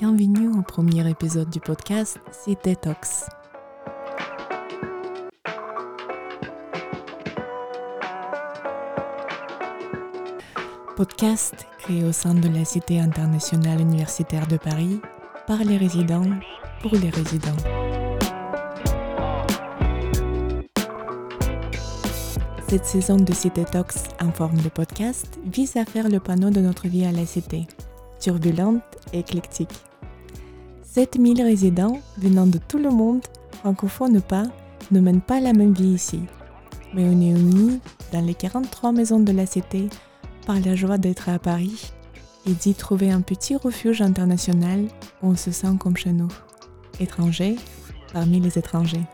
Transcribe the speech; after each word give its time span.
Bienvenue 0.00 0.48
au 0.58 0.62
premier 0.62 1.06
épisode 1.10 1.50
du 1.50 1.60
podcast 1.60 2.18
Cité 2.32 2.74
Talks. 2.74 3.28
Podcast 10.96 11.66
créé 11.80 12.02
au 12.02 12.12
sein 12.12 12.32
de 12.32 12.48
la 12.48 12.64
Cité 12.64 12.98
internationale 12.98 13.82
universitaire 13.82 14.46
de 14.46 14.56
Paris 14.56 15.02
par 15.46 15.58
les 15.58 15.76
résidents 15.76 16.30
pour 16.80 16.92
les 16.92 17.10
résidents. 17.10 17.50
Cette 22.70 22.86
saison 22.86 23.18
de 23.18 23.34
Cité 23.34 23.66
Talks 23.66 24.14
en 24.18 24.32
forme 24.32 24.62
de 24.62 24.70
podcast 24.70 25.38
vise 25.44 25.76
à 25.76 25.84
faire 25.84 26.08
le 26.08 26.20
panneau 26.20 26.48
de 26.48 26.60
notre 26.60 26.88
vie 26.88 27.04
à 27.04 27.12
la 27.12 27.26
Cité, 27.26 27.66
turbulente 28.18 28.80
et 29.12 29.18
éclectique. 29.18 29.68
7000 30.92 31.40
résidents 31.42 32.00
venant 32.18 32.48
de 32.48 32.58
tout 32.58 32.78
le 32.78 32.90
monde, 32.90 33.20
francophones 33.60 34.16
ou 34.16 34.20
pas, 34.20 34.46
ne 34.90 34.98
mènent 34.98 35.20
pas 35.20 35.38
la 35.38 35.52
même 35.52 35.72
vie 35.72 35.92
ici. 35.94 36.20
Mais 36.94 37.04
on 37.04 37.20
est 37.20 37.30
unis 37.30 37.78
dans 38.12 38.26
les 38.26 38.34
43 38.34 38.90
maisons 38.90 39.20
de 39.20 39.30
la 39.30 39.46
cité 39.46 39.88
par 40.46 40.58
la 40.58 40.74
joie 40.74 40.98
d'être 40.98 41.28
à 41.28 41.38
Paris 41.38 41.92
et 42.44 42.54
d'y 42.54 42.74
trouver 42.74 43.12
un 43.12 43.20
petit 43.20 43.54
refuge 43.54 44.02
international 44.02 44.86
où 45.22 45.28
on 45.28 45.36
se 45.36 45.52
sent 45.52 45.76
comme 45.78 45.96
chez 45.96 46.12
nous, 46.12 46.30
étrangers 46.98 47.54
parmi 48.12 48.40
les 48.40 48.58
étrangers. 48.58 49.04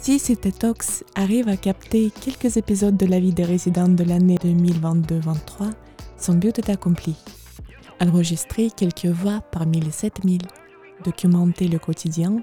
Si 0.00 0.20
cet 0.20 0.56
Talks 0.60 1.02
arrive 1.16 1.48
à 1.48 1.56
capter 1.56 2.12
quelques 2.20 2.56
épisodes 2.56 2.96
de 2.96 3.06
la 3.06 3.18
vie 3.18 3.32
des 3.32 3.44
résidents 3.44 3.88
de 3.88 4.04
l'année 4.04 4.36
2022-23, 4.36 5.72
son 6.16 6.34
but 6.34 6.60
est 6.60 6.70
accompli 6.70 7.16
enregistrer 8.00 8.70
quelques 8.70 9.06
voix 9.06 9.40
parmi 9.52 9.80
les 9.80 9.90
7000, 9.90 10.42
documenter 11.04 11.68
le 11.68 11.78
quotidien 11.78 12.42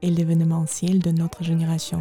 et 0.00 0.10
l'événementiel 0.10 1.00
de 1.00 1.10
notre 1.10 1.42
génération. 1.42 2.00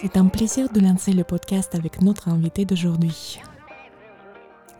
C'est 0.00 0.16
un 0.16 0.26
plaisir 0.26 0.70
de 0.70 0.80
lancer 0.80 1.12
le 1.12 1.24
podcast 1.24 1.74
avec 1.74 2.00
notre 2.00 2.28
invité 2.28 2.64
d'aujourd'hui. 2.64 3.40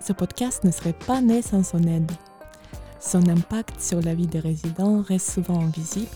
Ce 0.01 0.15
podcast 0.15 0.65
ne 0.65 0.71
serait 0.71 0.95
pas 0.95 1.21
né 1.21 1.43
sans 1.43 1.63
son 1.63 1.83
aide. 1.83 2.11
Son 3.01 3.29
impact 3.29 3.81
sur 3.81 4.01
la 4.01 4.15
vie 4.15 4.27
des 4.27 4.41
résidents 4.41 5.03
reste 5.03 5.31
souvent 5.31 5.61
invisible. 5.61 6.09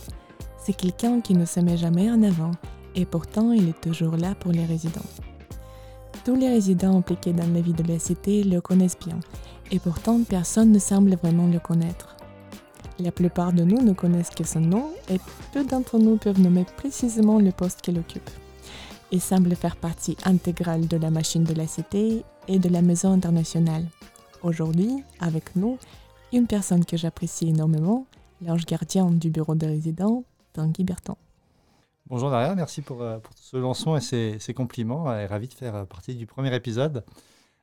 C'est 0.58 0.72
quelqu'un 0.72 1.20
qui 1.20 1.34
ne 1.34 1.44
se 1.44 1.61
met 1.61 1.77
jamais 1.77 2.11
en 2.11 2.22
avant 2.22 2.52
et 2.94 3.04
pourtant 3.04 3.52
il 3.52 3.68
est 3.68 3.80
toujours 3.80 4.16
là 4.16 4.34
pour 4.34 4.52
les 4.52 4.64
résidents. 4.64 5.00
Tous 6.24 6.36
les 6.36 6.48
résidents 6.48 6.96
impliqués 6.96 7.32
dans 7.32 7.46
la 7.52 7.60
vie 7.60 7.74
de 7.74 7.86
la 7.86 7.98
cité 7.98 8.44
le 8.44 8.60
connaissent 8.60 8.98
bien, 8.98 9.18
et 9.70 9.78
pourtant 9.78 10.20
personne 10.22 10.72
ne 10.72 10.78
semble 10.78 11.16
vraiment 11.16 11.46
le 11.46 11.58
connaître. 11.58 12.16
La 12.98 13.10
plupart 13.10 13.52
de 13.52 13.64
nous 13.64 13.82
ne 13.82 13.92
connaissent 13.92 14.30
que 14.30 14.46
son 14.46 14.60
nom, 14.60 14.90
et 15.10 15.18
peu 15.52 15.64
d'entre 15.64 15.98
nous 15.98 16.16
peuvent 16.16 16.40
nommer 16.40 16.64
précisément 16.76 17.38
le 17.38 17.50
poste 17.50 17.80
qu'il 17.82 17.98
occupe. 17.98 18.30
Il 19.10 19.20
semble 19.20 19.54
faire 19.54 19.76
partie 19.76 20.16
intégrale 20.24 20.86
de 20.86 20.96
la 20.96 21.10
machine 21.10 21.44
de 21.44 21.54
la 21.54 21.66
cité 21.66 22.24
et 22.48 22.58
de 22.58 22.68
la 22.68 22.82
maison 22.82 23.12
internationale. 23.12 23.86
Aujourd'hui, 24.42 25.02
avec 25.20 25.56
nous, 25.56 25.78
une 26.32 26.46
personne 26.46 26.84
que 26.84 26.96
j'apprécie 26.96 27.48
énormément, 27.48 28.06
l'ange 28.40 28.66
gardien 28.66 29.10
du 29.10 29.30
bureau 29.30 29.54
des 29.54 29.66
résidents, 29.66 30.24
Tanguy 30.52 30.84
Berton. 30.84 31.16
Bonjour 32.14 32.30
Daria, 32.30 32.54
merci 32.54 32.80
pour, 32.80 33.02
euh, 33.02 33.18
pour 33.18 33.32
ce 33.34 33.56
lancement 33.56 33.96
et 33.96 34.00
ces, 34.00 34.54
compliments. 34.54 35.12
Et 35.18 35.26
ravi 35.26 35.48
de 35.48 35.52
faire 35.52 35.74
euh, 35.74 35.84
partie 35.84 36.14
du 36.14 36.26
premier 36.26 36.54
épisode 36.54 37.02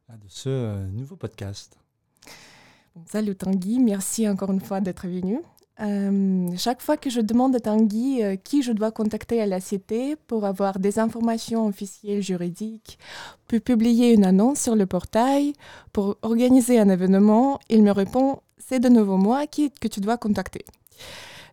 euh, 0.09 0.13
de 0.13 0.27
ce 0.27 0.87
nouveau 0.89 1.15
podcast. 1.15 1.77
salut 3.05 3.33
Tanguy, 3.37 3.79
merci 3.79 4.27
encore 4.27 4.51
une 4.51 4.59
fois 4.59 4.81
d'être 4.81 5.07
venu. 5.07 5.39
chaque 6.57 6.81
fois 6.81 6.97
que 6.97 7.09
je 7.09 7.21
demande 7.21 7.55
à 7.55 7.61
Tanguy 7.61 8.23
qui 8.43 8.61
je 8.61 8.73
dois 8.73 8.91
contacter 8.91 9.41
à 9.41 9.45
la 9.45 9.61
Cité 9.61 10.17
pour 10.27 10.43
avoir 10.43 10.79
des 10.79 10.99
informations 10.99 11.67
officielles 11.67 12.21
juridiques, 12.21 12.99
pour 13.47 13.61
publier 13.61 14.11
une 14.11 14.25
annonce 14.25 14.59
sur 14.59 14.75
le 14.75 14.85
portail, 14.85 15.53
pour 15.93 16.17
organiser 16.23 16.77
un 16.77 16.89
événement, 16.89 17.57
il 17.69 17.83
me 17.83 17.91
répond 17.91 18.41
c'est 18.57 18.81
de 18.81 18.89
nouveau 18.89 19.15
moi 19.15 19.47
que 19.47 19.87
tu 19.87 20.01
dois 20.01 20.17
contacter. 20.17 20.65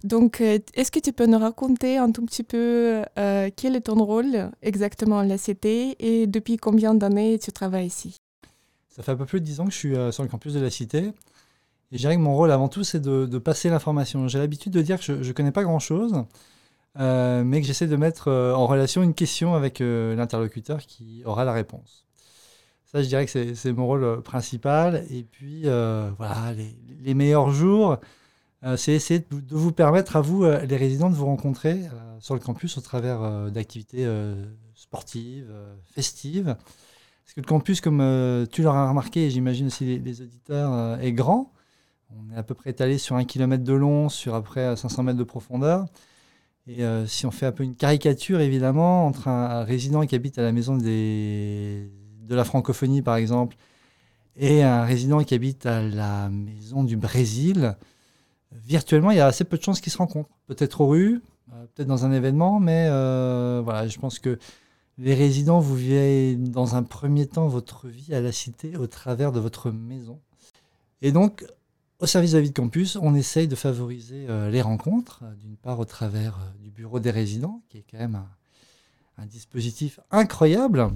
Donc, 0.05 0.41
euh, 0.41 0.59
est-ce 0.75 0.91
que 0.91 1.01
tu 1.01 1.13
peux 1.13 1.27
nous 1.27 1.39
raconter 1.39 1.97
un 1.97 2.11
tout 2.13 2.25
petit 2.25 2.45
peu 2.45 3.03
euh, 3.19 3.51
quel 3.55 3.75
est 3.75 3.83
ton 3.83 4.03
rôle 4.05 4.51
exactement 4.63 5.19
à 5.19 5.25
la 5.25 5.39
Cité 5.39 5.97
et 5.99 6.27
depuis 6.27 6.57
combien 6.57 6.95
d'années 6.95 7.39
tu 7.39 7.51
travailles 7.53 7.87
ici? 7.87 8.17
Ça 8.89 9.03
fait 9.03 9.13
un 9.13 9.17
peu 9.17 9.27
plus 9.27 9.41
de 9.41 9.45
dix 9.45 9.61
ans 9.61 9.65
que 9.65 9.73
je 9.73 9.77
suis 9.77 9.97
euh, 9.97 10.13
sur 10.13 10.23
le 10.23 10.29
campus 10.29 10.55
de 10.55 10.61
la 10.61 10.71
Cité. 10.71 10.99
Et 11.91 11.97
je 11.97 11.99
dirais 11.99 12.15
que 12.15 12.21
mon 12.21 12.37
rôle 12.37 12.53
avant 12.53 12.69
tout, 12.69 12.85
c'est 12.85 13.01
de, 13.01 13.39
passer 13.39 13.71
l'information. 13.71 14.29
J'ai 14.29 14.39
l'habitude 14.39 14.73
de 14.73 14.83
dire 14.83 14.99
que 14.99 15.23
je 15.23 15.29
ne 15.29 15.33
connais 15.33 15.53
pas 15.53 15.63
grand-chose, 15.63 16.25
mais 16.97 17.61
que 17.61 17.67
j'essaie 17.67 17.87
de 17.87 17.97
mettre 17.97 18.31
en 18.31 18.67
relation 18.67 19.03
une 19.03 19.15
question 19.15 19.55
avec 19.55 19.79
l'interlocuteur 19.79 20.81
qui 20.81 21.23
aura 21.25 21.47
la 21.47 21.55
réponse. 21.55 22.05
Ça, 22.85 23.03
je 23.03 23.09
dirais 23.09 23.25
que 23.25 23.55
c'est 23.55 23.73
mon 23.73 23.87
rôle 23.87 24.21
principal. 24.23 25.07
Et 25.11 25.23
puis, 25.23 25.63
voilà, 25.63 26.53
les, 27.01 27.15
meilleurs 27.15 27.53
jours, 27.53 27.97
c'est 28.77 28.93
essayer 28.93 29.21
de, 29.21 29.57
vous 29.57 29.73
permettre 29.73 30.17
à 30.17 30.21
vous, 30.21 30.45
euh, 30.45 30.65
les 30.67 30.77
résidents, 30.77 31.11
de 31.11 31.15
vous 31.15 31.27
rencontrer 31.27 31.85
euh, 31.85 32.21
sur 32.21 32.35
le 32.35 32.41
campus 32.41 32.77
au 32.77 32.81
travers 32.81 33.51
d'activités 33.51 34.07
sportives, 34.75 35.53
festives. 35.85 36.57
Parce 37.25 37.35
que 37.35 37.41
le 37.41 37.47
campus, 37.47 37.81
comme 37.81 38.47
tu 38.51 38.63
l'auras 38.63 38.89
remarqué, 38.89 39.27
et 39.27 39.31
j'imagine 39.31 39.67
aussi 39.67 39.99
les, 39.99 40.23
auditeurs, 40.23 41.01
est 41.01 41.13
grand. 41.13 41.53
On 42.11 42.35
est 42.35 42.37
à 42.39 42.43
peu 42.43 42.55
près 42.55 42.71
étalé 42.71 42.97
sur 42.99 43.17
un 43.17 43.25
kilomètre 43.25 43.65
de 43.65 43.75
long, 43.75 44.09
sur 44.09 44.35
à 44.35 44.43
peu 44.43 44.49
près 44.49 44.75
500 44.77 45.03
mètres 45.03 45.19
de 45.19 45.25
profondeur. 45.25 45.87
Et 46.67 46.83
si 47.07 47.27
on 47.27 47.31
fait 47.31 47.47
un 47.47 47.53
peu 47.53 47.65
une 47.65 47.77
caricature, 47.77 48.41
évidemment, 48.41 49.07
entre 49.07 49.29
un, 49.29 49.63
résident 49.63 50.07
qui 50.07 50.15
habite 50.15 50.39
à 50.39 50.43
la 50.43 50.53
maison 50.53 50.77
de 50.77 51.89
la 52.29 52.45
francophonie, 52.45 53.03
par 53.03 53.17
exemple, 53.17 53.57
et 54.39 54.63
un 54.63 54.85
résident 54.85 55.23
qui 55.25 55.35
habite 55.35 55.67
à 55.67 55.83
la 55.83 56.31
maison 56.31 56.85
du 56.85 56.97
Brésil, 56.97 57.77
virtuellement, 58.53 59.11
il 59.11 59.17
y 59.17 59.21
a 59.21 59.27
assez 59.27 59.45
peu 59.45 59.59
de 59.59 59.63
chances 59.63 59.81
qu'ils 59.81 59.93
se 59.93 59.99
rencontrent. 59.99 60.31
Peut-être 60.47 60.81
aux 60.81 60.89
rues, 60.89 61.23
euh, 61.53 61.67
peut-être 61.75 61.89
dans 61.89 62.05
un 62.05 62.13
événement, 62.13 62.61
mais 62.61 62.87
euh, 62.89 63.61
voilà, 63.63 63.87
je 63.89 63.99
pense 63.99 64.19
que 64.19 64.39
les 64.99 65.15
résidents, 65.15 65.61
vous 65.61 65.77
vivez 65.77 66.37
dans 66.37 66.75
un 66.75 66.83
premier 66.83 67.27
temps 67.27 67.47
votre 67.47 67.89
vie 67.89 68.15
à 68.15 68.21
la 68.21 68.33
cité 68.33 68.77
au 68.77 68.87
travers 68.87 69.33
de 69.33 69.41
votre 69.41 69.71
maison. 69.71 70.21
Et 71.03 71.13
donc, 71.13 71.45
au 72.01 72.07
service 72.07 72.33
de 72.33 72.37
la 72.37 72.43
vie 72.43 72.51
de 72.51 72.55
campus, 72.55 72.97
on 73.01 73.15
essaye 73.15 73.49
de 73.49 73.55
favoriser 73.55 74.27
euh, 74.29 74.51
les 74.51 74.63
rencontres, 74.63 75.23
d'une 75.41 75.57
part 75.57 75.79
au 75.79 75.85
travers 75.85 76.39
du 76.61 76.71
bureau 76.71 77.01
des 77.01 77.11
résidents, 77.11 77.63
qui 77.69 77.79
est 77.79 77.85
quand 77.89 77.99
même 77.99 78.21
un, 79.19 79.27
dispositif 79.27 80.01
incroyable, 80.11 80.91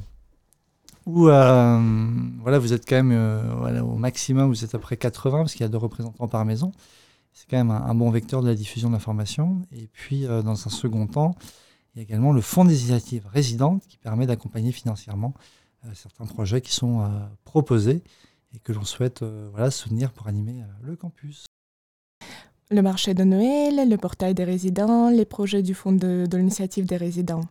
où 1.06 1.22
voilà, 1.24 2.58
vous 2.60 2.72
êtes 2.72 2.88
quand 2.88 3.02
même 3.02 3.80
au 3.82 3.96
maximum, 3.96 4.48
vous 4.48 4.62
êtes 4.62 4.76
après 4.76 4.96
80, 4.96 5.38
parce 5.38 5.52
qu'il 5.52 5.62
y 5.62 5.64
a 5.64 5.68
deux 5.68 5.78
représentants 5.78 6.28
par 6.28 6.44
maison. 6.44 6.72
C'est 7.32 7.48
quand 7.48 7.56
même 7.56 7.70
un, 7.70 7.94
bon 7.94 8.10
vecteur 8.10 8.42
de 8.42 8.48
la 8.48 8.54
diffusion 8.54 8.88
de 8.88 8.94
l'information. 8.94 9.62
Et 9.72 9.88
puis, 9.92 10.26
euh, 10.26 10.42
dans 10.42 10.52
un 10.52 10.70
second 10.70 11.06
temps, 11.06 11.34
il 11.94 11.98
y 11.98 12.00
a 12.00 12.02
également 12.02 12.32
le 12.32 12.40
Fonds 12.40 12.64
des 12.64 12.78
initiatives 12.80 13.26
résidentes 13.32 13.82
qui 13.86 13.96
permet 13.96 14.26
d'accompagner 14.26 14.72
financièrement 14.72 15.34
euh, 15.84 15.88
certains 15.94 16.26
projets 16.26 16.60
qui 16.60 16.72
sont 16.72 17.00
euh, 17.00 17.06
proposés 17.44 18.02
et 18.54 18.58
que 18.58 18.72
l'on 18.72 18.84
souhaite 18.84 19.24
soutenir 19.70 20.12
pour 20.12 20.26
animer 20.26 20.62
le 20.82 20.94
campus. 20.94 21.46
Le 22.70 22.82
marché 22.82 23.14
de 23.14 23.24
Noël, 23.24 23.88
le 23.88 23.96
portail 23.96 24.34
des 24.34 24.44
résidents, 24.44 25.08
les 25.08 25.24
projets 25.24 25.62
du 25.62 25.72
Fonds 25.72 25.92
de, 25.92 26.26
de 26.26 26.36
l'initiative 26.36 26.84
des 26.84 26.98
résidents. 26.98 27.44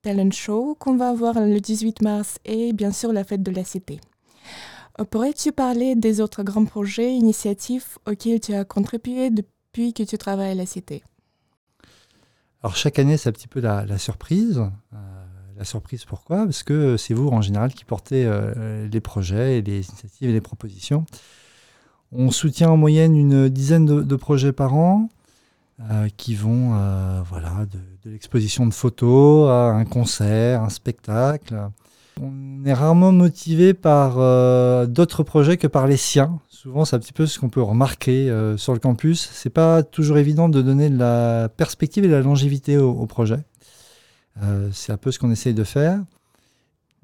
Talent 0.00 0.30
Show 0.30 0.74
qu'on 0.78 0.96
va 0.96 1.10
avoir 1.10 1.34
le 1.34 1.60
18 1.60 2.00
mars 2.00 2.38
et 2.46 2.72
bien 2.72 2.92
sûr 2.92 3.12
la 3.12 3.24
fête 3.24 3.42
de 3.42 3.50
la 3.50 3.64
cité. 3.64 4.00
Euh, 5.00 5.04
pourrais-tu 5.04 5.52
parler 5.52 5.94
des 5.94 6.20
autres 6.20 6.42
grands 6.42 6.64
projets, 6.64 7.12
initiatives 7.12 7.98
auxquels 8.06 8.40
tu 8.40 8.54
as 8.54 8.64
contribué 8.64 9.30
depuis 9.30 9.92
que 9.92 10.02
tu 10.02 10.18
travailles 10.18 10.52
à 10.52 10.54
la 10.54 10.66
Cité? 10.66 11.02
Alors 12.62 12.76
chaque 12.76 12.98
année, 12.98 13.16
c'est 13.16 13.28
un 13.28 13.32
petit 13.32 13.48
peu 13.48 13.60
la, 13.60 13.98
surprise. 13.98 14.58
Euh, 14.58 14.96
la 15.56 15.64
surprise 15.64 16.04
pourquoi? 16.04 16.44
Parce 16.44 16.62
que 16.62 16.96
c'est 16.96 17.14
vous 17.14 17.28
en 17.28 17.40
général 17.40 17.72
qui 17.72 17.84
portez 17.84 18.26
euh, 18.26 18.88
les 18.88 19.00
projets, 19.00 19.60
les 19.62 19.88
initiatives 19.88 20.28
et 20.28 20.32
les 20.32 20.40
propositions. 20.40 21.06
On 22.10 22.30
soutient 22.30 22.70
en 22.70 22.76
moyenne 22.76 23.16
une 23.16 23.48
dizaine 23.48 23.84
de, 23.84 24.16
projets 24.16 24.52
par 24.52 24.74
an 24.74 25.10
qui 26.16 26.34
vont 26.34 26.70
voilà, 27.28 27.66
de, 27.66 27.78
de 28.02 28.10
l'exposition 28.10 28.66
de 28.66 28.72
photos 28.72 29.50
à 29.50 29.76
un 29.76 29.84
concert, 29.84 30.62
un 30.62 30.70
spectacle. 30.70 31.70
On 32.20 32.64
est 32.64 32.72
rarement 32.72 33.12
motivé 33.12 33.74
par 33.74 34.16
euh, 34.18 34.86
d'autres 34.86 35.22
projets 35.22 35.56
que 35.56 35.66
par 35.66 35.86
les 35.86 35.96
siens. 35.96 36.40
Souvent, 36.48 36.84
c'est 36.84 36.96
un 36.96 36.98
petit 36.98 37.12
peu 37.12 37.26
ce 37.26 37.38
qu'on 37.38 37.48
peut 37.48 37.62
remarquer 37.62 38.28
euh, 38.30 38.56
sur 38.56 38.72
le 38.72 38.80
campus. 38.80 39.30
C'est 39.32 39.50
pas 39.50 39.82
toujours 39.82 40.18
évident 40.18 40.48
de 40.48 40.60
donner 40.60 40.90
de 40.90 40.98
la 40.98 41.48
perspective 41.48 42.04
et 42.04 42.08
de 42.08 42.12
la 42.12 42.20
longévité 42.20 42.76
au, 42.76 43.06
projet. 43.06 43.38
Euh, 44.42 44.68
c'est 44.72 44.92
un 44.92 44.96
peu 44.96 45.12
ce 45.12 45.18
qu'on 45.18 45.30
essaye 45.30 45.54
de 45.54 45.64
faire. 45.64 46.00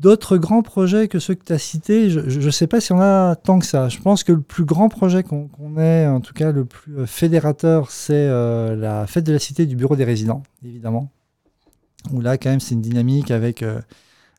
D'autres 0.01 0.37
grands 0.37 0.63
projets 0.63 1.07
que 1.07 1.21
ceux 1.21 1.35
que 1.35 1.45
tu 1.45 1.53
as 1.53 1.59
cités, 1.59 2.11
je 2.11 2.41
ne 2.41 2.51
sais 2.51 2.67
pas 2.67 2.81
si 2.81 2.93
on 2.93 3.01
a 3.01 3.37
tant 3.37 3.61
que 3.61 3.67
ça. 3.67 3.89
Je 3.89 4.01
pense 4.01 4.25
que 4.25 4.33
le 4.33 4.41
plus 4.41 4.65
grand 4.65 4.89
projet 4.89 5.23
qu'on 5.23 5.79
ait, 5.79 6.09
en 6.09 6.21
tout 6.21 6.35
cas 6.35 6.51
le 6.51 6.65
plus 6.65 7.07
fédérateur, 7.07 7.93
c'est 7.93 8.27
la 8.27 9.07
fête 9.07 9.23
de 9.23 9.33
la 9.33 9.39
cité 9.39 9.67
du 9.67 9.77
bureau 9.77 9.95
des 9.95 10.03
résidents, 10.03 10.43
évidemment. 10.65 11.13
Où 12.11 12.21
là, 12.21 12.39
quand 12.39 12.51
même, 12.51 12.59
c'est 12.59 12.75
une 12.75 12.83
dynamique 12.83 13.31
avec 13.31 13.63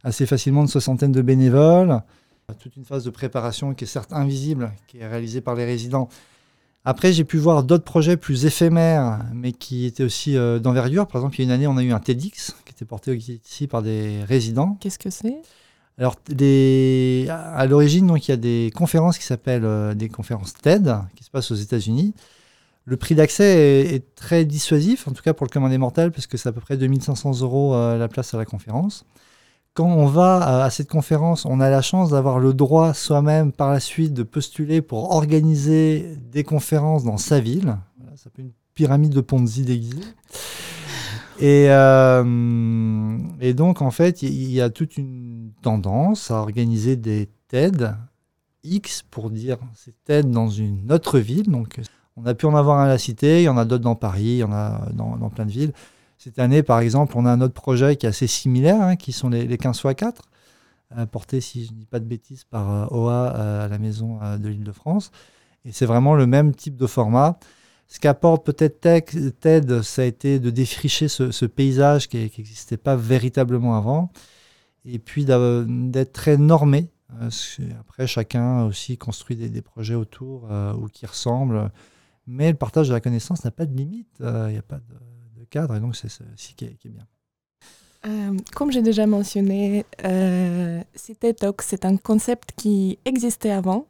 assez 0.06 0.26
facilement 0.26 0.62
une 0.62 0.68
soixantaine 0.68 1.12
de 1.12 1.22
bénévoles. 1.22 2.02
Toute 2.60 2.78
une 2.78 2.86
phase 2.86 3.04
de 3.04 3.10
préparation 3.10 3.74
qui 3.74 3.84
est 3.84 3.88
certes 3.88 4.14
invisible, 4.14 4.72
qui 4.88 5.00
est 5.00 5.08
réalisée 5.08 5.42
par 5.42 5.56
les 5.56 5.66
résidents. 5.66 6.08
Après, 6.86 7.12
j'ai 7.12 7.24
pu 7.26 7.38
voir 7.38 7.64
d'autres 7.64 7.84
projets 7.84 8.16
plus 8.16 8.46
éphémères, 8.46 9.26
mais 9.34 9.52
qui 9.52 9.86
étaient 9.86 10.04
aussi 10.04 10.36
d'envergure. 10.62 11.08
Par 11.08 11.22
exemple, 11.22 11.36
il 11.36 11.40
y 11.40 11.42
a 11.42 11.46
une 11.46 11.52
année, 11.52 11.68
on 11.68 11.78
a 11.78 11.84
eu 11.84 11.92
un 11.92 12.00
TEDx 12.00 12.54
était 12.76 12.86
porté 12.86 13.16
ici 13.16 13.68
par 13.68 13.82
des 13.82 14.24
résidents. 14.24 14.78
Qu'est-ce 14.80 15.00
que 15.00 15.10
c'est? 15.10 15.42
Alors, 15.98 16.18
à 17.30 17.66
l'origine, 17.68 18.08
donc 18.08 18.28
il 18.28 18.32
y 18.32 18.34
a 18.34 18.38
des 18.38 18.70
conférences 18.76 19.18
qui 19.18 19.24
s'appellent 19.24 19.64
euh, 19.64 19.94
des 19.94 20.10
conférences 20.10 20.54
TED, 20.54 20.94
qui 21.16 21.24
se 21.24 21.30
passent 21.30 21.52
aux 21.52 21.56
États-Unis. 21.56 22.14
Le 22.84 22.98
prix 22.98 23.16
d'accès 23.16 23.94
est, 23.94 24.16
très 24.16 24.44
dissuasif, 24.44 25.08
en 25.08 25.12
tout 25.12 25.24
cas 25.24 25.34
pour 25.34 25.46
le 25.46 25.52
commun 25.52 25.70
des 25.70 25.78
mortels, 25.78 26.12
parce 26.12 26.28
que 26.28 26.38
c'est 26.38 26.50
à 26.50 26.52
peu 26.52 26.60
près 26.60 26.76
2500 26.76 27.42
euros 27.42 27.74
euh, 27.74 27.98
la 27.98 28.10
place 28.10 28.34
à 28.34 28.38
la 28.38 28.46
conférence. 28.46 29.06
Quand 29.76 29.88
on 29.88 30.06
va 30.06 30.64
à 30.64 30.70
cette 30.70 30.90
conférence, 30.90 31.46
on 31.46 31.60
a 31.60 31.70
la 31.70 31.82
chance 31.82 32.12
d'avoir 32.12 32.40
le 32.40 32.54
droit 32.54 32.94
soi-même 32.94 33.52
par 33.52 33.72
la 33.72 33.82
suite 33.82 34.14
de 34.14 34.24
postuler 34.24 34.82
pour 34.82 35.12
organiser 35.12 36.16
des 36.32 36.46
conférences 36.46 37.04
dans 37.04 37.18
sa 37.18 37.42
ville. 37.42 37.78
Ça 38.16 38.30
peut 38.30 38.42
une 38.42 38.54
pyramide 38.74 39.14
de 39.14 39.20
Ponzi 39.20 39.64
déguisée. 39.64 40.02
Et, 41.42 41.66
euh, 41.70 43.18
et, 43.42 43.54
donc, 43.54 43.82
en 43.82 43.92
fait, 43.92 44.22
il 44.22 44.50
y, 44.50 44.62
a 44.62 44.70
toute 44.70 44.96
une 44.96 45.52
tendance 45.62 46.32
à 46.32 46.36
organiser 46.36 46.96
des 46.96 47.28
TED 47.50 47.98
X 48.64 49.04
pour 49.12 49.30
dire 49.30 49.58
c'est 49.74 50.02
TED 50.06 50.32
dans 50.32 50.48
une 50.48 50.90
autre 50.90 51.20
ville. 51.20 51.52
Donc, 51.52 51.82
on 52.16 52.26
a 52.26 52.34
pu 52.34 52.46
en 52.46 52.56
avoir 52.56 52.80
un 52.80 52.86
à 52.86 52.88
la 52.88 52.98
Cité, 52.98 53.42
il 53.42 53.44
y 53.44 53.50
en 53.50 53.58
a 53.58 53.66
d'autres 53.66 53.84
dans 53.84 53.96
Paris, 53.96 54.24
il 54.24 54.38
y 54.38 54.44
en 54.46 54.54
a 54.54 54.88
dans, 54.94 55.18
dans, 55.18 55.30
plein 55.30 55.46
de 55.46 55.52
villes. 55.52 55.74
Cette 56.18 56.40
année, 56.40 56.64
par 56.64 56.80
exemple, 56.80 57.14
on 57.18 57.26
a 57.26 57.32
un 57.32 57.42
autre 57.42 57.54
projet 57.54 57.96
qui 57.96 58.06
est 58.06 58.10
assez 58.10 58.28
similaire, 58.28 58.82
hein, 58.82 58.96
qui 58.96 59.12
sont 59.12 59.30
les, 59.30 59.46
les 59.46 59.58
15 59.58 59.82
x 59.84 59.96
4, 59.96 60.22
portés, 61.12 61.42
si 61.42 61.66
je 61.66 61.74
ne 61.74 61.78
dis 61.78 61.86
pas 61.86 62.00
de 62.00 62.06
bêtises, 62.06 62.46
par 62.46 62.72
euh, 62.72 62.98
OA 62.98 63.36
euh, 63.36 63.66
à 63.66 63.68
la 63.68 63.78
maison 63.78 64.20
de 64.38 64.48
l'île 64.48 64.64
de 64.64 64.72
France. 64.72 65.12
Et 65.66 65.72
c'est 65.72 65.86
vraiment 65.86 66.16
le 66.16 66.26
même 66.26 66.54
type 66.54 66.78
de 66.78 66.88
format. 66.88 67.38
Ce 67.88 68.00
qu'apporte 68.00 68.46
peut-être 68.46 68.82
TED, 69.40 69.82
ça 69.82 70.02
a 70.02 70.06
été 70.06 70.40
de 70.40 70.50
défricher 70.50 71.08
ce, 71.08 71.46
paysage 71.46 72.08
qui 72.08 72.18
n'existait 72.18 72.78
pas 72.78 72.96
véritablement 72.96 73.76
avant, 73.76 74.12
et 74.86 75.00
puis 75.00 75.26
d'être 75.26 76.14
très 76.14 76.38
normé. 76.38 76.90
Euh, 77.22 77.30
après, 77.80 78.08
chacun 78.08 78.64
aussi 78.66 78.98
construit 78.98 79.36
des, 79.36 79.62
projets 79.62 79.96
autour 79.96 80.48
euh, 80.52 80.74
ou 80.74 80.88
qui 80.88 81.06
ressemblent, 81.06 81.72
mais 82.28 82.50
le 82.52 82.58
partage 82.58 82.88
de 82.88 82.94
la 82.94 83.02
connaissance 83.02 83.46
n'a 83.46 83.52
pas 83.52 83.66
de 83.66 83.76
limite, 83.76 84.20
euh, 84.22 84.48
il 84.50 84.54
n'y 84.54 84.60
a 84.60 84.64
pas 84.64 84.78
de, 84.78 84.96
cadre, 85.46 85.76
et 85.76 85.80
donc 85.80 85.96
c'est 85.96 86.10
ce 86.10 86.24
qui, 86.56 86.66
est 86.66 86.78
bien. 86.86 87.06
comme 88.56 88.72
j'ai 88.72 88.82
déjà 88.82 89.08
mentionné, 89.08 89.86
euh, 90.04 90.82
Talk, 91.38 91.62
c'est 91.62 91.86
un 91.86 91.98
concept 91.98 92.52
qui 92.56 93.00
existait 93.06 93.52
avant, 93.52 93.88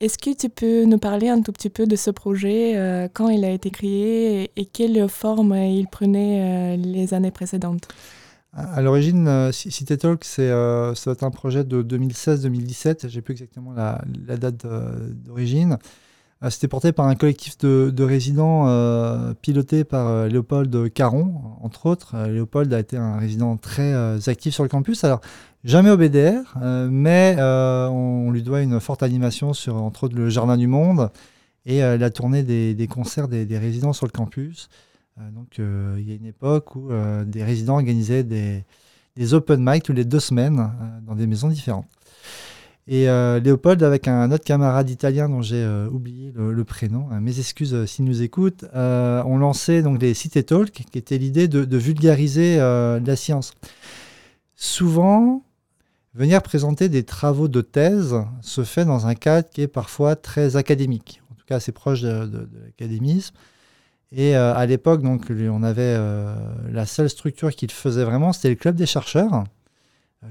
est-ce 0.00 0.16
que 0.16 0.32
tu 0.32 0.48
peux 0.48 0.84
nous 0.84 0.98
parler 0.98 1.28
un 1.28 1.42
tout 1.42 1.50
petit 1.50 1.70
peu 1.70 1.84
de 1.84 1.96
ce 1.96 2.10
projet, 2.12 2.76
euh, 2.76 3.08
quand 3.12 3.30
il 3.30 3.44
a 3.44 3.50
été 3.50 3.70
créé 3.70 4.48
et, 4.54 4.64
quelle 4.64 5.08
forme 5.08 5.54
il 5.54 5.88
prenait 5.88 6.76
euh, 6.76 6.76
les 6.76 7.14
années 7.14 7.32
précédentes? 7.32 7.88
À, 8.52 8.80
l'origine, 8.80 9.26
euh, 9.26 9.50
City 9.50 9.98
Talk, 9.98 10.24
c'est 10.24 10.52
un 10.52 11.30
projet 11.32 11.64
de 11.64 11.82
2016-2017. 11.82 13.08
J'ai 13.08 13.22
plus 13.22 13.32
exactement 13.32 13.72
la, 13.72 14.00
date 14.36 14.64
d'origine. 14.64 15.78
C'était 16.50 16.68
porté 16.68 16.92
par 16.92 17.06
un 17.06 17.16
collectif 17.16 17.58
de, 17.58 17.90
de 17.92 18.04
résidents 18.04 18.66
piloté 19.42 19.82
par 19.82 20.28
Léopold 20.28 20.92
Caron, 20.92 21.34
entre 21.62 21.86
autres. 21.86 22.16
Léopold 22.28 22.72
a 22.72 22.78
été 22.78 22.96
un 22.96 23.18
résident 23.18 23.56
très 23.56 24.28
actif 24.28 24.54
sur 24.54 24.62
le 24.62 24.68
campus. 24.68 25.02
Alors, 25.02 25.20
Jamais 25.64 25.90
au 25.90 25.96
BDR, 25.96 26.54
euh, 26.62 26.88
mais 26.90 27.34
euh, 27.38 27.88
on, 27.88 28.30
lui 28.30 28.42
doit 28.42 28.62
une 28.62 28.78
forte 28.78 29.02
animation 29.02 29.52
sur, 29.52 29.74
entre 29.74 30.04
autres, 30.04 30.16
le 30.16 30.30
Jardin 30.30 30.56
du 30.56 30.68
Monde 30.68 31.10
et 31.66 31.82
euh, 31.82 31.98
la 31.98 32.10
tournée 32.10 32.44
des, 32.44 32.86
concerts 32.86 33.26
des, 33.26 33.58
résidents 33.58 33.92
sur 33.92 34.06
le 34.06 34.12
campus. 34.12 34.68
donc, 35.32 35.58
il 35.58 36.08
y 36.08 36.12
a 36.12 36.14
une 36.14 36.26
époque 36.26 36.76
où 36.76 36.90
des 37.26 37.42
résidents 37.42 37.74
organisaient 37.74 38.22
des, 38.22 38.64
open 39.32 39.60
mic 39.60 39.82
tous 39.82 39.92
les 39.92 40.04
deux 40.04 40.20
semaines 40.20 40.70
dans 41.02 41.16
des 41.16 41.26
maisons 41.26 41.48
différentes. 41.48 41.88
Et 42.90 43.04
Léopold, 43.04 43.82
avec 43.82 44.08
un 44.08 44.32
autre 44.32 44.44
camarade 44.44 44.88
italien 44.88 45.28
dont 45.28 45.42
j'ai 45.42 45.66
oublié 45.92 46.32
le, 46.34 46.64
prénom, 46.64 47.06
mes 47.20 47.38
excuses 47.38 47.84
s'il 47.84 48.06
nous 48.06 48.22
écoute, 48.22 48.64
ont 48.74 49.36
lancé 49.36 49.82
donc 49.82 50.00
les 50.00 50.14
Cité 50.14 50.42
Talk, 50.42 50.70
qui 50.70 50.98
était 50.98 51.18
l'idée 51.18 51.48
de, 51.48 51.66
de 51.66 51.76
vulgariser 51.76 52.56
la 52.56 53.16
science. 53.16 53.52
Souvent, 54.56 55.42
Venir 56.18 56.42
présenter 56.42 56.88
des 56.88 57.04
travaux 57.04 57.46
de 57.46 57.60
thèse 57.60 58.16
se 58.40 58.64
fait 58.64 58.84
dans 58.84 59.06
un 59.06 59.14
cadre 59.14 59.48
qui 59.48 59.62
est 59.62 59.68
parfois 59.68 60.16
très 60.16 60.56
académique, 60.56 61.22
en 61.30 61.34
tout 61.34 61.44
cas 61.46 61.56
assez 61.56 61.70
proche 61.70 62.00
de, 62.00 62.48
l'académisme. 62.64 63.36
Et 64.10 64.36
euh, 64.36 64.52
à 64.52 64.66
l'époque, 64.66 65.02
on 65.04 65.62
avait 65.62 65.82
euh, 65.82 66.34
la 66.72 66.86
seule 66.86 67.08
structure 67.08 67.54
qu'il 67.54 67.70
faisait 67.70 68.02
vraiment, 68.02 68.32
c'était 68.32 68.48
le 68.48 68.56
club 68.56 68.74
des 68.74 68.86
chercheurs, 68.86 69.32
euh, 69.32 69.42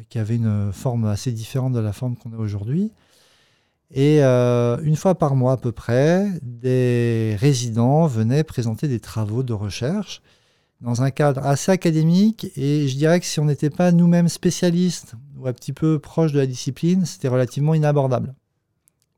qui 0.09 0.19
avait 0.19 0.35
une 0.35 0.71
forme 0.73 1.05
assez 1.05 1.31
différente 1.31 1.73
de 1.73 1.79
la 1.79 1.93
forme 1.93 2.15
qu'on 2.15 2.33
a 2.33 2.37
aujourd'hui. 2.37 2.91
Et 3.91 4.21
une 4.21 4.95
fois 4.95 5.15
par 5.15 5.35
mois 5.35 5.53
à 5.53 5.57
peu 5.57 5.71
près, 5.71 6.29
des 6.41 7.37
résidents 7.39 8.05
venaient 8.05 8.43
présenter 8.43 8.87
des 8.87 8.99
travaux 8.99 9.43
de 9.43 9.53
recherche 9.53 10.21
dans 10.81 11.01
un 11.01 11.11
cadre 11.11 11.45
assez 11.45 11.71
académique. 11.71 12.51
Et 12.55 12.87
je 12.87 12.95
dirais 12.95 13.19
que 13.19 13.25
si 13.25 13.39
on 13.39 13.45
n'était 13.45 13.69
pas 13.69 13.91
nous-mêmes 13.91 14.29
spécialistes 14.29 15.15
ou 15.37 15.47
un 15.47 15.53
petit 15.53 15.73
peu 15.73 15.99
proches 15.99 16.33
de 16.33 16.39
la 16.39 16.45
discipline, 16.45 17.05
c'était 17.05 17.27
relativement 17.27 17.73
inabordable. 17.73 18.33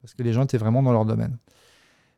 Parce 0.02 0.14
que 0.14 0.24
les 0.24 0.34
gens 0.34 0.44
étaient 0.44 0.58
vraiment 0.58 0.84
dans 0.84 0.94
leur 0.94 1.06
domaine. 1.06 1.38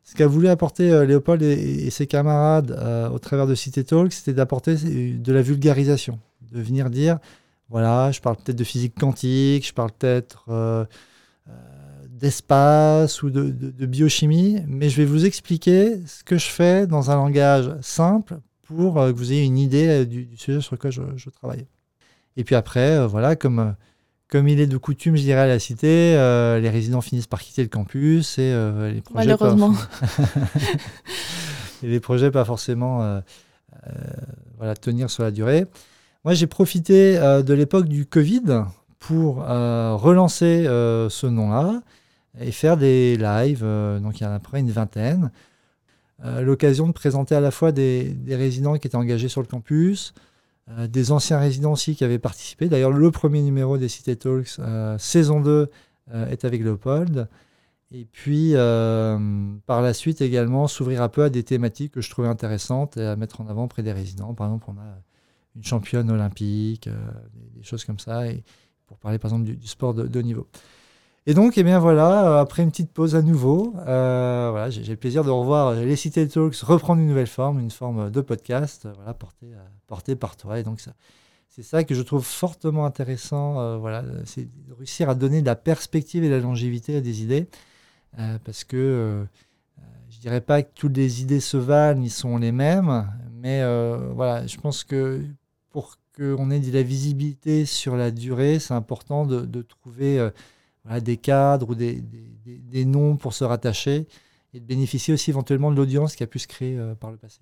Ce 0.04 0.14
qu'a 0.14 0.26
voulu 0.26 0.48
apporter 0.48 0.90
euh, 0.90 1.04
Léopold 1.04 1.42
et, 1.42 1.90
ses 1.90 2.06
camarades 2.06 2.72
euh, 2.72 3.08
au 3.08 3.18
travers 3.18 3.46
de 3.46 3.54
Cité 3.54 3.84
Talk, 3.84 4.12
c'était 4.12 4.32
d'apporter 4.32 4.74
euh, 4.84 5.16
de 5.16 5.32
la 5.32 5.42
vulgarisation. 5.42 6.18
De 6.50 6.60
venir 6.60 6.90
dire, 6.90 7.18
voilà, 7.72 8.12
je 8.12 8.20
parle 8.20 8.36
peut-être 8.36 8.56
de 8.56 8.64
physique 8.64 8.94
quantique, 8.98 9.66
je 9.66 9.72
parle 9.72 9.90
peut-être 9.98 10.86
d'espace 12.08 13.24
ou 13.24 13.30
de, 13.30 13.86
biochimie, 13.86 14.62
mais 14.68 14.88
je 14.88 14.98
vais 14.98 15.04
vous 15.04 15.24
expliquer 15.24 15.98
ce 16.06 16.22
que 16.22 16.38
je 16.38 16.46
fais 16.46 16.86
dans 16.86 17.10
un 17.10 17.16
langage 17.16 17.74
simple 17.80 18.38
pour 18.62 18.94
que 18.94 19.10
vous 19.10 19.32
ayez 19.32 19.42
une 19.42 19.58
idée 19.58 20.06
du, 20.06 20.28
sujet 20.36 20.60
sur 20.60 20.76
lequel 20.76 20.92
je, 20.92 21.30
travaille. 21.30 21.66
Et 22.36 22.44
puis 22.44 22.54
après, 22.54 23.04
voilà, 23.08 23.34
comme 23.34 23.74
comme 24.32 24.48
il 24.48 24.58
est 24.60 24.66
de 24.66 24.78
coutume, 24.78 25.14
je 25.14 25.20
dirais, 25.20 25.42
à 25.42 25.46
la 25.46 25.58
cité, 25.58 26.16
euh, 26.16 26.58
les 26.58 26.70
résidents 26.70 27.02
finissent 27.02 27.26
par 27.26 27.42
quitter 27.42 27.62
le 27.62 27.68
campus 27.68 28.38
et 28.38 28.50
euh, 28.54 28.90
les 28.90 29.02
projets. 29.02 29.26
Malheureusement. 29.26 29.74
Et 31.82 31.88
les 31.88 32.00
projets 32.00 32.30
pas 32.30 32.46
forcément 32.46 33.02
euh, 33.02 33.20
voilà, 34.56 34.74
tenir 34.74 35.10
sur 35.10 35.22
la 35.22 35.32
durée. 35.32 35.66
Moi, 36.24 36.34
j'ai 36.34 36.46
profité 36.46 37.16
de 37.16 37.54
l'époque 37.54 37.88
du 37.88 38.06
Covid 38.06 38.64
pour 38.98 39.36
relancer 39.36 40.64
ce 40.64 41.26
nom-là 41.26 41.82
et 42.40 42.52
faire 42.52 42.76
des 42.76 43.16
lives. 43.16 43.64
donc, 44.00 44.20
il 44.20 44.24
y 44.24 44.26
en 44.26 44.30
a 44.30 44.34
à 44.34 44.38
peu 44.38 44.48
près 44.48 44.60
une 44.60 44.70
vingtaine. 44.70 45.32
L'occasion 46.24 46.86
de 46.86 46.92
présenter 46.92 47.34
à 47.34 47.40
la 47.40 47.50
fois 47.50 47.72
des, 47.72 48.16
résidents 48.28 48.78
qui 48.78 48.86
étaient 48.86 48.96
engagés 48.96 49.28
sur 49.28 49.40
le 49.40 49.48
campus, 49.48 50.14
euh, 50.70 50.86
des 50.86 51.10
anciens 51.10 51.38
résidents 51.38 51.72
aussi 51.72 51.96
qui 51.96 52.04
avaient 52.04 52.20
participé. 52.20 52.68
D'ailleurs, 52.68 52.92
le 52.92 53.10
premier 53.10 53.42
numéro 53.42 53.78
des 53.78 53.88
Cité 53.88 54.14
Talks, 54.14 54.58
euh, 54.60 54.96
saison 54.98 55.40
2, 55.40 55.68
euh, 56.14 56.28
est 56.28 56.44
avec 56.44 56.62
Léopold. 56.62 57.28
Et 57.90 58.06
puis, 58.10 58.54
par 59.66 59.82
la 59.82 59.92
suite 59.92 60.22
également, 60.22 60.66
s'ouvrir 60.66 61.02
un 61.02 61.10
peu 61.10 61.24
à 61.24 61.28
des 61.28 61.42
thématiques 61.42 61.92
que 61.92 62.00
je 62.00 62.08
trouvais 62.08 62.28
intéressantes 62.28 62.96
et 62.96 63.04
à 63.04 63.16
mettre 63.16 63.42
en 63.42 63.48
avant 63.48 63.64
auprès 63.64 63.82
des 63.82 63.92
résidents. 63.92 64.32
Par 64.32 64.46
exemple, 64.46 64.64
on 64.68 64.80
a 64.80 65.02
une 65.56 65.64
championne 65.64 66.10
olympique, 66.10 66.88
des, 67.54 67.62
choses 67.62 67.84
comme 67.84 67.98
ça, 67.98 68.26
et 68.26 68.42
pour 68.86 68.98
parler 68.98 69.18
par 69.18 69.30
exemple 69.30 69.56
du, 69.56 69.66
sport 69.66 69.94
de, 69.94 70.18
haut 70.18 70.22
niveau. 70.22 70.46
Et 71.26 71.34
donc, 71.34 71.56
eh 71.56 71.62
bien 71.62 71.78
voilà, 71.78 72.26
euh, 72.26 72.40
après 72.40 72.64
une 72.64 72.70
petite 72.70 72.90
pause 72.90 73.14
à 73.14 73.22
nouveau, 73.22 73.74
euh, 73.86 74.48
voilà, 74.50 74.70
j'ai 74.70 74.82
le 74.82 74.96
plaisir 74.96 75.22
de 75.22 75.30
revoir 75.30 75.74
les 75.74 75.94
Cité 75.94 76.26
Talks 76.26 76.56
reprendre 76.56 77.00
une 77.00 77.06
nouvelle 77.06 77.28
forme, 77.28 77.60
une 77.60 77.70
forme 77.70 78.10
de 78.10 78.20
podcast, 78.20 78.86
euh, 78.86 78.92
voilà, 78.96 79.14
porté, 79.14 79.46
porté 79.86 80.16
par 80.16 80.36
toi. 80.36 80.58
Et 80.58 80.64
donc, 80.64 80.80
c'est 81.48 81.62
ça 81.62 81.84
que 81.84 81.94
je 81.94 82.02
trouve 82.02 82.24
fortement 82.24 82.86
intéressant, 82.86 83.78
voilà, 83.78 84.02
c'est 84.24 84.48
réussir 84.76 85.08
à 85.08 85.14
donner 85.14 85.42
de 85.42 85.46
la 85.46 85.54
perspective 85.54 86.24
et 86.24 86.28
de 86.28 86.34
la 86.34 86.40
longévité 86.40 86.96
à 86.96 87.00
des 87.00 87.22
idées, 87.22 87.46
parce 88.44 88.64
que 88.64 89.24
je 90.08 90.18
dirais 90.18 90.40
pas 90.40 90.62
que 90.62 90.70
toutes 90.74 90.96
les 90.96 91.20
idées 91.20 91.40
se 91.40 91.58
valent, 91.58 92.00
ni 92.00 92.10
sont 92.10 92.38
les 92.38 92.52
mêmes, 92.52 93.06
mais 93.42 93.62
voilà, 94.14 94.46
je 94.46 94.56
pense 94.56 94.84
que 94.84 95.20
pour 95.70 95.98
qu'on 96.16 96.50
ait 96.50 96.60
de 96.60 96.72
la 96.72 96.82
visibilité 96.82 97.64
sur 97.66 97.96
la 97.96 98.10
durée, 98.10 98.58
c'est 98.58 98.74
important 98.74 99.26
de, 99.26 99.62
trouver 99.62 100.30
des 101.00 101.16
cadres 101.16 101.70
ou 101.70 101.74
des, 101.74 102.02
des, 102.46 102.84
noms 102.84 103.16
pour 103.16 103.34
se 103.34 103.44
rattacher 103.44 104.06
et 104.54 104.60
de 104.60 104.64
bénéficier 104.64 105.12
aussi 105.12 105.30
éventuellement 105.30 105.70
de 105.72 105.76
l'audience 105.76 106.14
qui 106.14 106.22
a 106.22 106.26
pu 106.26 106.38
se 106.38 106.46
créer 106.46 106.78
par 107.00 107.10
le 107.10 107.16
passé. 107.16 107.40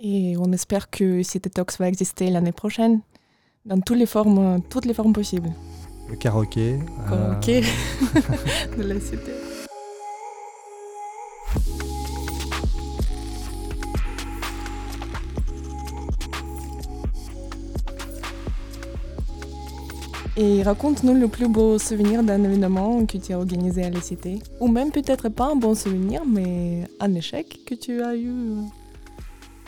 Et 0.00 0.34
on 0.38 0.50
espère 0.52 0.90
que 0.90 1.22
Cité 1.22 1.48
Talks 1.48 1.78
va 1.78 1.88
exister 1.88 2.28
l'année 2.30 2.52
prochaine 2.52 3.00
dans 3.64 3.80
toutes 3.80 3.98
les 3.98 4.06
formes, 4.06 4.60
toutes 4.68 4.86
les 4.86 4.94
formes 4.94 5.12
possibles. 5.12 5.50
Le 6.08 6.16
karaoké. 6.16 6.78
Karaoké 7.08 7.62
de 8.76 8.82
la 8.82 9.00
cité. 9.00 9.32
Et 20.36 20.64
raconte-nous 20.64 21.14
le 21.14 21.28
plus 21.28 21.48
beau 21.48 21.78
souvenir 21.78 22.24
d'un 22.24 22.42
événement 22.42 23.06
que 23.06 23.18
tu 23.18 23.32
as 23.32 23.38
organisé 23.38 23.84
à 23.84 23.90
la 23.90 24.00
cité. 24.00 24.40
Ou 24.58 24.66
même 24.66 24.90
peut-être 24.90 25.28
pas 25.28 25.46
un 25.52 25.54
bon 25.54 25.76
souvenir, 25.76 26.22
mais 26.26 26.88
un 26.98 27.14
échec 27.14 27.60
que 27.64 27.74
tu 27.74 28.02
as 28.02 28.16
eu. 28.16 28.32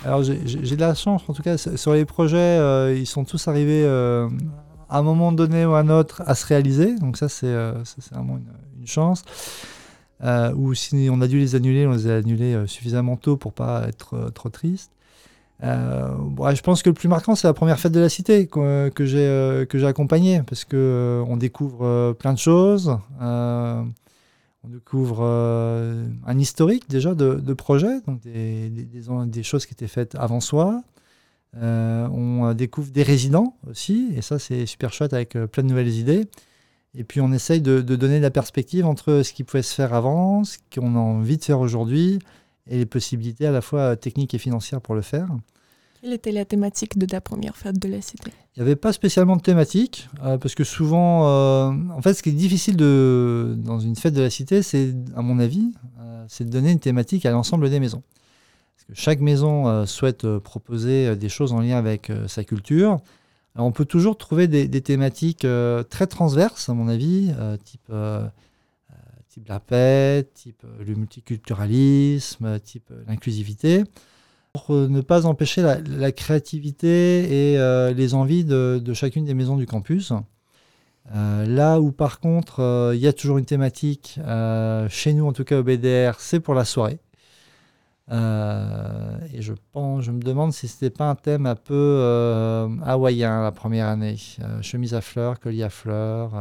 Alors 0.04 0.22
j'ai 0.24 0.36
de 0.36 0.80
la 0.80 0.94
chance, 0.94 1.22
en 1.28 1.32
tout 1.32 1.42
cas, 1.42 1.56
sur 1.56 1.92
les 1.92 2.04
projets, 2.04 2.36
euh, 2.36 2.94
ils 2.96 3.06
sont 3.06 3.24
tous 3.24 3.48
arrivés 3.48 3.84
euh, 3.84 4.28
à 4.88 4.98
un 4.98 5.02
moment 5.02 5.32
donné 5.32 5.64
ou 5.64 5.74
à 5.74 5.80
un 5.80 5.88
autre 5.88 6.22
à 6.26 6.34
se 6.34 6.44
réaliser. 6.46 6.96
Donc 6.96 7.16
ça, 7.16 7.28
c'est 7.28 7.46
euh, 7.46 7.72
vraiment 8.10 8.36
une, 8.36 8.86
chance. 8.86 9.24
ou 10.54 10.74
si 10.74 11.08
on 11.10 11.20
a 11.20 11.26
dû 11.26 11.38
les 11.38 11.56
annuler, 11.56 11.86
on 11.86 11.92
les 11.92 12.08
a 12.08 12.16
annulés 12.16 12.56
suffisamment 12.66 13.16
tôt 13.16 13.36
pour 13.36 13.52
pas 13.52 13.84
être 13.88 14.30
trop 14.32 14.48
triste. 14.48 14.92
Je 15.62 16.60
pense 16.62 16.82
que 16.82 16.90
le 16.90 16.94
plus 16.94 17.08
marquant, 17.08 17.34
c'est 17.34 17.46
la 17.46 17.54
première 17.54 17.78
fête 17.78 17.92
de 17.92 18.00
la 18.00 18.08
cité 18.08 18.46
que, 18.46 18.88
que 18.90 19.04
j'ai 19.06 19.86
accompagnée, 19.86 20.42
parce 20.46 20.64
qu'on 20.64 21.26
on 21.28 21.36
découvre 21.36 22.12
plein 22.18 22.32
de 22.32 22.38
choses. 22.38 22.96
On 24.66 24.72
découvre 24.72 25.20
euh, 25.22 26.06
un 26.26 26.38
historique 26.38 26.90
déjà 26.90 27.14
de, 27.14 27.34
de 27.34 27.54
projets, 27.54 28.00
donc 28.06 28.20
des, 28.22 28.68
des, 28.68 29.42
choses 29.44 29.64
qui 29.64 29.74
étaient 29.74 29.86
faites 29.86 30.16
avant 30.16 30.40
soi. 30.40 30.82
Euh, 31.56 32.08
on 32.08 32.52
découvre 32.52 32.90
des 32.90 33.04
résidents 33.04 33.56
aussi, 33.70 34.08
et 34.16 34.22
ça 34.22 34.40
c'est 34.40 34.66
super 34.66 34.92
chouette 34.92 35.12
avec 35.12 35.36
euh, 35.36 35.46
plein 35.46 35.62
de 35.62 35.68
nouvelles 35.68 35.94
idées. 35.94 36.26
Et 36.96 37.04
puis 37.04 37.20
on 37.20 37.32
essaye 37.32 37.60
de, 37.60 37.80
de, 37.80 37.94
donner 37.94 38.18
la 38.18 38.30
perspective 38.30 38.86
entre 38.86 39.22
ce 39.22 39.32
qui 39.32 39.44
pouvait 39.44 39.62
se 39.62 39.74
faire 39.74 39.94
avant, 39.94 40.42
ce 40.42 40.58
qu'on 40.74 40.96
a 40.96 40.98
envie 40.98 41.36
de 41.36 41.44
faire 41.44 41.60
aujourd'hui, 41.60 42.18
et 42.68 42.78
les 42.78 42.86
possibilités 42.86 43.46
à 43.46 43.52
la 43.52 43.60
fois 43.60 43.96
techniques 43.96 44.34
et 44.34 44.38
financières 44.38 44.80
pour 44.80 44.94
le 44.94 45.02
faire. 45.02 45.28
Quelle 46.00 46.12
était 46.12 46.32
la 46.32 46.44
thématique 46.44 46.98
de 46.98 47.06
ta 47.06 47.20
première 47.20 47.56
fête 47.56 47.78
de 47.78 47.88
la 47.88 48.00
cité? 48.00 48.30
Il 48.56 48.62
n'y 48.62 48.62
avait 48.62 48.76
pas 48.76 48.92
spécialement 48.92 49.36
de 49.36 49.42
thématique, 49.42 50.08
euh, 50.22 50.38
parce 50.38 50.54
que 50.54 50.64
souvent, 50.64 51.26
euh, 51.26 51.72
en 51.94 52.00
fait, 52.02 52.14
ce 52.14 52.22
qui 52.22 52.28
est 52.28 52.32
difficile 52.32 52.76
de, 52.76 53.56
dans 53.58 53.80
une 53.80 53.96
fête 53.96 54.14
de 54.14 54.22
la 54.22 54.30
cité, 54.30 54.62
c'est, 54.62 54.94
à 55.16 55.22
mon 55.22 55.38
avis, 55.38 55.72
euh, 56.00 56.24
c'est 56.28 56.44
de 56.44 56.50
donner 56.50 56.70
une 56.70 56.78
thématique 56.78 57.26
à 57.26 57.30
l'ensemble 57.30 57.70
des 57.70 57.80
maisons. 57.80 58.02
Parce 58.76 58.84
que 58.86 58.94
chaque 58.94 59.20
maison 59.20 59.84
souhaite 59.86 60.26
proposer 60.38 61.16
des 61.16 61.28
choses 61.28 61.52
en 61.52 61.60
lien 61.60 61.76
avec 61.76 62.12
sa 62.28 62.44
culture. 62.44 62.98
on 63.56 63.72
peut 63.72 63.84
toujours 63.84 64.16
trouver 64.16 64.48
des, 64.48 64.68
des 64.68 64.80
thématiques 64.80 65.46
très 65.90 66.06
transverses, 66.06 66.68
à 66.68 66.74
mon 66.74 66.86
avis, 66.86 67.32
type, 67.64 67.90
type 69.36 69.48
la 69.48 69.60
paix, 69.60 70.26
type 70.32 70.62
le 70.78 70.94
multiculturalisme, 70.94 72.58
type 72.60 72.90
l'inclusivité 73.06 73.84
pour 74.54 74.74
euh, 74.74 74.88
ne 74.88 75.02
pas 75.02 75.26
empêcher 75.26 75.62
la, 75.62 76.12
créativité 76.12 77.52
et 77.52 77.58
euh, 77.58 77.92
les 77.92 78.14
envies 78.14 78.44
de, 78.44 78.80
chacune 78.94 79.26
des 79.26 79.34
maisons 79.34 79.56
du 79.56 79.66
campus. 79.66 80.12
Euh, 81.14 81.46
là 81.46 81.80
où 81.80 81.92
par 81.92 82.18
contre 82.18 82.92
il 82.94 82.98
y 82.98 83.06
a 83.06 83.12
toujours 83.12 83.36
une 83.38 83.44
thématique, 83.44 84.18
chez 84.88 85.12
nous 85.12 85.26
en 85.26 85.32
tout 85.32 85.44
cas 85.44 85.58
au 85.58 85.62
BDR, 85.62 86.18
c'est 86.18 86.40
pour 86.40 86.54
la 86.54 86.64
soirée. 86.64 86.98
et 88.10 88.14
je 89.42 89.52
me 89.52 90.22
demande 90.22 90.54
si 90.54 90.66
c'était 90.66 90.90
pas 90.90 91.10
un 91.10 91.14
thème 91.14 91.44
un 91.44 91.54
peu 91.54 92.00
hawaïen 92.82 93.42
la 93.42 93.52
première 93.52 93.88
année, 93.88 94.16
chemise 94.62 94.94
à 94.94 95.02
fleurs, 95.02 95.38
collier 95.38 95.64
à 95.64 95.70
fleurs. 95.70 96.32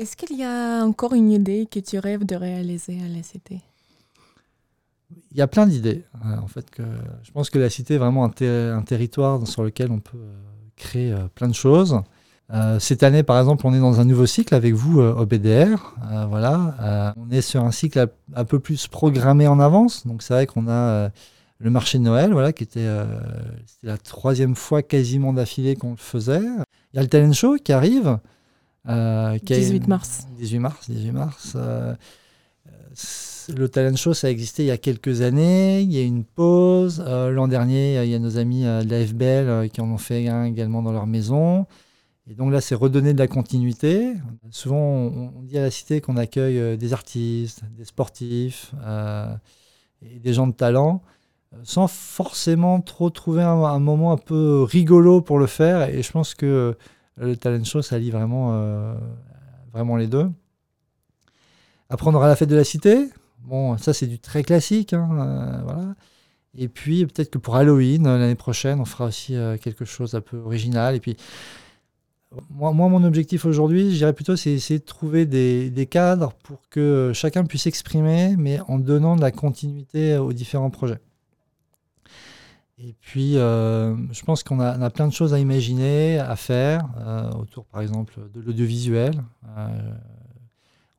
Est-ce 0.00 0.16
qu'il 0.16 0.34
y 0.34 0.44
a 0.44 0.82
encore 0.82 1.12
une 1.12 1.30
idée 1.30 1.68
que 1.70 1.78
tu 1.78 1.98
rêves 1.98 2.24
de 2.24 2.34
réaliser 2.34 2.98
à 3.04 3.14
la 3.14 3.22
Cité? 3.22 3.60
Il 5.30 5.36
y 5.36 5.42
a 5.42 5.46
plein 5.46 5.66
d'idées. 5.66 6.06
Euh, 6.24 6.38
en 6.38 6.46
fait, 6.46 6.64
je 7.22 7.30
pense 7.32 7.50
que 7.50 7.58
la 7.58 7.68
cité 7.68 7.96
est 7.96 7.98
vraiment 7.98 8.24
un, 8.24 8.82
territoire 8.82 9.46
sur 9.46 9.62
lequel 9.62 9.92
on 9.92 9.98
peut 9.98 10.16
euh, 10.16 10.38
créer 10.76 11.12
euh, 11.12 11.28
plein 11.34 11.48
de 11.48 11.54
choses. 11.54 12.00
cette 12.78 13.02
année, 13.02 13.22
par 13.22 13.38
exemple, 13.38 13.66
on 13.66 13.74
est 13.74 13.78
dans 13.78 14.00
un 14.00 14.06
nouveau 14.06 14.24
cycle 14.24 14.54
avec 14.54 14.72
vous 14.72 15.02
au 15.02 15.26
BDR. 15.26 15.94
voilà, 16.30 17.12
on 17.18 17.30
est 17.30 17.42
sur 17.42 17.62
un 17.62 17.70
cycle 17.70 18.08
un 18.34 18.44
peu 18.46 18.58
plus 18.58 18.86
programmé 18.86 19.48
en 19.48 19.60
avance. 19.60 20.06
Donc 20.06 20.22
c'est 20.22 20.32
vrai 20.32 20.46
qu'on 20.46 20.66
a 20.66 21.10
le 21.58 21.70
marché 21.70 21.98
de 21.98 22.04
Noël, 22.04 22.32
voilà, 22.32 22.54
qui 22.54 22.62
était, 22.64 22.88
c'était 23.66 23.86
la 23.86 23.98
troisième 23.98 24.56
fois 24.56 24.82
quasiment 24.82 25.34
d'affilée 25.34 25.76
qu'on 25.76 25.90
le 25.90 25.96
faisait. 25.98 26.48
Il 26.94 26.96
y 26.96 26.98
a 26.98 27.02
le 27.02 27.08
talent 27.08 27.34
show 27.34 27.56
qui 27.62 27.74
arrive. 27.74 28.18
18 28.86 29.88
mars. 29.88 30.26
18 30.38 30.58
mars, 30.58 30.90
18 30.90 31.12
mars 31.12 31.56
le 33.56 33.68
talent 33.68 33.96
show, 33.96 34.14
ça 34.14 34.26
a 34.26 34.30
existé 34.30 34.64
il 34.64 34.66
y 34.66 34.70
a 34.70 34.78
quelques 34.78 35.22
années. 35.22 35.80
Il 35.80 35.92
y 35.92 35.98
a 35.98 36.02
une 36.02 36.24
pause. 36.24 37.02
Euh, 37.06 37.30
l'an 37.30 37.48
dernier, 37.48 38.02
il 38.02 38.10
y 38.10 38.14
a 38.14 38.18
nos 38.18 38.38
amis 38.38 38.66
euh, 38.66 38.82
de 38.82 38.90
la 38.90 39.04
FBL 39.06 39.48
euh, 39.48 39.68
qui 39.68 39.80
en 39.80 39.90
ont 39.90 39.98
fait 39.98 40.28
un 40.28 40.44
également 40.44 40.82
dans 40.82 40.92
leur 40.92 41.06
maison. 41.06 41.66
Et 42.28 42.34
donc 42.34 42.52
là, 42.52 42.60
c'est 42.60 42.74
redonner 42.74 43.12
de 43.12 43.18
la 43.18 43.28
continuité. 43.28 44.14
Souvent, 44.50 44.78
on, 44.78 45.42
dit 45.42 45.58
à 45.58 45.62
la 45.62 45.70
cité 45.70 46.00
qu'on 46.00 46.16
accueille 46.16 46.76
des 46.76 46.92
artistes, 46.92 47.62
des 47.76 47.84
sportifs 47.84 48.72
et 50.00 50.20
des 50.20 50.32
gens 50.32 50.46
de 50.46 50.52
talent, 50.52 51.02
sans 51.64 51.88
forcément 51.88 52.82
trop 52.82 53.10
trouver 53.10 53.42
un, 53.42 53.80
moment 53.80 54.12
un 54.12 54.16
peu 54.16 54.62
rigolo 54.62 55.22
pour 55.22 55.40
le 55.40 55.46
faire. 55.46 55.88
Et 55.88 56.04
je 56.04 56.12
pense 56.12 56.34
que 56.34 56.76
le 57.16 57.36
talent 57.36 57.64
show, 57.64 57.82
ça 57.82 57.98
lie 57.98 58.10
vraiment, 58.10 58.94
vraiment 59.72 59.96
les 59.96 60.06
deux. 60.06 60.30
Après, 61.88 62.08
on 62.08 62.14
aura 62.14 62.28
la 62.28 62.36
fête 62.36 62.48
de 62.48 62.56
la 62.56 62.64
cité, 62.64 63.10
Bon, 63.44 63.76
ça 63.78 63.92
c'est 63.92 64.06
du 64.06 64.18
très 64.18 64.42
classique, 64.42 64.92
hein, 64.92 65.08
euh, 65.12 65.62
voilà. 65.64 65.94
Et 66.56 66.68
puis 66.68 67.06
peut-être 67.06 67.30
que 67.30 67.38
pour 67.38 67.56
Halloween 67.56 68.06
euh, 68.06 68.18
l'année 68.18 68.34
prochaine, 68.34 68.80
on 68.80 68.84
fera 68.84 69.06
aussi 69.06 69.34
euh, 69.36 69.56
quelque 69.56 69.84
chose 69.84 70.14
un 70.14 70.20
peu 70.20 70.36
original. 70.38 70.94
Et 70.94 71.00
puis 71.00 71.16
moi, 72.50 72.72
moi 72.72 72.88
mon 72.88 73.02
objectif 73.04 73.44
aujourd'hui, 73.44 73.90
je 73.92 73.96
dirais 73.96 74.12
plutôt, 74.12 74.36
c'est 74.36 74.52
essayer 74.52 74.78
de 74.78 74.84
trouver 74.84 75.26
des, 75.26 75.70
des, 75.70 75.86
cadres 75.86 76.32
pour 76.44 76.60
que 76.70 77.12
chacun 77.14 77.44
puisse 77.44 77.62
s'exprimer, 77.62 78.36
mais 78.36 78.60
en 78.68 78.78
donnant 78.78 79.16
de 79.16 79.20
la 79.20 79.32
continuité 79.32 80.16
aux 80.16 80.32
différents 80.32 80.70
projets. 80.70 81.00
Et 82.82 82.94
puis, 83.00 83.34
je 83.34 84.24
pense 84.24 84.42
qu'on 84.42 84.60
a, 84.60 84.90
plein 84.90 85.06
de 85.06 85.12
choses 85.12 85.34
à 85.34 85.38
imaginer, 85.38 86.18
à 86.18 86.36
faire, 86.36 86.88
autour 87.38 87.66
par 87.66 87.82
exemple 87.82 88.14
de 88.34 88.40
l'audiovisuel. 88.40 89.12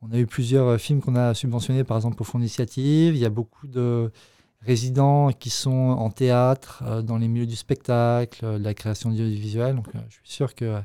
On 0.01 0.11
a 0.11 0.17
eu 0.17 0.25
plusieurs 0.25 0.67
euh, 0.67 0.77
films 0.77 1.01
qu'on 1.01 1.15
a 1.15 1.33
subventionnés, 1.33 1.83
par 1.83 1.97
exemple, 1.97 2.21
au 2.21 2.25
Fonds 2.25 2.39
d'initiative. 2.39 3.15
Il 3.15 3.21
y 3.21 3.25
a 3.25 3.29
beaucoup 3.29 3.67
de 3.67 4.11
résidents 4.61 5.31
qui 5.31 5.49
sont 5.49 5.71
en 5.71 6.09
théâtre, 6.09 6.83
euh, 6.85 7.01
dans 7.01 7.17
les 7.17 7.27
milieux 7.27 7.45
du 7.45 7.55
spectacle, 7.55 8.43
euh, 8.43 8.57
de 8.57 8.63
la 8.63 8.73
création 8.73 9.09
audiovisuelle. 9.09 9.75
Donc, 9.75 9.87
je 10.09 10.15
suis 10.15 10.29
sûr 10.29 10.55
qu'il 10.55 10.83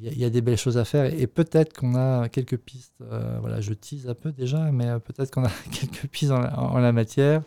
y, 0.00 0.24
a 0.24 0.30
des 0.30 0.40
belles 0.40 0.56
choses 0.56 0.78
à 0.78 0.86
faire. 0.86 1.12
Et, 1.12 1.26
peut-être 1.26 1.76
qu'on 1.76 1.94
a 1.94 2.28
quelques 2.30 2.56
pistes. 2.56 3.02
voilà, 3.40 3.60
je 3.60 3.74
tease 3.74 4.08
un 4.08 4.14
peu 4.14 4.32
déjà, 4.32 4.70
mais 4.72 4.98
peut-être 5.00 5.30
qu'on 5.30 5.44
a 5.44 5.50
quelques 5.70 6.06
pistes 6.06 6.30
en 6.32 6.78
la, 6.78 6.92
matière. 6.92 7.42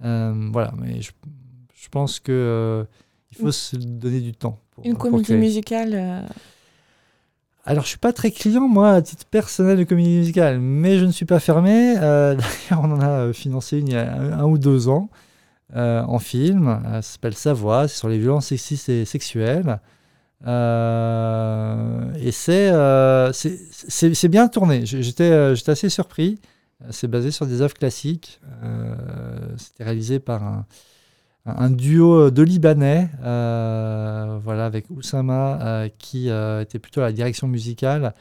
voilà, 0.00 0.72
mais 0.76 1.00
je, 1.00 1.12
pense 1.88 2.20
qu'il 2.20 2.86
faut 3.40 3.52
se 3.52 3.76
donner 3.76 4.20
du 4.20 4.32
temps. 4.32 4.58
Une 4.84 4.96
comédie 4.96 5.34
musicale 5.34 6.26
alors, 7.68 7.84
je 7.84 7.90
suis 7.90 7.98
pas 7.98 8.14
très 8.14 8.30
client, 8.30 8.66
moi, 8.66 8.92
à 8.92 9.02
titre 9.02 9.26
personnel 9.26 9.76
de 9.76 9.84
comédie 9.84 10.16
musicale, 10.16 10.58
mais 10.58 10.98
je 10.98 11.04
ne 11.04 11.10
suis 11.10 11.26
pas 11.26 11.38
fermé. 11.38 11.96
Euh, 11.98 12.34
d'ailleurs, 12.70 12.82
on 12.82 12.90
en 12.92 13.00
a 13.02 13.10
euh, 13.10 13.34
financé 13.34 13.76
une 13.80 13.88
il 13.88 13.92
y 13.92 13.96
a 13.96 14.10
un, 14.10 14.44
ou 14.44 14.56
deux 14.56 14.88
ans 14.88 15.10
euh, 15.76 16.02
en 16.04 16.18
film. 16.18 16.80
ça 16.82 17.02
s'appelle 17.02 17.34
Sa 17.34 17.52
voix, 17.52 17.86
c'est 17.86 17.98
sur 17.98 18.08
les 18.08 18.18
violences 18.18 18.46
sexistes 18.46 18.88
et 18.88 19.04
sexuelles. 19.04 19.80
et 20.46 22.32
c'est 22.32 22.72
c'est 23.32 24.28
bien 24.28 24.48
tourné. 24.48 24.86
J'étais 24.86 25.30
assez 25.30 25.90
surpris. 25.90 26.40
C'est 26.88 27.08
basé 27.08 27.30
sur 27.30 27.46
des 27.46 27.60
œuvres 27.60 27.74
classiques. 27.74 28.40
C'était 29.58 29.84
réalisé 29.84 30.20
par 30.20 30.42
un, 30.42 30.64
un 31.46 31.70
duo 31.70 32.30
de 32.30 32.42
Libanais, 32.42 33.10
euh, 33.22 34.38
voilà, 34.42 34.66
avec 34.66 34.90
Oussama 34.90 35.60
euh, 35.62 35.88
qui 35.98 36.30
euh, 36.30 36.62
était 36.62 36.78
plutôt 36.78 37.00
à 37.00 37.04
la 37.04 37.12
direction 37.12 37.48
musicale 37.48 38.14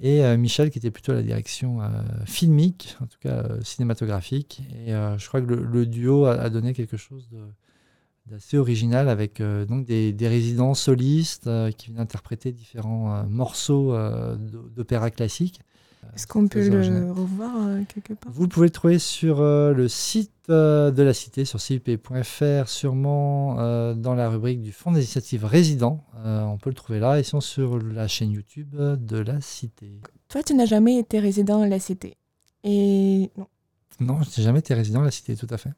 et 0.00 0.36
Michel 0.36 0.70
qui 0.70 0.78
était 0.78 0.90
plutôt 0.90 1.12
à 1.12 1.14
la 1.14 1.22
direction 1.22 1.78
filmique, 2.26 2.96
en 3.00 3.06
tout 3.06 3.16
cas 3.20 3.44
cinématographique. 3.62 4.60
Et 4.84 4.90
je 4.90 5.28
crois 5.28 5.40
que 5.40 5.46
le, 5.46 5.86
duo 5.86 6.26
a, 6.26 6.50
donné 6.50 6.74
quelque 6.74 6.96
chose 6.96 7.30
d'assez 8.26 8.58
original 8.58 9.08
avec 9.08 9.40
donc 9.40 9.86
des, 9.86 10.14
résidents 10.20 10.74
solistes 10.74 11.48
qui 11.78 11.86
viennent 11.86 12.00
interpréter 12.00 12.50
différents 12.50 13.24
morceaux 13.28 13.96
d'opéra 14.74 15.10
classique. 15.10 15.60
Est-ce 16.14 16.26
qu'on 16.26 16.46
peut 16.48 16.68
le 16.68 17.12
revoir 17.12 17.52
quelque 17.88 18.14
part? 18.14 18.32
Vous 18.32 18.48
pouvez 18.48 18.66
le 18.66 18.70
trouver 18.70 18.98
sur 18.98 19.40
le 19.40 19.88
site 19.88 20.32
de 20.48 21.02
la 21.02 21.14
Cité, 21.14 21.44
sur 21.44 21.60
cip.fr, 21.60 22.68
sûrement 22.68 23.54
dans 23.94 24.14
la 24.14 24.28
rubrique 24.28 24.60
du 24.60 24.72
Fonds 24.72 24.92
d'initiative 24.92 25.44
résident. 25.44 26.04
on 26.24 26.58
peut 26.58 26.70
le 26.70 26.74
trouver 26.74 27.00
là, 27.00 27.18
et 27.18 27.22
sinon 27.22 27.40
sur 27.40 27.78
la 27.78 28.08
chaîne 28.08 28.30
YouTube 28.30 28.74
de 28.76 29.18
la 29.18 29.40
Cité. 29.40 30.00
Toi, 30.28 30.42
tu 30.42 30.54
n'as 30.54 30.66
jamais 30.66 30.98
été 30.98 31.18
résident 31.18 31.62
à 31.62 31.68
la 31.68 31.78
Cité. 31.78 32.16
Et 32.64 33.30
non. 33.36 33.46
Non, 34.00 34.22
je 34.22 34.40
n'ai 34.40 34.44
jamais 34.44 34.58
été 34.58 34.74
résident 34.74 35.02
à 35.02 35.04
la 35.04 35.10
Cité, 35.10 35.36
tout 35.36 35.46
à 35.50 35.58
fait. 35.58 35.70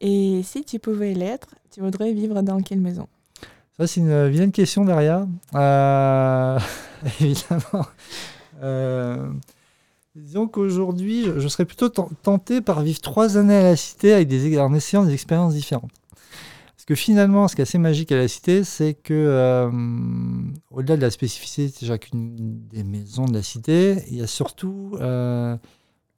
Et 0.00 0.40
si 0.42 0.64
tu 0.64 0.78
pouvais 0.78 1.14
l'être, 1.14 1.54
tu 1.70 1.80
voudrais 1.80 2.12
vivre 2.12 2.42
dans 2.42 2.60
quelle 2.60 2.80
maison? 2.80 3.06
Ça, 3.76 3.86
c'est 3.86 4.00
une 4.00 4.28
vilaine 4.28 4.52
question, 4.52 4.84
Daria. 4.84 5.26
Euh, 5.54 6.58
évidemment. 7.20 7.86
Euh, 8.62 9.30
disons 10.14 10.48
qu'aujourd'hui, 10.48 11.24
je, 11.24 11.48
serais 11.48 11.64
plutôt 11.64 11.88
tenté 11.88 12.60
par 12.60 12.82
vivre 12.82 13.00
trois 13.00 13.36
années 13.36 13.56
à 13.56 13.62
la 13.62 13.76
Cité 13.76 14.14
en 14.58 14.74
essayant 14.74 15.04
des 15.04 15.12
expériences 15.12 15.54
différentes. 15.54 15.90
Parce 16.76 16.84
que 16.86 16.94
finalement, 16.94 17.46
ce 17.48 17.54
qui 17.54 17.60
est 17.60 17.62
assez 17.62 17.78
magique 17.78 18.12
à 18.12 18.16
la 18.16 18.28
Cité, 18.28 18.64
c'est 18.64 18.94
que, 18.94 19.14
euh, 19.14 19.70
au-delà 20.70 20.96
de 20.96 21.02
la 21.02 21.10
spécificité 21.10 21.86
de 21.86 21.86
chacune 21.86 22.60
des 22.70 22.82
maisons 22.82 23.26
de 23.26 23.34
la 23.34 23.42
Cité, 23.42 24.02
il 24.10 24.16
y 24.16 24.22
a 24.22 24.26
surtout 24.26 24.96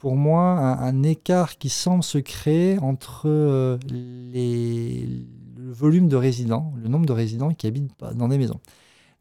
pour 0.05 0.17
moi 0.17 0.59
un, 0.81 1.03
écart 1.03 1.57
qui 1.57 1.71
semble 1.71 2.03
se 2.03 2.19
créer 2.19 2.79
entre 2.81 3.23
euh, 3.25 3.79
le 3.91 5.73
volume 5.73 6.09
de 6.09 6.17
résidents, 6.17 6.75
le 6.77 6.91
nombre 6.91 7.07
de 7.07 7.15
résidents 7.15 7.55
qui 7.55 7.67
habitent 7.67 7.91
dans 8.15 8.29
des 8.29 8.37
maisons. 8.37 8.61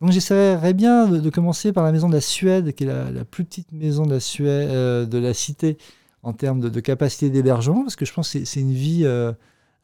Donc 0.03 0.11
j'essaierais 0.11 0.73
bien 0.73 1.07
de, 1.07 1.29
commencer 1.29 1.71
par 1.71 1.85
la 1.85 1.93
maison 1.93 2.09
de 2.09 2.13
la 2.13 2.19
Suède, 2.19 2.73
qui 2.73 2.83
est 2.83 2.87
la, 2.87 3.23
plus 3.23 3.45
petite 3.45 3.71
maison 3.71 4.05
de 4.05 4.11
la, 4.11 4.19
Suède, 4.19 4.69
euh, 4.69 5.05
de 5.05 5.17
la 5.17 5.33
cité 5.33 5.77
en 6.23 6.33
termes 6.33 6.59
de, 6.59 6.79
capacité 6.81 7.29
d'hébergement, 7.29 7.83
parce 7.83 7.95
que 7.95 8.03
je 8.03 8.11
pense 8.11 8.33
que 8.33 8.43
c'est 8.43 8.59
une 8.59 8.73
vie 8.73 9.05
euh, 9.05 9.31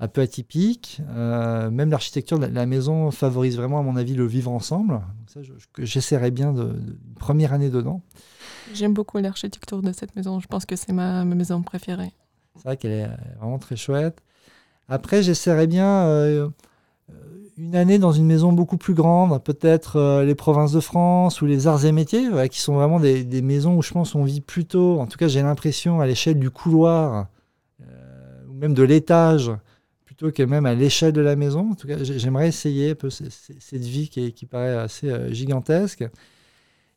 un 0.01 0.09
peu 0.09 0.19
atypique. 0.19 1.01
même 1.07 1.89
l'architecture 1.89 2.37
de 2.37 2.47
la, 2.47 2.65
maison 2.65 3.11
favorise 3.11 3.55
vraiment, 3.55 3.79
à 3.79 3.81
mon 3.81 3.95
avis, 3.95 4.13
le 4.13 4.25
vivre 4.25 4.51
ensemble. 4.51 4.99
J'essaierais 5.77 6.31
bien 6.31 6.51
de, 6.51 6.75
première 7.17 7.53
année 7.53 7.69
dedans. 7.69 8.01
J'aime 8.73 8.93
beaucoup 8.93 9.19
l'architecture 9.19 9.81
de 9.81 9.93
cette 9.93 10.17
maison. 10.17 10.41
Je 10.41 10.47
pense 10.47 10.65
que 10.65 10.75
c'est 10.75 10.91
ma, 10.91 11.23
maison 11.23 11.61
préférée. 11.61 12.11
C'est 12.57 12.63
vrai 12.65 12.75
qu'elle 12.75 12.91
est 12.91 13.05
euh, 13.05 13.15
vraiment 13.39 13.57
très 13.57 13.77
chouette. 13.77 14.21
Après, 14.89 15.23
j'essaierais 15.23 15.67
bien 15.67 16.07
euh, 16.07 16.49
euh, 17.09 17.13
une 17.59 17.75
année 17.75 17.99
dans 17.99 18.11
une 18.11 18.25
maison 18.25 18.53
beaucoup 18.53 18.77
plus 18.77 18.93
grande, 18.93 19.43
peut-être 19.43 20.23
les 20.23 20.35
provinces 20.35 20.71
de 20.71 20.79
France 20.79 21.41
ou 21.41 21.45
les 21.45 21.67
arts 21.67 21.85
et 21.85 21.91
métiers, 21.91 22.27
qui 22.49 22.61
sont 22.61 22.75
vraiment 22.75 22.99
des, 22.99 23.41
maisons 23.41 23.77
où 23.77 23.81
je 23.81 23.91
pense 23.91 24.15
on 24.15 24.23
vit 24.23 24.41
plutôt, 24.41 24.99
en 24.99 25.07
tout 25.07 25.17
cas 25.17 25.27
j'ai 25.27 25.41
l'impression, 25.41 25.99
à 25.99 26.07
l'échelle 26.07 26.39
du 26.39 26.49
couloir 26.49 27.27
ou 28.49 28.53
même 28.53 28.73
de 28.73 28.83
l'étage, 28.83 29.51
plutôt 30.05 30.31
que 30.31 30.43
même 30.43 30.65
à 30.65 30.73
l'échelle 30.73 31.13
de 31.13 31.21
la 31.21 31.35
maison. 31.35 31.71
En 31.71 31.75
tout 31.75 31.87
cas, 31.87 31.97
j'aimerais 32.01 32.47
essayer 32.47 32.91
un 32.91 32.95
peu 32.95 33.09
cette 33.09 33.83
vie 33.83 34.09
qui, 34.09 34.31
qui 34.31 34.45
paraît 34.45 34.75
assez 34.77 35.33
gigantesque. 35.33 36.05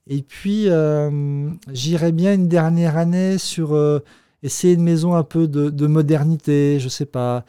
Et 0.08 0.22
puis, 0.22 0.68
euh, 0.68 1.50
j'irais 1.72 2.12
bien 2.12 2.34
une 2.34 2.48
dernière 2.48 2.96
année 2.96 3.38
sur 3.38 3.74
euh, 3.74 4.00
essayer 4.42 4.74
une 4.74 4.82
maison 4.82 5.14
un 5.14 5.22
peu 5.22 5.46
de, 5.46 5.86
modernité, 5.86 6.80
je 6.80 6.88
sais 6.88 7.06
pas, 7.06 7.36
euh, 7.36 7.40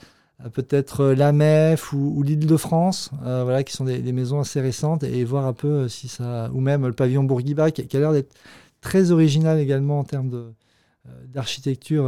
peut-être 0.52 1.06
la 1.06 1.32
MEF 1.32 1.94
ou, 1.94 2.22
l'île 2.24 2.46
de 2.46 2.58
France, 2.58 3.12
voilà, 3.22 3.64
qui 3.64 3.74
sont 3.74 3.86
des, 3.86 4.12
maisons 4.12 4.40
assez 4.40 4.62
récentes, 4.62 5.04
et 5.04 5.24
voir 5.24 5.46
un 5.46 5.54
peu 5.54 5.88
si 5.88 6.08
ça. 6.08 6.50
Ou 6.54 6.60
même 6.60 6.86
le 6.86 6.94
pavillon 6.94 7.24
Bourguiba, 7.24 7.72
qui, 7.72 7.96
a 7.96 8.00
l'air 8.00 8.14
d'être 8.14 8.34
très 8.82 9.12
original 9.12 9.60
également 9.60 10.00
en 10.00 10.04
termes 10.04 10.54
d'architecture. 11.28 12.06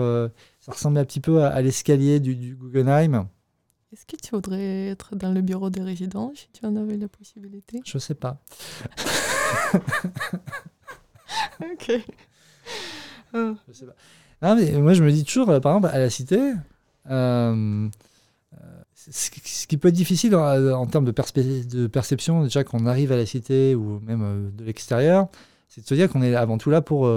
ça 0.60 0.72
ressemble 0.72 0.98
un 0.98 1.06
petit 1.06 1.22
peu 1.22 1.44
à, 1.44 1.62
l'escalier 1.62 2.20
du, 2.20 2.36
du 2.36 2.56
Guggenheim. 2.56 3.28
Est-ce 3.96 4.06
que 4.06 4.18
tu 4.18 4.36
voudrais 4.36 4.88
être 4.88 5.16
dans 5.16 5.32
le 5.32 5.42
bureau 5.42 5.70
des 5.70 5.82
résidents 5.82 6.34
si 6.36 6.50
tu 6.52 6.66
en 6.66 6.76
avais 6.76 6.98
la 6.98 7.08
possibilité? 7.08 7.80
Je 7.86 7.98
sais 7.98 8.14
pas. 8.14 8.42
ok. 11.62 11.92
Je 13.34 13.56
sais 13.72 13.86
pas. 13.86 13.96
Ah, 14.42 14.56
mais 14.56 14.72
moi, 14.74 14.94
je 14.94 15.04
me 15.04 15.12
dis 15.12 15.24
toujours, 15.24 15.50
euh, 15.50 15.62
par 15.62 15.76
exemple, 15.76 15.96
à 15.96 16.00
la 16.00 16.10
cité, 16.10 16.54
euh, 17.10 17.88
ce 19.12 19.68
qui 19.68 19.78
peut 19.78 19.90
être 19.90 19.96
difficile 19.96 20.36
en, 20.36 20.86
termes 20.88 21.06
de, 21.06 21.12
perception, 21.88 22.44
déjà 22.44 22.64
qu'on 22.64 22.86
arrive 22.86 23.12
à 23.12 23.18
la 23.18 23.26
cité 23.26 23.76
ou 23.76 24.00
même 24.02 24.22
euh, 24.24 24.50
de 24.52 24.64
l'extérieur, 24.64 25.28
c'est 25.68 25.82
de 25.82 25.88
se 25.88 25.94
dire 25.94 26.10
qu'on 26.10 26.22
est 26.22 26.36
avant 26.36 26.58
tout 26.58 26.70
là 26.70 26.82
pour, 26.82 27.12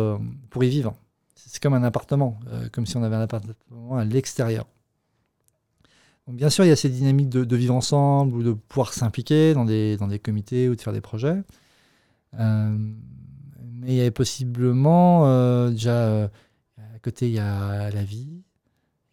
pour 0.50 0.64
y 0.64 0.68
vivre. 0.68 0.94
C'est 1.34 1.62
comme 1.62 1.74
un 1.74 1.84
appartement, 1.84 2.38
comme 2.72 2.86
si 2.86 2.96
on 2.96 3.02
avait 3.02 3.16
un 3.16 3.20
appartement 3.20 3.96
à 3.96 4.04
l'extérieur. 4.04 4.66
bien 6.26 6.50
sûr, 6.50 6.64
il 6.64 6.68
y 6.68 6.72
a 6.72 6.76
ces 6.76 6.88
dynamiques 6.88 7.28
de, 7.28 7.56
vivre 7.56 7.74
ensemble 7.74 8.34
ou 8.34 8.42
de 8.42 8.52
pouvoir 8.52 8.92
s'impliquer 8.92 9.54
dans 9.54 9.64
des, 9.64 9.96
dans 9.96 10.08
des 10.08 10.18
comités 10.18 10.68
ou 10.68 10.74
de 10.74 10.80
faire 10.80 10.92
des 10.92 11.00
projets. 11.00 11.42
Euh, 12.38 12.76
mais 13.80 13.88
il 13.88 13.94
y 13.94 14.00
avait 14.00 14.10
possiblement 14.10 15.26
euh, 15.26 15.70
déjà 15.70 15.92
euh, 15.92 16.28
à 16.94 16.98
côté 16.98 17.28
il 17.28 17.34
y 17.34 17.38
a 17.38 17.90
la 17.90 18.04
vie, 18.04 18.42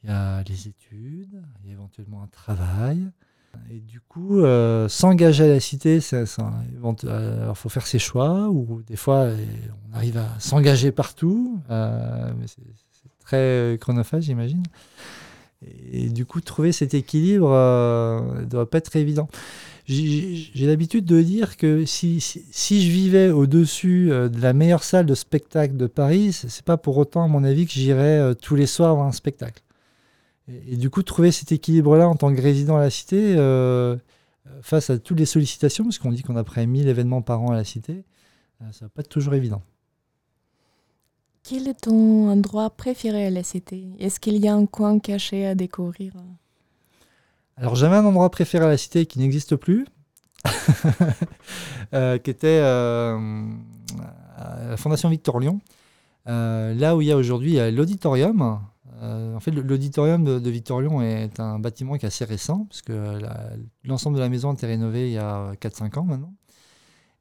il 0.06 0.10
y 0.10 0.14
a 0.14 0.44
les 0.44 0.68
études, 0.68 1.42
il 1.64 1.68
y 1.68 1.72
a 1.72 1.74
éventuellement 1.74 2.22
un 2.22 2.28
travail. 2.28 3.10
Et 3.72 3.80
du 3.80 4.02
coup, 4.02 4.42
s'engager 4.90 5.46
à 5.46 5.48
la 5.48 5.60
cité, 5.60 5.96
il 5.98 7.56
faut 7.56 7.70
faire 7.70 7.88
ses 7.88 8.00
choix, 8.00 8.50
ou 8.50 8.82
des 8.86 8.98
fois, 8.98 9.30
on 9.90 9.96
arrive 9.96 10.18
à 10.18 10.28
s'engager 10.40 10.92
partout, 10.92 11.62
mais 11.70 12.48
c'est 12.48 12.62
très 13.20 13.78
chronophage, 13.80 14.24
j'imagine. 14.24 14.64
Et, 15.92 16.10
du 16.10 16.26
coup, 16.26 16.42
trouver 16.42 16.74
cet 16.74 16.94
équilibre 16.94 17.50
ne 17.50 18.44
doit 18.44 18.70
pas 18.70 18.80
être 18.80 18.96
évident 18.98 19.30
j'ai 19.88 20.66
l'habitude 20.66 21.06
de 21.06 21.22
dire 21.22 21.58
que 21.58 21.86
si, 21.86 22.20
si, 22.20 22.82
je 22.82 22.92
vivais 22.92 23.30
au-dessus 23.30 24.12
euh, 24.12 24.30
de 24.30 24.42
la 24.42 24.54
meilleure 24.54 24.84
salle 24.84 25.06
de 25.06 25.14
spectacle 25.14 25.78
de 25.78 25.86
Paris, 25.86 26.34
c'est 26.34 26.66
pas 26.66 26.78
pour 26.78 26.98
autant, 26.98 27.24
à 27.24 27.28
mon 27.28 27.44
avis, 27.44 27.68
que 27.68 27.74
j'irais 27.74 28.20
euh, 28.20 28.34
tous 28.34 28.56
les 28.56 28.66
soirs 28.66 28.96
voir 28.96 29.08
un 29.08 29.12
spectacle. 29.12 29.62
Et, 30.48 30.78
du 30.78 30.90
coup, 30.90 31.04
trouver 31.04 31.32
cet 31.32 31.52
équilibre-là 31.52 32.08
en 32.08 32.16
tant 32.16 32.34
que 32.34 32.42
résident 32.42 32.78
à 32.78 32.82
la 32.82 32.90
cité, 32.90 33.36
euh, 33.38 33.98
face 34.62 34.90
à 34.90 35.00
toutes 35.00 35.20
les 35.20 35.26
sollicitations, 35.26 35.84
parce 35.84 35.98
qu'on 35.98 36.12
dit 36.12 36.22
qu'on 36.22 36.36
a 36.36 36.44
près 36.44 36.68
1000 36.68 36.88
événements 36.88 37.22
par 37.22 37.42
an 37.42 37.52
à 37.52 37.56
la 37.56 37.64
cité, 37.64 38.04
ça 38.72 38.86
va 38.86 38.90
pas 38.90 39.02
être 39.02 39.10
toujours 39.10 39.34
évident. 39.34 39.62
Quel 41.48 41.68
est 41.68 41.82
ton 41.82 42.30
endroit 42.32 42.72
préféré 42.72 43.28
à 43.28 43.30
la 43.30 43.44
cité? 43.44 43.86
Est-ce 44.00 44.20
qu'il 44.20 44.38
y 44.38 44.48
a 44.48 44.56
un 44.56 44.66
coin 44.66 44.98
caché 44.98 45.46
à 45.46 45.54
découvrir? 45.54 46.14
Alors 47.56 47.76
j'avais 47.76 47.96
un 47.96 48.04
endroit 48.04 48.32
préféré 48.32 48.66
à 48.66 48.68
la 48.68 48.78
cité 48.78 49.06
qui 49.06 49.20
n'existe 49.20 49.56
plus, 49.56 49.86
euh, 51.94 52.18
qui 52.18 52.32
était 52.32 52.60
euh, 52.64 53.48
à 54.38 54.70
la 54.72 54.78
Fondation 54.78 55.08
Victor 55.08 55.40
Lyon, 55.40 55.62
euh, 56.28 56.74
là 56.74 56.96
où 56.96 57.02
il 57.02 57.08
y 57.10 57.12
a 57.12 57.16
aujourd'hui 57.16 57.58
l'auditorium. 57.72 58.60
En 59.02 59.40
fait, 59.40 59.52
l'auditorium 59.52 60.24
de, 60.24 60.50
Victor 60.50 60.82
Lyon 60.82 61.02
est 61.02 61.40
un 61.40 61.60
bâtiment 61.60 61.98
qui 61.98 62.06
est 62.06 62.08
assez 62.08 62.26
récent, 62.26 62.66
parce 62.66 62.82
que 62.82 63.20
l'ensemble 63.84 64.18
de 64.18 64.22
la 64.22 64.30
maison 64.30 64.52
a 64.52 64.54
été 64.54 64.68
rénové 64.68 65.08
il 65.08 65.14
y 65.14 65.18
a 65.18 65.54
4-5 65.56 66.00
ans 66.00 66.04
maintenant. 66.04 66.34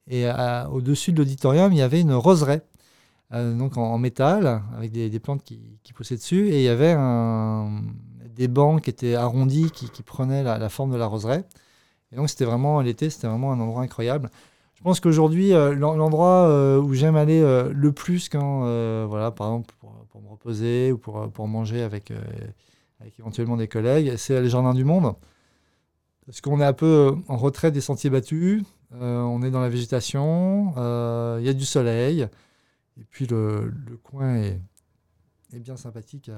Et 0.08 0.26
au-dessus 0.70 1.12
de 1.12 1.18
l'auditorium, 1.18 1.72
il 1.72 1.78
y 1.78 1.82
avait 1.82 2.00
une 2.00 2.12
roseraie. 2.12 2.62
donc 3.32 3.76
en, 3.76 3.98
métal, 3.98 4.62
avec 4.76 4.92
des, 4.92 5.20
plantes 5.20 5.42
qui, 5.42 5.92
poussaient 5.94 6.16
dessus, 6.16 6.48
et 6.48 6.58
il 6.58 6.64
y 6.64 6.68
avait 6.68 6.94
des 8.34 8.48
bancs 8.48 8.82
qui 8.82 8.90
étaient 8.90 9.14
arrondis, 9.14 9.70
qui, 9.70 10.02
prenaient 10.02 10.42
la, 10.42 10.68
forme 10.68 10.92
de 10.92 10.96
la 10.96 11.06
roseraie. 11.06 11.44
Et 12.12 12.16
donc, 12.16 12.28
c'était 12.28 12.44
vraiment, 12.44 12.80
l'été, 12.80 13.10
c'était 13.10 13.26
vraiment 13.26 13.52
un 13.52 13.60
endroit 13.60 13.82
incroyable. 13.82 14.30
Pense 14.84 15.00
qu'aujourd'hui, 15.00 15.54
euh, 15.54 15.74
l'endroit 15.74 16.46
euh, 16.46 16.78
où 16.78 16.92
j'aime 16.92 17.16
aller 17.16 17.40
euh, 17.40 17.72
le 17.74 17.92
plus 17.92 18.28
quand, 18.28 18.60
voilà, 19.06 19.30
par 19.30 19.46
exemple, 19.46 19.74
pour, 19.80 20.20
me 20.20 20.28
reposer 20.28 20.92
ou 20.92 20.98
pour, 20.98 21.28
pour 21.32 21.48
manger 21.48 21.82
avec, 21.82 22.12
avec 23.00 23.18
éventuellement 23.18 23.56
des 23.56 23.66
collègues, 23.66 24.14
c'est 24.16 24.40
les 24.40 24.48
Jardins 24.50 24.74
du 24.74 24.84
Monde. 24.84 25.14
Parce 26.26 26.42
qu'on 26.42 26.60
est 26.60 26.64
un 26.64 26.74
peu 26.74 27.16
en 27.28 27.36
retrait 27.36 27.72
des 27.72 27.80
sentiers 27.80 28.10
battus, 28.10 28.62
on 28.92 29.42
est 29.42 29.50
dans 29.50 29.60
la 29.60 29.70
végétation, 29.70 30.72
il 31.38 31.44
y 31.44 31.48
a 31.48 31.54
du 31.54 31.64
soleil, 31.64 32.28
et 33.00 33.04
puis 33.10 33.26
le, 33.26 33.72
le 33.88 33.96
coin 33.96 34.36
est, 34.36 34.60
est 35.54 35.60
bien 35.60 35.76
sympathique 35.76 36.30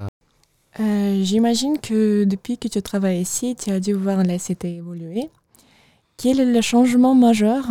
j'imagine 0.79 1.79
que 1.79 2.23
depuis 2.23 2.59
que 2.59 2.67
tu 2.67 2.81
travailles 2.83 3.21
ici, 3.21 3.55
tu 3.55 3.71
as 3.71 3.79
dû 3.79 3.93
voir 3.93 4.23
la 4.23 4.37
cité 4.37 4.75
évoluer. 4.75 5.29
Quel 6.17 6.39
est 6.39 6.45
le 6.45 6.61
changement 6.61 7.15
majeur 7.15 7.65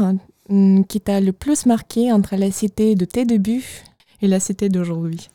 qui 0.49 1.01
t'a 1.01 1.21
le 1.21 1.33
plus 1.33 1.67
marqué 1.67 2.13
entre 2.13 2.37
la 2.37 2.51
cité 2.51 2.95
de 2.95 3.05
tes 3.05 3.25
débuts 3.25 3.85
et 4.23 4.29
la 4.29 4.41
cité 4.41 4.69
d'aujourd'hui 4.69 5.29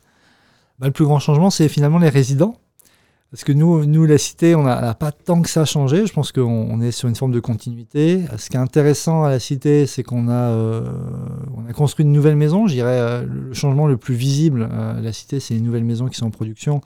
bah, 0.80 0.88
Le 0.88 0.93
plus 0.93 1.06
grand 1.06 1.19
changement, 1.19 1.50
c'est 1.50 1.67
finalement 1.67 2.00
les 2.00 2.10
résidents. 2.10 2.56
Parce 3.32 3.45
que 3.45 3.54
nous, 3.54 3.86
nous 3.86 4.06
la 4.06 4.17
cité, 4.17 4.56
on 4.56 4.63
n'a 4.63 4.93
pas 4.93 5.13
tant 5.13 5.41
que 5.41 5.50
ça 5.50 5.63
changé. 5.63 6.06
Je 6.06 6.12
pense 6.12 6.34
qu'on 6.34 6.41
on 6.41 6.82
est 6.82 6.91
sur 6.91 7.08
une 7.08 7.15
forme 7.15 7.32
de 7.32 7.39
continuité. 7.39 8.26
Ce 8.38 8.50
qui 8.50 8.58
est 8.58 8.60
intéressant 8.60 9.24
à 9.24 9.30
la 9.30 9.39
cité, 9.39 9.88
c'est 9.88 10.04
qu'on 10.04 10.28
a, 10.28 10.34
euh, 10.34 10.84
a 11.69 11.71
construit 11.71 12.06
une 12.06 12.12
nouvelle 12.12 12.36
maison. 12.36 12.67
Je 12.67 12.74
dirais 12.74 13.00
euh, 13.00 13.26
le 13.26 13.54
changement 13.54 13.88
le 13.88 13.95
plus 13.95 14.15
visible 14.15 14.63
à 14.63 15.00
la 15.00 15.13
cité, 15.13 15.39
c'est 15.39 15.54
les 15.54 15.62
nouvelles 15.62 15.86
maisons 15.86 16.10
qui 16.10 16.17
sont 16.17 16.26
en 16.26 16.32
production. 16.32 16.82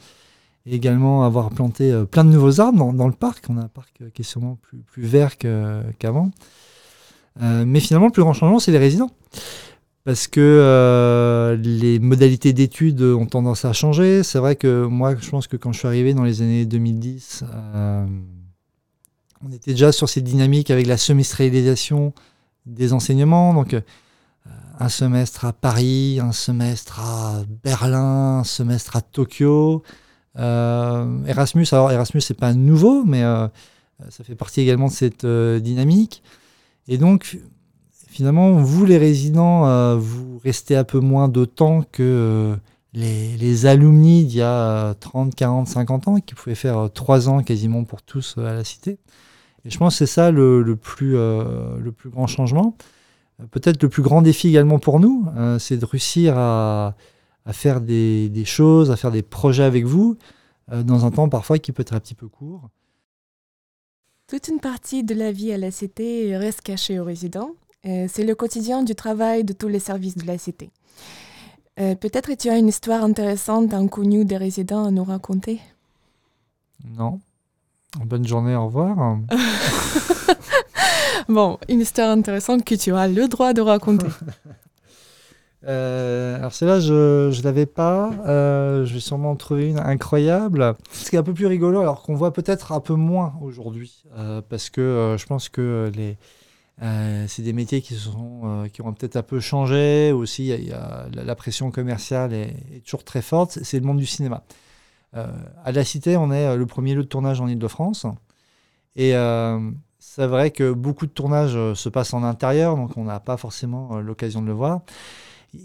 Et 0.67 0.75
également 0.75 1.23
avoir 1.23 1.49
planté 1.49 1.91
euh, 1.91 2.05
plein 2.05 2.23
de 2.23 2.29
nouveaux 2.29 2.61
arbres 2.61 2.77
dans, 2.77 2.93
dans, 2.93 3.07
le 3.07 3.13
parc. 3.13 3.45
On 3.49 3.57
a 3.57 3.61
un 3.61 3.67
parc 3.67 4.03
qui 4.13 4.21
est 4.21 4.25
sûrement 4.25 4.59
plus, 4.61 4.77
plus 4.77 5.03
vert 5.03 5.37
qu'avant. 5.39 6.29
Mais 7.39 7.79
finalement, 7.79 8.07
le 8.07 8.11
plus 8.11 8.21
grand 8.23 8.33
changement, 8.33 8.59
c'est 8.59 8.71
les 8.71 8.77
résidents 8.77 9.11
parce 10.05 10.27
que 10.27 10.39
euh, 10.39 11.57
les 11.57 11.97
modalités 11.97 12.53
d'études 12.53 13.01
ont 13.01 13.25
tendance 13.25 13.65
à 13.65 13.73
changer. 13.73 14.21
C'est 14.21 14.37
vrai 14.37 14.55
que 14.55 14.85
moi, 14.85 15.15
je 15.19 15.29
pense 15.29 15.47
que 15.47 15.57
quand 15.57 15.73
je 15.73 15.79
suis 15.79 15.87
arrivé 15.87 16.13
dans 16.13 16.23
les 16.23 16.43
années 16.43 16.65
2010, 16.65 17.43
euh, 17.43 18.05
on 19.43 19.51
était 19.51 19.71
déjà 19.71 19.91
sur 19.91 20.07
cette 20.07 20.23
dynamique 20.23 20.69
avec 20.69 20.85
la 20.85 20.97
semestrialisation 20.97 22.13
des 22.67 22.93
enseignements. 22.93 23.55
Donc, 23.55 23.73
euh, 23.73 23.81
un 24.79 24.89
semestre 24.89 25.45
à 25.45 25.53
Paris, 25.53 26.19
un 26.21 26.33
semestre 26.33 26.99
à 26.99 27.43
Berlin, 27.63 28.39
un 28.39 28.43
semestre 28.43 28.95
à 28.95 29.01
Tokyo. 29.01 29.81
Erasmus, 30.37 31.65
alors 31.71 31.91
Erasmus, 31.91 32.21
c'est 32.21 32.35
pas 32.35 32.53
nouveau, 32.53 33.05
mais 33.05 33.21
ça 34.09 34.23
fait 34.23 34.35
partie 34.35 34.61
également 34.61 34.87
de 34.87 34.91
cette 34.91 35.25
dynamique. 35.25 36.21
Et 36.87 36.97
donc, 36.97 37.39
finalement, 38.15 38.51
vous 38.53 38.85
les 38.85 38.97
résidents, 38.97 39.67
euh, 39.67 39.97
vous 39.97 40.39
restez 40.43 40.75
un 40.75 40.83
peu 40.83 40.99
moins 40.99 41.27
de 41.27 41.45
temps 41.45 41.83
que 41.91 42.01
euh, 42.01 42.55
les, 42.93 43.35
les, 43.37 43.65
alumni 43.65 44.23
d'il 44.23 44.37
y 44.37 44.41
a 44.41 44.93
30, 45.01 45.35
40, 45.35 45.67
50 45.67 46.07
ans, 46.07 46.19
qui 46.21 46.35
pouvaient 46.35 46.55
faire 46.55 46.89
3 46.93 47.27
ans 47.27 47.43
quasiment 47.43 47.83
pour 47.83 48.01
tous 48.03 48.35
euh, 48.37 48.45
à 48.45 48.53
la 48.53 48.63
cité. 48.63 48.99
Et 49.65 49.69
je 49.69 49.77
pense 49.77 49.95
que 49.95 50.05
c'est 50.05 50.13
ça 50.13 50.31
le, 50.31 50.75
plus, 50.75 51.13
le 51.13 51.91
plus 51.91 52.11
grand 52.11 52.27
changement. 52.27 52.77
Peut-être 53.49 53.81
le 53.81 53.89
plus 53.89 54.03
grand 54.03 54.21
défi 54.21 54.47
également 54.47 54.77
pour 54.77 54.99
nous, 54.99 55.25
c'est 55.57 55.77
de 55.77 55.85
réussir 55.85 56.37
à, 56.37 56.93
à 57.45 57.51
faire 57.51 57.81
des, 57.81 58.29
des, 58.29 58.45
choses, 58.45 58.91
à 58.91 58.95
faire 58.95 59.09
des 59.09 59.23
projets 59.23 59.63
avec 59.63 59.85
vous, 59.85 60.17
dans 60.71 61.07
un 61.07 61.09
temps 61.09 61.29
parfois 61.29 61.57
qui 61.57 61.71
peut 61.71 61.81
être 61.81 61.93
un 61.93 61.99
petit 61.99 62.13
peu 62.13 62.27
court. 62.27 62.69
Toute 64.27 64.47
une 64.47 64.59
partie 64.59 65.03
de 65.03 65.13
la 65.13 65.31
vie 65.31 65.53
à 65.53 65.57
la 65.57 65.69
cité 65.69 66.35
reste 66.35 66.61
cachée 66.61 66.99
aux 66.99 67.03
résidents. 67.03 67.51
Euh, 67.85 68.07
c'est 68.11 68.23
le 68.23 68.33
quotidien 68.33 68.81
du 68.81 68.95
travail 68.95 69.43
de 69.43 69.53
tous 69.53 69.67
les 69.67 69.77
services 69.77 70.17
de 70.17 70.25
la 70.25 70.39
cité. 70.39 70.71
Euh, 71.79 71.93
peut-être 71.93 72.33
tu 72.33 72.49
as 72.49 72.57
une 72.57 72.69
histoire 72.69 73.03
intéressante, 73.03 73.71
inconnue 73.75 74.25
des 74.25 74.37
résidents 74.37 74.85
à 74.85 74.89
nous 74.89 75.03
raconter? 75.03 75.61
Non. 76.97 77.19
Bonne 78.03 78.27
journée, 78.27 78.55
au 78.55 78.65
revoir. 78.65 78.97
bon, 81.29 81.59
une 81.69 81.81
histoire 81.81 82.09
intéressante 82.09 82.63
que 82.63 82.73
tu 82.73 82.95
as 82.95 83.07
le 83.07 83.27
droit 83.27 83.53
de 83.53 83.61
raconter. 83.61 84.07
Euh, 85.67 86.37
alors 86.37 86.53
celle-là, 86.53 86.79
je 86.79 87.35
ne 87.35 87.43
l'avais 87.43 87.65
pas. 87.65 88.11
je 88.25 88.93
vais 88.93 88.99
sûrement 88.99 89.31
en 89.31 89.35
trouver 89.35 89.69
une 89.69 89.79
incroyable. 89.79 90.75
Ce 90.91 91.09
qui 91.09 91.15
est 91.15 91.19
un 91.19 91.23
peu 91.23 91.33
plus 91.33 91.47
rigolo, 91.47 91.79
alors 91.81 92.03
qu'on 92.03 92.15
voit 92.15 92.33
peut-être 92.33 92.71
un 92.71 92.79
peu 92.79 92.93
moins 92.93 93.33
aujourd'hui, 93.41 94.03
parce 94.49 94.69
que 94.69 95.15
je 95.17 95.25
pense 95.25 95.49
que 95.49 95.91
euh, 96.81 97.25
c'est 97.29 97.41
des 97.41 97.53
métiers 97.53 97.81
qui, 97.81 97.95
euh, 97.95 98.67
ont 98.83 98.93
peut-être 98.93 99.15
un 99.15 99.23
peu 99.23 99.39
changé. 99.39 100.11
Aussi, 100.11 100.53
la 101.13 101.35
pression 101.35 101.71
commerciale 101.71 102.33
est, 102.33 102.83
toujours 102.85 103.03
très 103.03 103.21
forte. 103.21 103.59
C'est 103.63 103.79
le 103.79 103.85
monde 103.85 103.97
du 103.97 104.05
cinéma. 104.05 104.43
Euh, 105.15 105.27
à 105.63 105.71
la 105.71 105.83
Cité, 105.83 106.17
on 106.17 106.31
est 106.31 106.55
le 106.55 106.65
premier 106.65 106.93
lieu 106.93 107.03
de 107.03 107.07
tournage 107.07 107.41
en 107.41 107.47
Ile-de-France. 107.47 108.05
Et 108.95 109.13
c'est 109.99 110.27
vrai 110.27 110.51
que 110.51 110.71
beaucoup 110.71 111.05
de 111.05 111.11
tournages 111.11 111.57
se 111.73 111.89
passent 111.89 112.13
en 112.13 112.23
intérieur, 112.23 112.75
donc 112.75 112.97
on 112.97 113.05
n'a 113.05 113.19
pas 113.19 113.37
forcément 113.37 113.99
l'occasion 113.99 114.41
de 114.41 114.47
le 114.47 114.53
voir. 114.53 114.81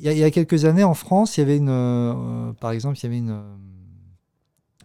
Il 0.03 0.13
y, 0.13 0.25
a, 0.25 0.31
quelques 0.31 0.65
années, 0.65 0.85
en 0.85 0.95
France, 0.95 1.37
il 1.37 1.41
y 1.41 1.43
avait 1.43 1.57
une, 1.57 2.55
par 2.61 2.71
exemple, 2.71 2.99
il 2.99 3.03
y 3.03 3.07
avait 3.07 3.19
une 3.19 3.43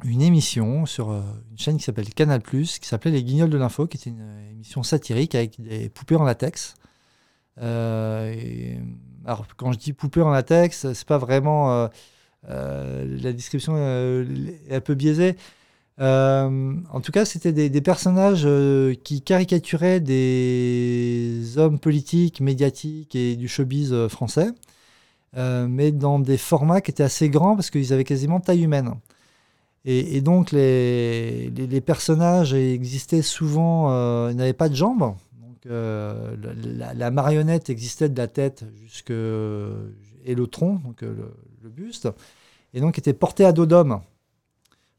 une 0.03 0.21
émission 0.21 0.85
sur 0.85 1.11
euh, 1.11 1.21
une 1.51 1.57
chaîne 1.57 1.77
qui 1.77 1.83
s'appelle 1.83 2.09
Canal+, 2.13 2.41
qui 2.41 2.79
s'appelait 2.81 3.11
Les 3.11 3.23
Guignols 3.23 3.49
de 3.49 3.57
l'Info, 3.57 3.87
qui 3.87 3.97
était 3.97 4.09
une 4.09 4.21
euh, 4.21 4.51
émission 4.51 4.83
satirique 4.83 5.35
avec 5.35 5.59
des 5.61 5.89
poupées 5.89 6.15
en 6.15 6.23
latex. 6.23 6.75
Euh, 7.61 8.75
alors, 9.25 9.47
quand 9.55 9.71
je 9.71 9.79
dis 9.79 9.93
poupées 9.93 10.21
en 10.21 10.29
latex, 10.29 10.91
c'est 10.93 11.07
pas 11.07 11.17
vraiment... 11.17 11.89
la 12.47 13.33
description 13.33 13.75
est 13.77 14.75
un 14.75 14.81
peu 14.81 14.93
biaisée. 14.93 15.35
en 15.97 17.01
tout 17.01 17.11
cas, 17.11 17.25
c'était 17.25 17.53
des, 17.53 17.81
personnages 17.81 18.47
qui 19.03 19.21
caricaturaient 19.21 20.01
des 20.01 21.57
hommes 21.57 21.79
politiques, 21.79 22.41
médiatiques 22.41 23.15
et 23.15 23.35
du 23.35 23.47
showbiz 23.47 24.07
français, 24.09 24.49
mais 25.35 25.91
dans 25.91 26.19
des 26.19 26.37
formats 26.37 26.81
qui 26.81 26.91
étaient 26.91 27.03
assez 27.03 27.29
grands 27.29 27.55
parce 27.55 27.69
qu'ils 27.69 27.93
avaient 27.93 28.03
quasiment 28.03 28.39
taille 28.39 28.63
humaine. 28.63 28.95
Et, 29.87 30.21
donc, 30.21 30.51
les, 30.51 31.51
les, 31.51 31.81
personnages 31.81 32.55
existaient 32.55 33.21
souvent, 33.21 33.91
euh, 33.91 34.33
n'avaient 34.33 34.53
pas 34.53 34.67
de 34.67 34.73
jambes. 34.73 35.13
Donc, 35.39 35.57
euh, 35.67 36.35
la, 36.95 37.11
marionnette 37.11 37.69
existait 37.69 38.09
de 38.09 38.17
la 38.17 38.27
tête 38.27 38.65
jusque, 38.81 39.11
et 39.11 40.33
le 40.33 40.47
tronc, 40.47 40.81
donc 40.83 41.03
euh, 41.03 41.13
le, 41.61 41.69
buste, 41.69 42.09
et 42.73 42.81
donc 42.81 42.97
était 42.97 43.13
porté 43.13 43.45
à 43.45 43.51
dos 43.51 43.67
d'homme 43.67 44.01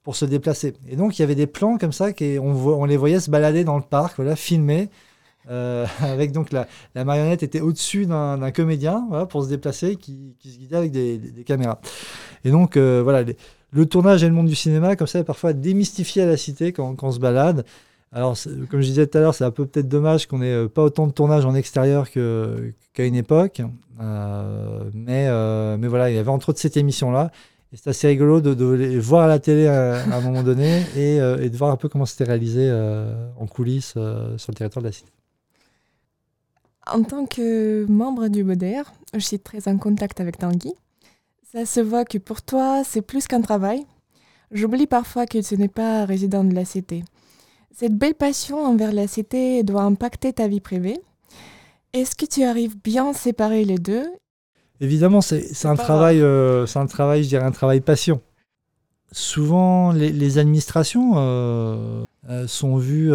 pour 0.05 0.15
se 0.15 0.25
déplacer. 0.25 0.75
Et 0.87 0.95
donc, 0.95 1.19
il 1.19 1.23
y 1.23 1.25
avait 1.25 1.35
des 1.35 1.49
plans 1.49 1.79
comme 1.79 1.93
ça, 1.93 2.13
qu'on 2.13 2.55
on 2.55 2.85
les 2.85 2.97
voyait 2.97 3.19
se 3.19 3.29
balader 3.29 3.65
dans 3.65 3.79
le 3.79 3.83
parc, 3.83 4.17
voilà, 4.17 4.37
filmés. 4.37 4.89
avec 6.01 6.33
donc 6.33 6.51
la, 6.53 6.67
marionnette 7.05 7.43
était 7.43 7.61
au-dessus 7.61 8.07
d'un 8.07 8.51
comédien 8.51 9.07
voilà, 9.09 9.27
pour 9.27 9.45
se 9.45 9.49
déplacer 9.49 9.97
qui, 9.97 10.35
se 10.45 10.59
guidait 10.59 10.77
avec 10.77 10.93
des, 10.93 11.45
caméras. 11.45 11.81
Et 12.45 12.51
donc 12.51 12.77
voilà, 12.77 13.23
les, 13.23 13.37
le 13.73 13.87
tournage 13.87 14.23
et 14.23 14.29
le 14.29 14.33
monde 14.33 14.47
du 14.47 14.55
cinéma, 14.55 14.97
comme 14.97 15.07
ça, 15.07 15.23
parfois 15.25 15.53
démystifié 15.53 16.23
à 16.23 16.27
la 16.27 16.37
cité 16.37 16.73
quand, 16.73 16.97
on 17.03 17.13
se 17.13 17.19
balade. 17.19 17.65
Alors, 18.13 18.37
comme 18.71 18.81
je 18.81 18.87
disais 18.87 19.07
tout 19.07 19.19
à 19.19 19.21
l'heure, 19.21 19.35
c'est 19.35 19.45
un 19.45 19.51
peu 19.51 19.67
peut-être 19.67 19.89
dommage 19.89 20.27
qu'on 20.27 20.39
n'ait 20.39 20.53
euh, 20.53 20.69
pas 20.69 20.83
autant 20.83 21.07
de 21.07 21.13
tournage 21.13 21.45
en 21.45 21.55
extérieur 21.55 22.11
qu'à 22.11 23.05
une 23.05 23.17
époque. 23.17 23.61
Euh, 24.01 24.81
mais, 24.95 25.27
euh, 25.29 25.77
voilà, 25.83 26.11
il 26.11 26.17
y 26.17 26.19
avait 26.19 26.31
entre 26.31 26.51
autres 26.51 26.59
cette 26.59 26.77
émission-là. 26.77 27.31
C'est 27.75 27.91
assez 27.91 28.07
rigolo 28.07 28.41
de, 28.41 28.71
les 28.71 28.99
voir 28.99 29.25
à 29.25 29.27
la 29.27 29.39
télé 29.39 29.67
à, 29.67 30.03
un 30.05 30.21
moment 30.23 30.43
donné 30.43 30.83
et, 30.97 31.19
de 31.19 31.57
voir 31.57 31.71
un 31.71 31.77
peu 31.77 31.91
comment 31.91 32.07
c'était 32.07 32.25
réalisé 32.25 32.73
en 33.37 33.47
coulisses 33.47 33.91
sur 33.91 34.53
le 34.53 34.55
territoire 34.55 34.83
de 34.83 34.89
la 34.89 34.93
cité. 34.93 35.11
En 36.91 37.03
tant 37.03 37.27
que 37.27 37.85
membre 37.89 38.29
du 38.29 38.45
BODER, 38.45 38.83
je 39.13 39.19
suis 39.19 39.41
très 39.41 39.67
en 39.67 39.77
contact 39.77 40.21
avec 40.21 40.39
Tanguy. 40.39 40.73
Ça 41.53 41.67
se 41.67 41.81
voit 41.81 42.05
que 42.05 42.19
pour 42.19 42.43
toi, 42.43 42.83
c'est 42.85 43.03
plus 43.03 43.27
qu'un 43.27 43.41
travail. 43.41 43.85
J'oublie 44.53 44.87
parfois 44.87 45.27
que 45.27 45.43
ce 45.43 45.57
n'est 45.57 45.69
pas 45.69 46.05
résident 46.05 46.45
de 46.45 46.55
la 46.55 46.65
cité. 46.65 47.03
Cette 47.75 47.97
belle 47.97 48.15
passion 48.15 48.65
envers 48.65 48.93
la 48.93 49.09
cité 49.09 49.63
doit 49.65 49.83
impacter 49.83 50.33
ta 50.33 50.49
vie 50.49 50.61
privée. 50.61 51.01
Est-ce 51.93 52.15
que 52.15 52.25
tu 52.25 52.45
arrives 52.45 52.77
bien 52.79 53.11
à 53.11 53.13
séparer 53.15 53.65
les 53.65 53.79
deux? 53.79 54.07
Évidemment, 54.81 55.21
c'est 55.21 55.67
un, 55.67 55.75
travail, 55.75 56.21
euh, 56.21 56.67
c'est 56.67 56.79
un 56.79 56.87
travail, 56.87 57.25
je 57.25 57.29
dirais, 57.29 57.45
un 57.45 57.51
travail 57.51 57.81
passion. 57.81 58.21
Souvent, 59.11 59.93
les, 59.93 60.39
administrations 60.39 61.15
euh, 61.17 62.03
euh, 62.29 62.47
sont 62.47 62.77
vues 62.77 63.11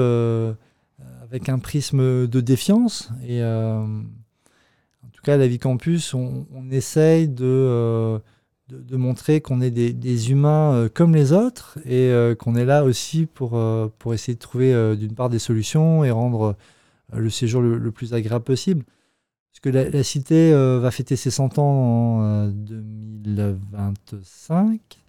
avec 1.32 1.50
un 1.50 1.58
prisme 1.58 2.28
de 2.28 2.42
défiance 2.42 3.10
et 3.28 3.42
tout 5.22 5.26
cas, 5.26 5.36
à 5.36 5.38
la 5.38 5.48
vie 5.48 5.60
campus, 5.60 6.16
on, 6.16 6.48
essaye 6.72 7.32
euh, 7.42 8.18
de, 8.70 8.82
de, 8.82 8.98
montrer 8.98 9.40
qu'on 9.40 9.62
est 9.62 9.70
des, 9.70 10.32
humains 10.32 10.74
euh, 10.74 10.90
comme 10.92 11.14
les 11.14 11.32
autres 11.32 11.78
et 11.86 12.10
euh, 12.10 12.34
qu'on 12.34 12.56
est 12.56 12.66
là 12.66 12.84
aussi 12.84 13.28
pour, 13.28 13.52
pour 14.00 14.16
essayer 14.16 14.34
de 14.34 14.40
trouver 14.40 14.96
d'une 14.98 15.14
part 15.14 15.30
des 15.30 15.38
solutions 15.38 16.04
et 16.04 16.10
rendre 16.10 16.56
le 17.14 17.30
séjour 17.30 17.62
le, 17.62 17.92
plus 17.92 18.16
agréable 18.16 18.44
possible. 18.44 18.84
Parce 19.52 19.60
que 19.62 19.70
la, 19.70 20.04
cité 20.04 20.54
va 20.54 20.90
fêter 20.90 21.16
ses 21.16 21.30
100 21.30 21.60
ans 21.60 21.64
en 21.64 22.48
2025. 22.48 25.01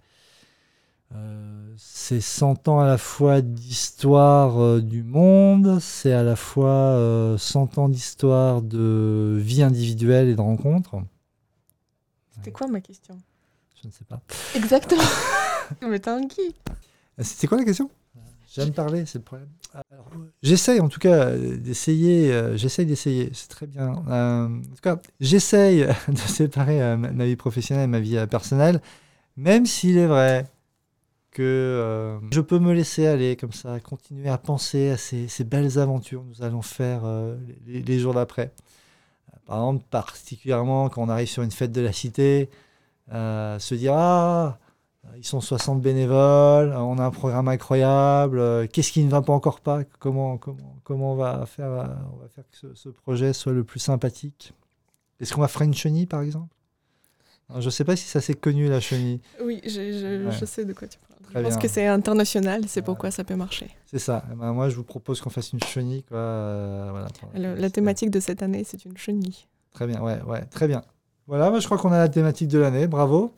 Euh, 1.15 1.73
c'est 1.77 2.21
100 2.21 2.67
ans 2.67 2.79
à 2.79 2.87
la 2.87 2.97
fois 2.97 3.41
d'histoire 3.41 4.59
euh, 4.59 4.81
du 4.81 5.03
monde, 5.03 5.79
c'est 5.79 6.13
à 6.13 6.23
la 6.23 6.35
fois 6.35 7.35
100 7.37 7.77
euh, 7.77 7.81
ans 7.81 7.89
d'histoire 7.89 8.61
de 8.61 9.37
vie 9.39 9.61
individuelle 9.61 10.29
et 10.29 10.35
de 10.35 10.41
rencontres. 10.41 10.95
C'était 12.35 12.51
quoi 12.51 12.67
ma 12.67 12.81
question? 12.81 13.17
Je 13.81 13.87
ne 13.87 13.93
sais 13.93 14.05
pas. 14.05 14.21
Exactement. 14.55 15.03
Mais 15.87 15.99
t'es 15.99 16.27
qui 16.27 16.55
C'était 17.19 17.47
quoi 17.47 17.57
la 17.59 17.65
question? 17.65 17.89
J'aime 18.51 18.71
parler, 18.71 19.05
c'est 19.05 19.19
le 19.19 19.23
problème. 19.23 19.49
J'essaye 20.43 20.79
en 20.79 20.87
tout 20.87 20.99
cas 20.99 21.35
d'essayer, 21.35 22.55
j'essaye 22.55 22.85
d'essayer, 22.85 23.31
c'est 23.33 23.49
très 23.49 23.65
bien. 23.65 23.87
en 23.87 24.61
tout 24.75 24.81
cas, 24.81 24.99
j'essaye 25.19 25.87
de 26.07 26.17
séparer 26.17 26.95
ma 26.97 27.25
vie 27.25 27.35
professionnelle 27.35 27.85
et 27.85 27.87
ma 27.87 27.99
vie 27.99 28.23
personnelle, 28.29 28.79
même 29.37 29.65
s'il 29.65 29.97
est 29.97 30.05
vrai 30.05 30.45
que 31.33 32.19
je 32.31 32.41
peux 32.41 32.59
me 32.59 32.73
laisser 32.73 33.07
aller 33.07 33.35
comme 33.35 33.51
ça, 33.51 33.79
continuer 33.79 34.29
à 34.29 34.37
penser 34.37 34.89
à 34.89 34.97
ces, 34.97 35.43
belles 35.43 35.79
aventures 35.79 36.21
que 36.21 36.27
nous 36.27 36.43
allons 36.43 36.61
faire 36.61 37.01
les, 37.65 37.99
jours 37.99 38.13
d'après. 38.13 38.53
Par 39.45 39.57
exemple, 39.57 39.85
particulièrement 39.89 40.89
quand 40.89 41.03
on 41.03 41.09
arrive 41.09 41.27
sur 41.27 41.43
une 41.43 41.51
fête 41.51 41.71
de 41.71 41.81
la 41.81 41.91
cité, 41.91 42.49
se 43.09 43.75
dire 43.75 43.93
Ah, 43.95 44.59
ils 45.17 45.25
sont 45.25 45.41
60 45.41 45.81
bénévoles, 45.81 46.73
on 46.73 46.97
a 46.97 47.05
un 47.05 47.11
programme 47.11 47.47
incroyable, 47.47 48.67
qu'est-ce 48.69 48.91
qui 48.91 49.03
ne 49.03 49.09
va 49.09 49.21
pas 49.21 49.33
encore 49.33 49.59
pas? 49.59 49.83
Comment, 49.99 50.37
comment, 50.37 50.75
comment 50.83 51.13
on, 51.13 51.15
va 51.15 51.45
faire, 51.45 51.69
on 52.13 52.17
va 52.21 52.29
faire 52.29 52.45
que 52.49 52.73
ce 52.73 52.89
projet 52.89 53.33
soit 53.33 53.53
le 53.53 53.63
plus 53.63 53.79
sympathique? 53.79 54.53
Est-ce 55.19 55.33
qu'on 55.33 55.41
va 55.41 55.47
faire 55.47 55.61
une 55.63 55.73
chenille, 55.73 56.05
par 56.05 56.21
exemple? 56.21 56.53
Je 57.49 57.65
ne 57.65 57.69
sais 57.69 57.83
pas 57.83 57.95
si 57.95 58.07
ça 58.07 58.21
s'est 58.21 58.33
connu, 58.33 58.67
la 58.69 58.79
chenille. 58.79 59.19
Oui, 59.41 59.61
je, 59.63 60.29
je, 60.31 60.45
sais 60.45 60.65
de 60.65 60.73
quoi 60.73 60.87
tu 60.87 60.97
parles. 60.99 61.43
je 61.45 61.49
pense 61.49 61.61
que 61.61 61.67
c'est 61.67 61.87
international, 61.87 62.63
c'est 62.67 62.81
pourquoi 62.81 63.11
ça 63.11 63.23
peut 63.23 63.35
marcher. 63.35 63.69
C'est 63.85 63.99
ça. 63.99 64.23
Eh 64.31 64.35
ben, 64.35 64.53
moi, 64.53 64.69
je 64.69 64.75
vous 64.75 64.83
propose 64.83 65.21
qu'on 65.21 65.29
fasse 65.29 65.53
une 65.53 65.61
chenille. 65.61 66.03
Quoi. 66.03 66.17
Euh, 66.17 66.89
voilà, 66.91 67.55
la 67.55 67.69
thématique 67.69 68.09
de 68.09 68.19
cette 68.19 68.41
année, 68.41 68.63
c'est 68.65 68.85
une 68.85 68.97
chenille. 68.97 69.45
Très 69.73 69.87
bien, 69.87 70.01
ouais, 70.01 70.21
ouais, 70.23 70.45
très 70.45 70.67
bien. 70.67 70.83
Voilà, 71.27 71.49
moi, 71.49 71.59
je 71.59 71.65
crois 71.65 71.77
qu'on 71.77 71.91
a 71.91 71.97
la 71.97 72.09
thématique 72.09 72.49
de 72.49 72.59
l'année. 72.59 72.87
Bravo. 72.87 73.33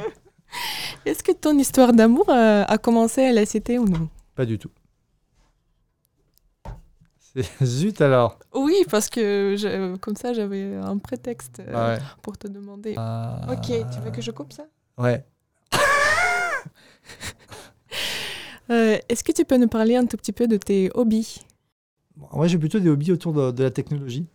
Est-ce 1.06 1.22
que 1.22 1.32
ton 1.32 1.56
histoire 1.58 1.92
d'amour 1.92 2.28
euh, 2.28 2.64
a 2.66 2.78
commencé 2.78 3.24
à 3.24 3.32
la 3.32 3.46
cité 3.46 3.78
ou 3.78 3.86
non? 3.86 4.08
Pas 4.34 4.46
du 4.46 4.58
tout. 4.58 4.70
Zut 7.62 8.00
alors. 8.00 8.38
Oui, 8.54 8.84
parce 8.90 9.08
que 9.08 9.96
comme 9.98 10.16
ça, 10.16 10.32
j'avais 10.32 10.74
un 10.76 10.98
prétexte 10.98 11.60
euh, 11.66 11.98
pour 12.22 12.38
te 12.38 12.48
demander. 12.48 12.94
Ah. 12.96 13.40
Ok, 13.50 13.66
tu 13.66 14.00
veux 14.00 14.10
que 14.10 14.22
je 14.22 14.30
coupe 14.30 14.52
ça? 14.52 14.66
Ouais. 14.96 15.24
Euh, 18.70 18.98
est-ce 19.08 19.24
que 19.24 19.32
tu 19.32 19.46
peux 19.46 19.56
nous 19.56 19.66
parler 19.66 19.96
un 19.96 20.04
tout 20.04 20.18
petit 20.18 20.32
peu 20.32 20.46
de 20.46 20.58
tes 20.58 20.90
hobbies? 20.92 21.40
Moi, 22.34 22.48
j'ai 22.48 22.58
plutôt 22.58 22.78
des 22.78 22.90
hobbies 22.90 23.12
autour 23.12 23.32
de, 23.32 23.62
la 23.62 23.70
technologie. 23.70 24.26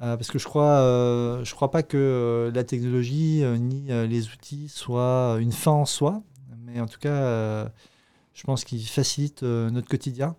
Euh, 0.00 0.16
parce 0.16 0.30
que 0.30 0.38
je 0.38 0.44
crois, 0.44 1.40
je 1.42 1.52
crois 1.52 1.72
pas 1.72 1.82
que 1.82 2.52
la 2.54 2.62
technologie 2.62 3.42
ni 3.58 3.88
les 3.88 4.28
outils 4.28 4.68
soient 4.68 5.38
une 5.40 5.50
fin 5.50 5.72
en 5.72 5.86
soi, 5.86 6.22
mais 6.64 6.78
en 6.78 6.86
tout 6.86 7.00
cas, 7.00 7.64
je 8.32 8.44
pense 8.44 8.62
qu'ils 8.62 8.86
facilitent 8.86 9.42
notre 9.42 9.88
quotidien. 9.88 10.36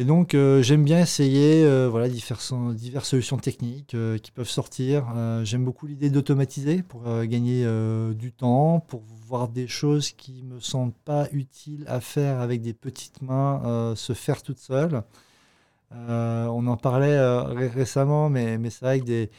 Et 0.00 0.04
donc, 0.04 0.34
euh, 0.34 0.62
j'aime 0.62 0.84
bien 0.84 1.00
essayer 1.00 1.64
euh, 1.64 1.88
voilà, 1.88 2.08
diverses, 2.08 2.54
solutions 3.02 3.36
techniques 3.36 3.96
euh, 3.96 4.16
qui 4.16 4.30
peuvent 4.30 4.48
sortir. 4.48 5.12
j'aime 5.42 5.64
beaucoup 5.64 5.88
l'idée 5.88 6.08
d'automatiser 6.08 6.84
pour 6.84 7.02
gagner 7.24 7.66
du 8.14 8.30
temps, 8.30 8.78
pour 8.78 9.02
voir 9.26 9.48
des 9.48 9.66
choses 9.66 10.12
qui 10.12 10.44
ne 10.44 10.54
me 10.54 10.60
semblent 10.60 10.92
pas 11.04 11.26
utiles 11.32 11.84
à 11.88 12.00
faire 12.00 12.38
avec 12.40 12.62
des 12.62 12.74
petites 12.74 13.22
mains, 13.22 13.94
se 13.96 14.12
faire 14.12 14.42
toutes 14.42 14.60
seules. 14.60 15.02
on 15.90 16.66
en 16.68 16.76
parlait 16.76 17.18
récemment, 17.66 18.30
mais, 18.30 18.56
mais 18.56 18.70
c'est 18.70 18.84
vrai 18.84 19.00
que 19.00 19.04
des, 19.04 19.30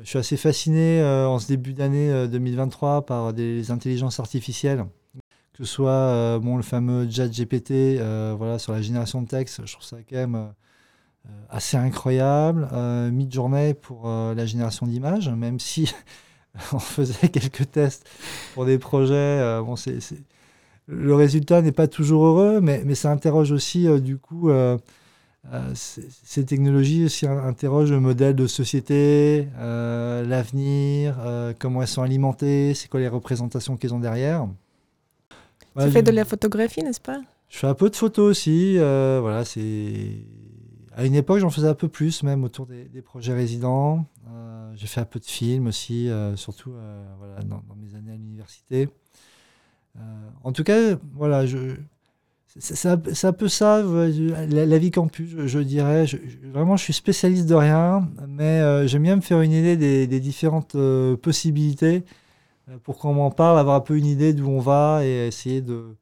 je 0.00 0.08
suis 0.08 0.18
assez 0.18 0.36
fasciné 0.36 1.00
en 1.04 1.38
ce 1.38 1.46
début 1.46 1.74
d'année 1.74 2.26
2023 2.26 3.06
par 3.06 3.32
des 3.32 3.70
intelligences 3.70 4.18
artificielles 4.18 4.84
que 5.52 5.64
ce 5.64 5.72
soit 5.72 5.90
euh, 5.90 6.38
bon, 6.38 6.56
le 6.56 6.62
fameux 6.62 7.08
chat 7.10 7.28
GPT 7.28 7.70
euh, 7.70 8.34
voilà, 8.36 8.58
sur 8.58 8.72
la 8.72 8.80
génération 8.80 9.22
de 9.22 9.28
texte, 9.28 9.60
je 9.64 9.72
trouve 9.72 9.84
ça 9.84 9.98
quand 10.08 10.16
même 10.16 10.34
euh, 10.34 11.30
assez 11.50 11.76
incroyable. 11.76 12.68
Mid-journée 13.12 13.74
pour 13.74 14.08
la 14.08 14.46
génération 14.46 14.86
d'images, 14.86 15.28
même 15.28 15.60
si 15.60 15.92
on 16.72 16.78
faisait 16.78 17.28
quelques 17.28 17.70
tests 17.70 18.08
pour 18.54 18.64
des 18.64 18.78
projets. 18.78 19.60
bon, 19.62 19.76
c'est, 19.76 19.98
Le 20.86 21.14
résultat 21.14 21.62
n'est 21.62 21.72
pas 21.72 21.86
toujours 21.86 22.24
heureux, 22.24 22.60
mais, 22.60 22.82
mais 22.84 22.94
ça 22.94 23.10
interroge 23.10 23.52
aussi, 23.52 23.86
du 24.00 24.16
coup, 24.18 24.50
ces 25.74 26.44
technologies 26.44 27.04
aussi 27.04 27.26
interrogent 27.26 27.92
le 27.92 28.00
modèle 28.00 28.34
de 28.34 28.48
société, 28.48 29.48
l'avenir, 29.60 31.16
comment 31.60 31.82
elles 31.82 31.88
sont 31.88 32.02
alimentées, 32.02 32.74
c'est 32.74 32.88
quoi 32.88 32.98
les 32.98 33.08
représentations 33.08 33.76
qu'elles 33.76 33.94
ont 33.94 34.00
derrière 34.00 34.48
tu 35.78 35.90
fais 35.90 36.02
de 36.02 36.10
la 36.10 36.24
photographie, 36.24 36.82
n'est-ce 36.82 37.00
pas? 37.00 37.20
Je 37.52 37.58
fais 37.58 37.66
un 37.66 37.74
peu 37.74 37.90
de 37.90 37.96
photos 37.96 38.30
aussi. 38.30 38.78
Euh, 38.78 39.18
voilà, 39.20 39.44
c'est 39.44 40.16
à 40.94 41.04
une 41.04 41.14
époque, 41.14 41.38
j'en 41.38 41.50
faisais 41.50 41.68
un 41.68 41.74
peu 41.74 41.88
plus, 41.88 42.22
même 42.22 42.44
autour 42.44 42.66
des, 42.66 43.02
projets 43.02 43.34
résidents. 43.34 44.06
Euh, 44.30 44.72
j'ai 44.74 44.86
fait 44.86 45.00
un 45.00 45.06
peu 45.06 45.20
de 45.20 45.26
films 45.26 45.66
aussi, 45.66 46.08
euh, 46.08 46.34
surtout 46.36 46.72
voilà, 47.18 47.42
dans, 47.42 47.62
mes 47.76 47.94
années 47.94 48.12
à 48.12 48.16
l'université. 48.16 48.88
en 50.42 50.52
tout 50.52 50.64
cas, 50.64 50.96
voilà, 51.14 51.44
je, 51.44 51.76
c'est 52.58 52.88
un, 52.88 53.32
peu 53.32 53.48
ça, 53.48 53.82
la, 53.82 54.78
vie 54.78 54.90
campus, 54.90 55.30
je, 55.44 55.58
dirais. 55.58 56.06
vraiment, 56.44 56.76
je 56.76 56.84
suis 56.84 56.92
spécialiste 56.94 57.46
de 57.46 57.54
rien, 57.54 58.08
mais 58.28 58.86
j'aime 58.88 59.02
bien 59.02 59.16
me 59.16 59.22
faire 59.22 59.42
une 59.42 59.52
idée 59.52 59.76
des, 59.76 60.06
des 60.06 60.20
différentes 60.20 60.74
possibilités 61.20 62.04
pour 62.82 62.98
qu'on 62.98 63.14
m'en 63.14 63.30
parle, 63.30 63.58
avoir 63.58 63.76
un 63.76 63.80
peu 63.80 63.96
une 63.96 64.06
idée 64.06 64.32
d'où 64.32 64.48
on 64.48 64.60
va 64.60 65.04
et 65.04 65.26
essayer 65.26 65.60
de, 65.60 65.96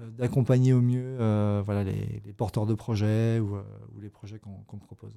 euh, 0.00 0.10
d'accompagner 0.16 0.72
au 0.72 0.80
mieux 0.80 1.16
euh, 1.20 1.62
voilà, 1.64 1.84
les, 1.84 2.32
porteurs 2.36 2.66
de 2.66 2.74
projets 2.74 3.40
ou, 3.40 3.56
les 4.00 4.08
projets 4.08 4.38
qu'on, 4.38 4.78
propose. 4.78 5.12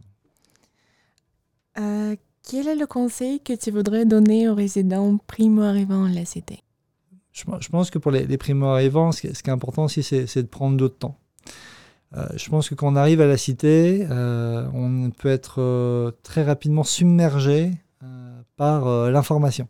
quel 1.75 2.67
est 2.67 2.75
le 2.75 2.87
conseil 2.87 3.39
que 3.39 3.53
tu 3.53 3.71
voudrais 3.71 4.05
donner 4.05 4.49
aux 4.49 4.55
résidents 4.55 5.17
primo-arrivants 5.27 6.05
à 6.05 6.09
la 6.09 6.25
cité? 6.25 6.59
Je, 7.31 7.43
pense 7.69 7.89
que 7.89 7.97
pour 7.97 8.11
les, 8.11 8.37
primo-arrivants, 8.37 9.11
ce, 9.11 9.21
qui 9.21 9.27
est 9.27 9.49
important 9.49 9.85
aussi, 9.85 10.03
c'est, 10.03 10.35
de 10.35 10.47
prendre 10.47 10.75
d'autres 10.75 10.97
temps. 10.97 11.17
je 12.35 12.49
pense 12.49 12.67
que 12.67 12.75
quand 12.75 12.91
on 12.91 12.97
arrive 12.97 13.21
à 13.21 13.27
la 13.27 13.37
cité, 13.37 14.05
on 14.09 15.11
peut 15.17 15.29
être 15.29 16.13
très 16.23 16.43
rapidement 16.43 16.83
submergé 16.83 17.71
par 18.57 19.09
l'information. 19.09 19.67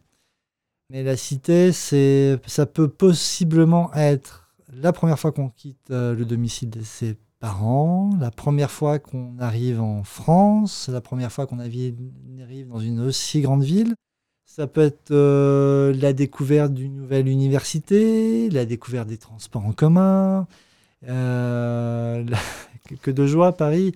Mais 0.91 1.03
la 1.03 1.15
cité, 1.15 1.71
c'est, 1.71 2.37
ça 2.45 2.65
peut 2.65 2.89
possiblement 2.89 3.93
être 3.93 4.49
la 4.73 4.91
première 4.91 5.17
fois 5.17 5.31
qu'on 5.31 5.47
quitte 5.47 5.89
euh, 5.89 6.13
le 6.13 6.25
domicile 6.25 6.69
de 6.69 6.81
ses 6.81 7.15
parents, 7.39 8.09
la 8.19 8.29
première 8.29 8.69
fois 8.69 8.99
qu'on 8.99 9.39
arrive 9.39 9.79
en 9.79 10.03
France, 10.03 10.89
la 10.91 10.99
première 10.99 11.31
fois 11.31 11.47
qu'on 11.47 11.59
arrive 11.59 11.95
dans 12.67 12.81
une 12.81 12.99
aussi 12.99 13.39
grande 13.39 13.63
ville. 13.63 13.95
Ça 14.43 14.67
peut 14.67 14.81
être 14.81 15.11
euh, 15.11 15.93
la 15.93 16.11
découverte 16.11 16.73
d'une 16.73 16.97
nouvelle 16.97 17.29
université, 17.29 18.49
la 18.49 18.65
découverte 18.65 19.07
des 19.07 19.17
transports 19.17 19.65
en 19.65 19.71
commun, 19.71 20.45
euh, 21.07 22.25
que 23.01 23.11
de 23.11 23.25
joie 23.25 23.53
Paris. 23.53 23.93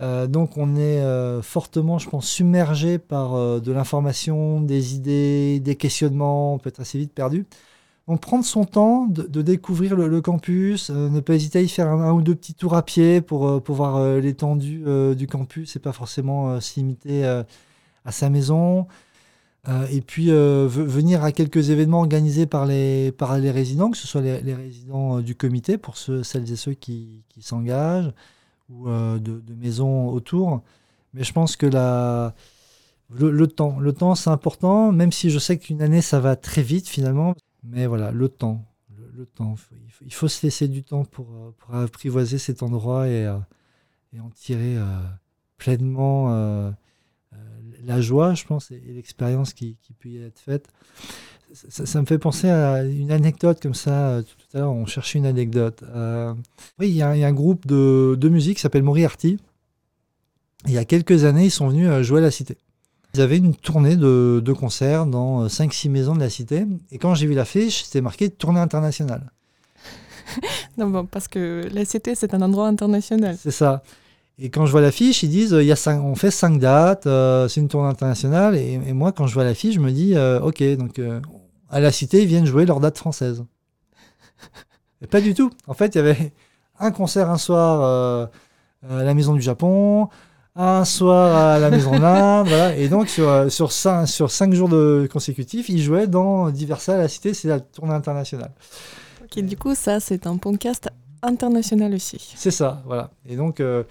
Euh, 0.00 0.26
donc 0.26 0.56
on 0.56 0.76
est 0.76 1.00
euh, 1.00 1.42
fortement, 1.42 1.98
je 1.98 2.08
pense, 2.08 2.28
submergé 2.28 2.98
par 2.98 3.34
euh, 3.34 3.60
de 3.60 3.72
l'information, 3.72 4.60
des 4.60 4.94
idées, 4.94 5.60
des 5.60 5.76
questionnements, 5.76 6.54
on 6.54 6.58
peut 6.58 6.68
être 6.68 6.80
assez 6.80 6.98
vite 6.98 7.12
perdu. 7.12 7.46
Donc 8.06 8.20
prendre 8.20 8.44
son 8.44 8.64
temps 8.64 9.06
de, 9.06 9.42
découvrir 9.42 9.94
le, 9.94 10.20
campus, 10.22 10.88
ne 10.88 11.20
pas 11.20 11.34
hésiter 11.34 11.58
à 11.58 11.62
y 11.62 11.68
faire 11.68 11.88
un, 11.88 12.12
ou 12.12 12.22
deux 12.22 12.34
petits 12.34 12.54
tours 12.54 12.74
à 12.74 12.82
pied 12.82 13.20
pour, 13.20 13.62
pour 13.62 13.76
voir 13.76 14.02
l'étendue 14.16 14.82
du 15.14 15.26
campus 15.26 15.76
et 15.76 15.78
pas 15.78 15.92
forcément 15.92 16.58
se 16.58 17.44
à 18.06 18.12
sa 18.12 18.30
maison. 18.30 18.86
et 19.90 20.00
puis 20.00 20.28
venir 20.30 21.22
à 21.22 21.32
quelques 21.32 21.68
événements 21.68 21.98
organisés 21.98 22.46
par 22.46 22.64
les, 22.64 23.12
par 23.12 23.36
les 23.36 23.50
résidents, 23.50 23.90
que 23.90 23.98
ce 23.98 24.06
soit 24.06 24.22
les, 24.22 24.54
résidents 24.54 25.20
du 25.20 25.34
comité, 25.34 25.76
pour 25.76 25.98
ceux, 25.98 26.22
celles 26.22 26.50
et 26.50 26.56
ceux 26.56 26.72
qui 26.72 27.22
s'engagent, 27.40 28.14
ou 28.68 28.88
euh, 28.88 29.18
de, 29.18 29.54
maisons 29.54 30.08
autour. 30.08 30.62
Mais 31.14 31.24
je 31.24 31.32
pense 31.32 31.56
que 31.56 31.66
la, 31.66 32.34
le, 33.10 33.46
temps, 33.46 33.78
le 33.78 33.92
temps 33.92 34.14
c'est 34.14 34.30
important, 34.30 34.92
même 34.92 35.12
si 35.12 35.30
je 35.30 35.38
sais 35.38 35.58
qu'une 35.58 35.82
année 35.82 36.02
ça 36.02 36.20
va 36.20 36.36
très 36.36 36.62
vite 36.62 36.88
finalement. 36.88 37.34
Mais 37.64 37.86
voilà, 37.86 38.10
le 38.10 38.28
temps, 38.28 38.64
le, 39.14 39.26
temps. 39.26 39.56
Il 40.04 40.12
faut, 40.12 40.28
se 40.28 40.46
laisser 40.46 40.68
du 40.68 40.84
temps 40.84 41.04
pour, 41.04 41.26
euh, 41.32 41.54
pour 41.58 41.74
apprivoiser 41.74 42.38
cet 42.38 42.62
endroit 42.62 43.08
et, 43.08 43.26
euh, 43.26 43.38
et 44.12 44.20
en 44.20 44.30
tirer 44.30 44.76
pleinement 45.56 46.72
la 47.84 48.00
joie, 48.00 48.34
je 48.34 48.44
pense, 48.44 48.70
et, 48.70 48.80
l'expérience 48.80 49.52
qui, 49.52 49.76
qui, 49.82 49.92
peut 49.92 50.08
y 50.08 50.18
être 50.18 50.38
faite. 50.38 50.68
Ça, 51.52 52.00
me 52.00 52.06
fait 52.06 52.18
penser 52.18 52.48
à 52.50 52.84
une 52.84 53.10
anecdote 53.10 53.60
comme 53.62 53.74
ça. 53.74 54.20
Tout 54.22 54.56
à 54.56 54.60
l'heure, 54.60 54.72
on 54.72 54.86
cherchait 54.86 55.18
une 55.18 55.26
anecdote. 55.26 55.82
Euh, 55.94 56.34
oui, 56.78 56.88
il 56.88 56.94
y, 56.94 57.02
a 57.02 57.08
un 57.10 57.32
groupe 57.32 57.66
de, 57.66 58.16
de 58.18 58.28
musique 58.28 58.56
qui 58.56 58.62
s'appelle 58.62 58.82
Moriarty. 58.82 59.38
Il 60.66 60.72
y 60.72 60.78
a 60.78 60.84
quelques 60.84 61.24
années, 61.24 61.46
ils 61.46 61.50
sont 61.50 61.68
venus 61.68 61.88
euh, 61.88 62.02
jouer 62.02 62.18
à 62.18 62.22
la 62.22 62.30
Cité. 62.30 62.58
Ils 63.14 63.20
avaient 63.20 63.38
une 63.38 63.54
tournée 63.54 63.96
de, 63.96 64.42
de 64.44 64.52
concerts 64.52 65.06
dans 65.06 65.46
5-6 65.46 65.88
euh, 65.88 65.90
maisons 65.90 66.14
de 66.14 66.20
la 66.20 66.30
Cité. 66.30 66.66
Et 66.90 66.98
quand 66.98 67.14
j'ai 67.14 67.26
vu 67.26 67.34
l'affiche, 67.34 67.84
c'était 67.84 68.00
marqué 68.00 68.28
tournée 68.28 68.60
internationale. 68.60 69.32
non, 70.78 70.88
bon, 70.88 71.06
parce 71.06 71.28
que 71.28 71.66
la 71.72 71.84
Cité, 71.84 72.14
c'est 72.14 72.34
un 72.34 72.42
endroit 72.42 72.66
international. 72.66 73.36
C'est 73.40 73.50
ça. 73.50 73.82
Et 74.38 74.50
quand 74.50 74.66
je 74.66 74.72
vois 74.72 74.80
l'affiche, 74.80 75.22
ils 75.22 75.28
disent 75.30 75.56
il 75.58 75.66
y 75.66 75.72
a 75.72 75.76
cinq, 75.76 76.00
on 76.00 76.14
fait 76.14 76.30
cinq 76.30 76.60
dates, 76.60 77.08
c'est 77.48 77.60
une 77.60 77.68
tournée 77.68 77.88
internationale. 77.88 78.56
Et, 78.56 78.78
moi, 78.92 79.12
quand 79.12 79.26
je 79.26 79.34
vois 79.34 79.44
l'affiche, 79.44 79.74
je 79.74 79.80
me 79.80 79.90
dis 79.90 80.14
ok, 80.16 80.62
donc 80.76 81.00
à 81.70 81.80
la 81.80 81.92
Cité, 81.92 82.22
ils 82.22 82.28
viennent 82.28 82.46
jouer 82.46 82.66
leur 82.66 82.80
date 82.80 82.98
française. 82.98 83.44
Et 85.02 85.06
pas 85.06 85.20
du 85.20 85.34
tout. 85.34 85.50
En 85.66 85.74
fait, 85.74 85.94
il 85.94 85.98
y 85.98 86.00
avait 86.00 86.32
un 86.78 86.90
concert 86.90 87.30
un 87.30 87.38
soir 87.38 87.82
euh, 87.82 88.26
à 88.88 89.02
la 89.02 89.14
Maison 89.14 89.34
du 89.34 89.42
Japon, 89.42 90.08
un 90.56 90.84
soir 90.84 91.36
à 91.36 91.58
la 91.58 91.70
Maison 91.70 91.92
de 91.92 92.00
l'Inde, 92.00 92.46
voilà. 92.48 92.76
Et 92.76 92.88
donc, 92.88 93.08
sur, 93.08 93.28
euh, 93.28 93.48
sur, 93.48 93.72
cinq, 93.72 94.06
sur 94.06 94.30
cinq 94.30 94.52
jours 94.54 94.68
de 94.68 95.08
consécutifs, 95.10 95.68
il 95.68 95.80
jouait 95.80 96.06
dans 96.06 96.50
divers 96.50 96.80
salles 96.80 97.00
à 97.00 97.02
la 97.02 97.08
Cité, 97.08 97.34
c'est 97.34 97.48
la 97.48 97.60
tournée 97.60 97.94
internationale. 97.94 98.52
Ok, 99.22 99.42
du 99.44 99.56
coup, 99.56 99.74
ça, 99.74 100.00
c'est 100.00 100.26
un 100.26 100.36
podcast 100.36 100.88
international 101.22 101.94
aussi. 101.94 102.34
C'est 102.36 102.50
ça, 102.50 102.82
voilà. 102.86 103.10
Et 103.28 103.36
donc, 103.36 103.60
euh, 103.60 103.82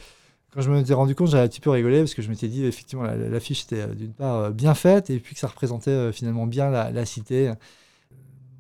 quand 0.58 0.63
je 0.63 0.72
me 0.72 0.84
suis 0.84 0.93
rendu 0.96 1.13
compte, 1.13 1.28
j'avais 1.28 1.43
un 1.43 1.48
petit 1.48 1.62
peu 1.62 1.70
rigolé 1.70 2.00
parce 2.00 2.15
que 2.15 2.24
je 2.24 2.32
m'étais 2.32 2.48
dit, 2.48 2.65
effectivement, 2.65 3.04
l'affiche 3.04 3.65
était 3.65 3.82
euh, 3.82 3.93
d'une 3.93 4.12
part 4.12 4.36
euh, 4.38 4.50
bien 4.50 4.74
faite 4.74 5.12
et 5.12 5.20
puis 5.20 5.36
que 5.36 5.39
ça 5.39 5.46
représentait 5.46 5.91
euh, 5.91 6.12
finalement 6.12 6.48
bien 6.48 6.72
la, 6.72 6.89
la 6.89 7.06
cité. 7.06 7.54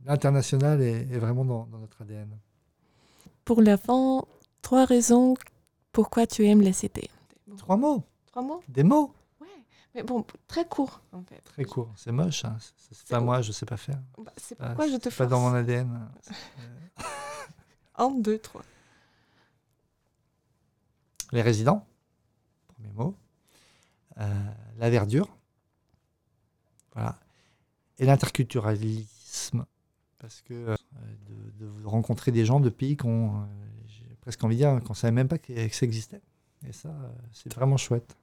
L'international 0.05 0.79
est, 0.79 1.11
est, 1.11 1.17
vraiment 1.17 1.43
dans, 1.43 1.65
dans, 1.65 1.79
notre 1.79 2.03
ADN. 2.03 2.29
Pour 3.45 3.63
la 3.63 3.77
fin, 3.77 4.21
trois 4.61 4.85
raisons 4.85 5.33
pourquoi 5.91 6.27
tu 6.27 6.45
aimes 6.45 6.61
la 6.61 6.71
cité. 6.71 7.09
Trois 7.57 7.77
mots. 7.77 8.03
Trois 8.27 8.43
mots? 8.43 8.61
Des 8.67 8.83
mots. 8.83 9.11
Ouais, 9.41 9.47
mais 9.95 10.03
bon, 10.03 10.23
très 10.47 10.65
court 10.65 11.01
en 11.13 11.23
fait. 11.23 11.41
Très 11.45 11.63
court. 11.63 11.91
C'est 11.95 12.11
moche. 12.11 12.45
Hein. 12.45 12.57
C'est 12.91 13.07
pas 13.07 13.21
moi, 13.21 13.41
je 13.41 13.51
sais 13.51 13.65
pas 13.65 13.77
faire. 13.77 13.99
Bah, 14.19 14.31
c'est 14.37 14.55
pourquoi 14.55 14.87
je 14.87 14.97
te 14.97 15.09
force. 15.09 15.17
Pas 15.17 15.25
dans 15.25 15.39
mon 15.39 15.55
ADN. 15.55 15.99
Un, 17.95 18.11
deux, 18.19 18.37
trois. 18.37 18.61
Les 21.31 21.41
résidents, 21.41 21.85
premier 22.67 22.89
mot. 22.93 23.15
Euh, 24.19 24.25
la 24.77 24.89
verdure. 24.89 25.27
Voilà. 26.93 27.19
Et 27.99 28.05
l'interculturalisme. 28.05 29.65
Parce 30.19 30.41
que 30.41 30.53
euh, 30.53 30.75
de, 31.59 31.85
rencontrer 31.85 32.31
des 32.31 32.45
gens 32.45 32.59
de 32.59 32.69
pays 32.69 32.97
qu'on, 32.97 33.41
euh, 33.41 33.45
presque 34.21 34.43
envie 34.43 34.55
de 34.55 34.61
dire, 34.61 34.79
qu'on 34.83 34.93
ne 34.93 34.97
savait 34.97 35.11
même 35.11 35.27
pas 35.27 35.37
que, 35.37 35.67
que 35.67 35.75
ça 35.75 35.85
existait. 35.85 36.21
Et 36.67 36.73
ça, 36.73 36.89
c'est 37.33 37.53
vraiment 37.53 37.77
chouette. 37.77 38.15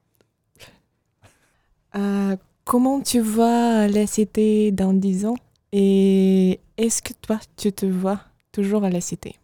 Comment 2.65 2.99
tu 2.99 3.19
vois 3.19 3.87
la 3.87 4.07
cité 4.07 4.71
dans 4.71 4.91
10 4.91 5.27
ans? 5.27 5.35
Et 5.71 6.59
est-ce 6.77 7.01
que 7.01 7.13
toi, 7.13 7.39
tu 7.55 7.71
te 7.71 7.85
vois 7.85 8.19
toujours 8.51 8.83
à 8.83 8.89
la 8.89 9.01
cité? 9.01 9.35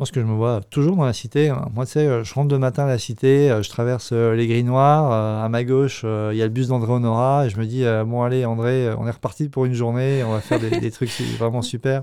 Pense 0.00 0.10
que 0.10 0.20
je 0.20 0.26
me 0.26 0.34
vois 0.34 0.60
toujours 0.70 0.96
dans 0.96 1.04
la 1.04 1.12
cité. 1.12 1.52
Moi, 1.74 1.86
tu 1.86 1.92
sais, 1.92 2.24
je 2.24 2.34
rentre 2.34 2.48
de 2.48 2.56
matin 2.56 2.84
à 2.84 2.88
la 2.88 2.98
cité, 2.98 3.56
je 3.62 3.68
traverse 3.68 4.12
les 4.12 4.46
grilles 4.46 4.64
noires. 4.64 5.12
À 5.44 5.48
ma 5.48 5.62
gauche, 5.62 6.04
il 6.04 6.36
y 6.36 6.42
a 6.42 6.46
le 6.46 6.50
bus 6.50 6.68
d'André 6.68 6.92
Honora. 6.92 7.46
Et 7.46 7.50
je 7.50 7.58
me 7.58 7.66
dis, 7.66 7.84
bon, 8.06 8.22
allez, 8.22 8.44
André, 8.44 8.88
on 8.98 9.06
est 9.06 9.10
reparti 9.10 9.48
pour 9.48 9.66
une 9.66 9.74
journée. 9.74 10.24
On 10.24 10.32
va 10.32 10.40
faire 10.40 10.58
des, 10.58 10.90
trucs 10.90 11.10
vraiment 11.38 11.62
super. 11.62 12.02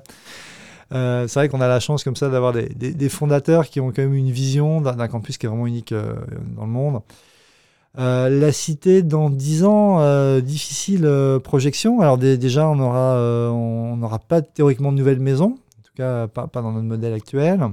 Euh, 0.93 1.27
c'est 1.27 1.39
vrai 1.39 1.49
qu'on 1.49 1.59
a 1.59 1.67
la 1.67 1.79
chance 1.79 2.03
comme 2.03 2.15
ça 2.15 2.29
d'avoir 2.29 2.53
des, 2.53 3.09
fondateurs 3.09 3.67
qui 3.67 3.79
ont 3.81 3.87
quand 3.87 4.03
même 4.03 4.13
une 4.13 4.31
vision 4.31 4.81
d'un 4.81 5.07
campus 5.07 5.37
qui 5.37 5.45
est 5.45 5.49
vraiment 5.49 5.67
unique 5.67 5.91
euh, 5.91 6.15
dans 6.55 6.65
le 6.65 6.71
monde. 6.71 7.01
Euh, 7.99 8.29
la 8.29 8.51
cité 8.51 9.01
dans 9.01 9.29
10 9.29 9.63
ans, 9.63 9.99
euh, 10.01 10.39
difficile 10.39 11.05
euh, 11.05 11.39
projection. 11.39 11.99
Alors 11.99 12.17
déjà, 12.17 12.67
on 12.67 12.75
n'aura 12.75 13.17
on 13.51 14.19
pas 14.27 14.41
théoriquement 14.41 14.91
de 14.91 14.97
nouvelles 14.97 15.19
maisons, 15.19 15.57
en 15.79 15.81
tout 15.83 15.93
cas 15.95 16.27
pas 16.27 16.47
dans 16.61 16.71
notre 16.71 16.85
modèle 16.85 17.13
actuel. 17.13 17.67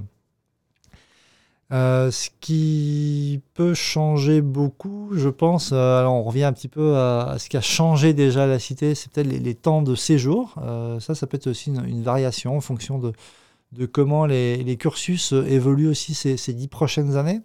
Euh, 1.75 2.13
ce 2.13 2.31
qui 2.41 3.43
peut 3.55 3.75
changer 3.75 4.43
beaucoup, 4.43 5.09
je 5.13 5.29
pense, 5.29 5.73
euh, 5.73 5.99
alors 5.99 6.15
on 6.15 6.23
revient 6.23 6.45
un 6.45 6.53
petit 6.53 6.69
peu 6.69 6.97
à, 6.97 7.35
ce 7.39 7.49
qui 7.49 7.57
a 7.57 7.61
changé 7.61 8.13
déjà 8.13 8.47
la 8.47 8.61
cité, 8.61 8.95
c'est 8.95 9.11
peut-être 9.11 9.27
les, 9.27 9.55
temps 9.57 9.83
de 9.83 9.97
séjour. 9.97 10.55
Euh, 10.63 11.01
ça, 11.01 11.17
ça 11.17 11.27
peut 11.27 11.37
être 11.37 11.49
aussi 11.49 11.71
une, 11.71 12.03
variation 12.05 12.57
en 12.57 12.61
fonction 12.61 13.01
de, 13.01 13.87
comment 13.87 14.25
les, 14.25 14.77
cursus 14.79 15.33
évoluent 15.33 15.89
aussi 15.89 16.15
ces, 16.15 16.53
dix 16.53 16.69
prochaines 16.69 17.17
années. 17.17 17.41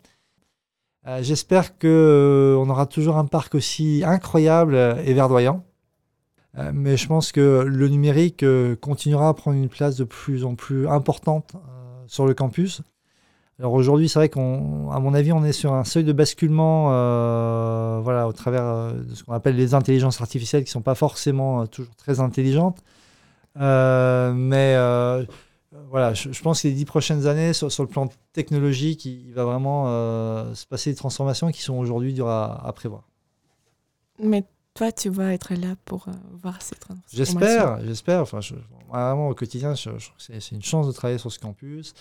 J'espère 1.22 1.80
qu'on 1.80 2.70
aura 2.70 2.86
toujours 2.86 3.18
un 3.18 3.26
parc 3.26 3.56
aussi 3.56 4.04
incroyable 4.06 4.76
et 5.04 5.14
verdoyant. 5.16 5.64
mais 6.72 6.98
je 6.98 7.08
pense 7.08 7.32
que 7.32 7.64
le 7.66 7.88
numérique 7.88 8.46
continuera 8.80 9.30
à 9.30 9.34
prendre 9.34 9.58
une 9.58 9.70
place 9.70 9.96
de 9.96 10.04
plus 10.04 10.46
en 10.46 10.54
plus 10.54 10.88
importante 10.88 11.54
sur 12.06 12.28
le 12.28 12.36
campus. 12.36 12.84
Alors 13.60 13.74
aujourd'hui, 13.74 14.08
c'est 14.08 14.20
vrai 14.20 14.30
qu'on, 14.30 14.90
à 14.90 15.00
mon 15.00 15.14
avis, 15.14 15.34
on 15.34 15.44
est 15.44 15.52
sur 15.52 15.74
un 15.74 15.84
seuil 15.84 16.06
de 16.06 16.14
basculement, 16.14 16.94
euh, 16.94 18.00
voilà, 18.02 18.26
au 18.26 18.32
travers 18.32 18.64
euh, 18.64 18.94
de 18.94 19.14
ce 19.14 19.26
qu'on 19.26 19.34
appelle 19.34 19.58
les 19.58 19.74
intelligences 19.74 20.22
artificielles, 20.22 20.64
qui 20.64 20.72
sont 20.72 20.82
pas 20.82 20.96
forcément 20.96 21.62
euh, 21.62 21.66
toujours 21.66 21.94
très 21.98 22.22
intelligentes. 22.22 22.82
Mais 23.56 24.76
voilà, 25.92 26.14
je, 26.14 26.32
je, 26.32 26.42
pense 26.42 26.62
que 26.62 26.68
les 26.68 26.74
dix 26.74 26.86
prochaines 26.86 27.28
années, 27.28 27.52
sur, 27.54 27.72
sur 27.72 27.84
le 27.84 27.90
plan 27.90 28.10
technologique, 28.32 29.06
il, 29.06 29.28
il 29.28 29.34
va 29.34 29.44
vraiment 29.44 29.86
se 30.56 30.66
passer 30.66 30.92
des 30.92 30.96
transformations 30.96 31.52
qui 31.52 31.62
sont 31.62 31.76
aujourd'hui 31.76 32.14
dures 32.14 32.30
à, 32.30 32.66
à, 32.66 32.72
prévoir. 32.72 33.04
Mais 34.24 34.46
toi, 34.74 34.92
tu 34.92 35.10
vas 35.10 35.34
être 35.34 35.54
là 35.54 35.76
pour 35.84 36.06
voir 36.42 36.62
ces 36.62 36.76
transformations. 36.76 37.18
J'espère, 37.18 37.86
j'espère. 37.86 38.22
Enfin, 38.22 38.40
je, 38.40 38.56
vraiment 38.90 39.28
au 39.28 39.36
quotidien, 39.36 39.76
je, 39.76 39.90
je 39.98 40.10
c'est 40.40 40.56
une 40.56 40.64
chance 40.64 40.88
de 40.88 40.94
travailler 40.94 41.20
sur 41.20 41.32
ce 41.32 41.40
campus. 41.40 41.94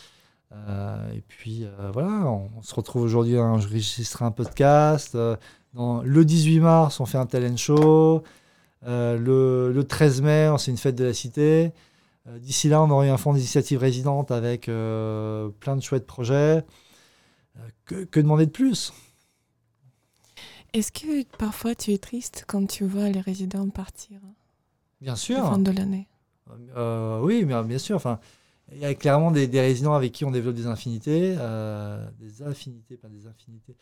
Euh, 0.53 1.13
et 1.13 1.21
puis 1.21 1.65
euh, 1.65 1.91
voilà, 1.93 2.09
on, 2.09 2.51
on, 2.57 2.63
se 2.63 2.75
retrouve 2.75 3.03
aujourd'hui 3.03 3.37
à 3.37 3.43
enregistrer 3.43 4.25
un 4.25 4.31
podcast. 4.31 5.15
Euh, 5.15 5.37
dans, 5.75 6.03
le 6.03 6.25
18 6.25 6.61
mars, 6.61 7.01
on 7.01 7.07
fait 7.07 7.19
un 7.19 7.27
talent 7.27 7.57
show. 7.57 8.23
Le, 8.83 9.73
le, 9.73 9.85
13 9.85 10.23
mai, 10.23 10.51
c'est 10.59 10.71
une 10.71 10.79
fête 10.79 10.95
de 10.95 11.05
la 11.05 11.13
cité. 11.13 11.73
D'ici 12.41 12.69
là, 12.69 12.83
on 12.83 12.91
aura 12.91 13.07
eu 13.07 13.11
un 13.11 13.17
fonds 13.17 13.33
d'initiative 13.33 13.79
résidente 13.79 14.31
avec 14.31 14.63
plein 14.67 15.77
de 15.77 15.81
chouettes 15.81 16.07
projets. 16.07 16.65
Que, 17.87 18.05
que 18.05 18.21
demander 18.21 18.47
de 18.47 18.51
plus? 18.51 18.93
Est-ce 20.75 20.93
que 20.93 21.25
parfois 21.39 21.75
tu 21.75 21.93
es 21.93 21.99
triste 21.99 22.45
quand 22.47 22.67
tu 22.67 22.85
vois 22.85 23.09
les 23.09 23.21
résidents 23.21 23.69
partir 23.69 24.21
Bien 25.01 25.17
sûr. 25.17 25.39
À 25.39 25.43
la 25.43 25.51
fin 25.51 25.59
de 25.59 25.73
l'année? 25.73 26.09
Euh, 26.77 27.21
oui, 27.21 27.45
bien, 27.45 27.63
bien 27.63 27.79
sûr. 27.79 27.97
Enfin, 27.97 28.19
il 28.73 28.79
y 28.79 28.85
a 28.85 28.95
clairement 28.95 29.31
des, 29.31 29.49
résidents 29.61 29.95
avec 29.95 30.13
qui 30.13 30.25
on 30.25 30.31
développe 30.31 30.55
des 30.55 30.67
infinités. 30.67 31.35
Euh, 31.39 32.07
des 32.21 32.43
affinités, 32.43 32.97
pas 32.97 33.09
des 33.09 33.27
infinités. 33.27 33.75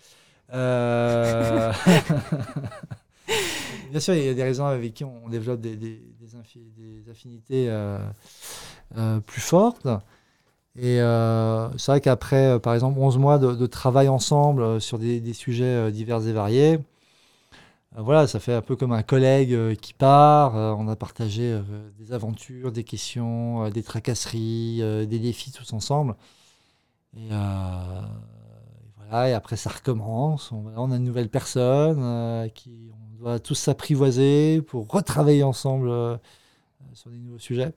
Euh... 0.53 1.73
Bien 3.91 4.01
sûr, 4.01 4.15
il 4.15 4.25
y 4.25 4.29
a 4.29 4.35
des 4.35 4.43
résidents 4.43 4.67
avec 4.67 4.95
qui 4.95 5.05
on 5.05 5.29
développe 5.29 5.61
des, 5.61 6.01
affinités 7.11 7.69
euh, 7.69 7.99
plus 9.27 9.41
fortes. 9.41 9.89
Et 10.79 10.99
c'est 11.79 11.93
vrai 11.93 12.01
qu'après, 12.01 12.61
par 12.61 12.75
exemple, 12.75 12.99
11 12.99 13.19
mois 13.19 13.39
de 13.39 13.67
travail 13.67 14.09
ensemble 14.09 14.81
sur 14.81 14.99
des, 14.99 15.33
sujets 15.33 15.91
divers 15.91 16.27
et 16.27 16.33
variés, 16.33 16.79
voilà, 18.03 18.27
ça 18.27 18.41
fait 18.41 18.53
un 18.53 18.61
peu 18.61 18.77
comme 18.77 18.93
un 18.93 19.03
collègue 19.03 19.55
euh, 19.55 19.75
qui 19.75 19.95
part. 19.95 20.55
Euh, 20.55 20.73
on 20.73 20.87
a 20.89 20.97
partagé 20.97 21.45
euh, 21.45 21.63
des 21.99 22.13
aventures, 22.13 22.71
des 22.71 22.85
questions, 22.85 23.71
des 23.71 23.83
tracasseries, 23.83 24.83
des 25.07 25.19
défis 25.19 25.51
tous 25.51 25.73
ensemble. 25.73 26.15
Et, 27.17 27.29
voilà, 28.99 29.31
et 29.31 29.33
après, 29.33 29.57
ça 29.57 29.71
recommence. 29.71 30.53
On, 30.53 30.91
a 30.93 30.97
une 30.97 31.05
nouvelle 31.05 31.31
personne 31.31 32.51
qui 32.55 32.91
on 32.93 33.23
doit 33.23 33.39
tous 33.39 33.55
s'apprivoiser 33.55 34.61
pour 34.61 34.89
retravailler 34.89 35.43
ensemble 35.43 36.21
sur 36.93 37.11
des 37.11 37.19
nouveaux 37.19 37.39
sujets. 37.39 37.73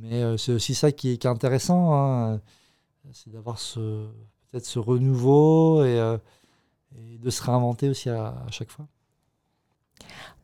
mais 0.00 0.36
c'est 0.38 0.52
aussi 0.52 0.74
ça 0.74 0.90
qui 0.90 1.12
est, 1.12 1.18
qui 1.18 1.28
est 1.28 1.30
intéressant, 1.30 1.94
hein, 1.94 2.40
c'est 3.12 3.30
d'avoir 3.30 3.60
ce, 3.60 4.08
peut-être 4.50 4.66
ce 4.66 4.80
renouveau 4.80 5.84
et 5.84 6.18
et 6.94 7.18
de 7.18 7.30
se 7.30 7.42
réinventer 7.42 7.88
aussi 7.88 8.08
à, 8.08 8.28
à, 8.46 8.50
chaque 8.50 8.70
fois. 8.70 8.86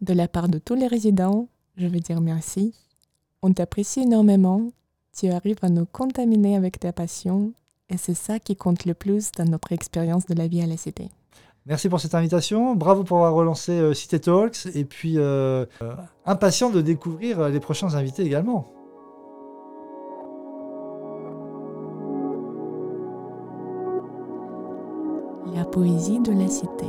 De 0.01 0.13
la 0.13 0.29
part 0.29 0.49
de 0.49 0.59
tous 0.59 0.75
les 0.75 0.87
résidents, 0.87 1.49
je 1.77 1.87
veux 1.87 2.01
dire 2.01 2.21
merci. 2.21 2.75
On 3.43 3.53
t'apprécie 3.53 4.01
énormément. 4.01 4.71
Tu 5.17 5.29
arrives 5.29 5.59
à 5.63 5.69
nous 5.69 5.87
contaminer 5.87 6.57
avec 6.57 6.81
ta 6.81 6.93
passion 6.93 7.53
et 7.89 7.99
c'est 7.99 8.15
ça 8.15 8.39
qui 8.39 8.57
compte 8.57 8.87
le 8.87 8.95
plus 8.95 9.33
dans 9.33 9.45
notre 9.45 9.73
expérience 9.73 10.27
de 10.27 10.35
la 10.35 10.49
vie 10.49 10.63
à 10.63 10.67
la 10.67 10.77
cité. 10.77 11.11
Merci 11.67 11.89
pour 11.89 12.01
cette 12.01 12.15
invitation. 12.15 12.75
Bravo 12.75 13.05
pour 13.05 13.19
avoir 13.19 13.35
relancé 13.35 13.73
euh, 13.73 13.95
Cité 13.95 14.19
Talks 14.19 14.67
et 14.75 14.85
puis 14.85 15.19
euh, 15.19 15.65
euh, 15.83 15.95
impatient 16.27 16.71
de 16.71 16.81
découvrir 16.81 17.49
les 17.49 17.61
prochains 17.61 17.95
invités 17.95 18.25
également. 18.25 18.73
Poésie 25.73 26.21
de 26.21 26.33
la 26.33 26.49
cité. 26.49 26.87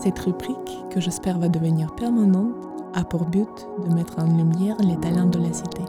Cette 0.00 0.18
rubrique, 0.18 0.84
que 0.90 1.00
j'espère 1.00 1.38
va 1.38 1.48
devenir 1.48 1.94
permanente, 1.94 2.52
a 2.94 3.04
pour 3.04 3.24
but 3.26 3.68
de 3.86 3.94
mettre 3.94 4.18
en 4.18 4.26
lumière 4.26 4.76
les 4.80 4.96
talents 4.96 5.28
de 5.28 5.38
la 5.38 5.52
cité. 5.52 5.82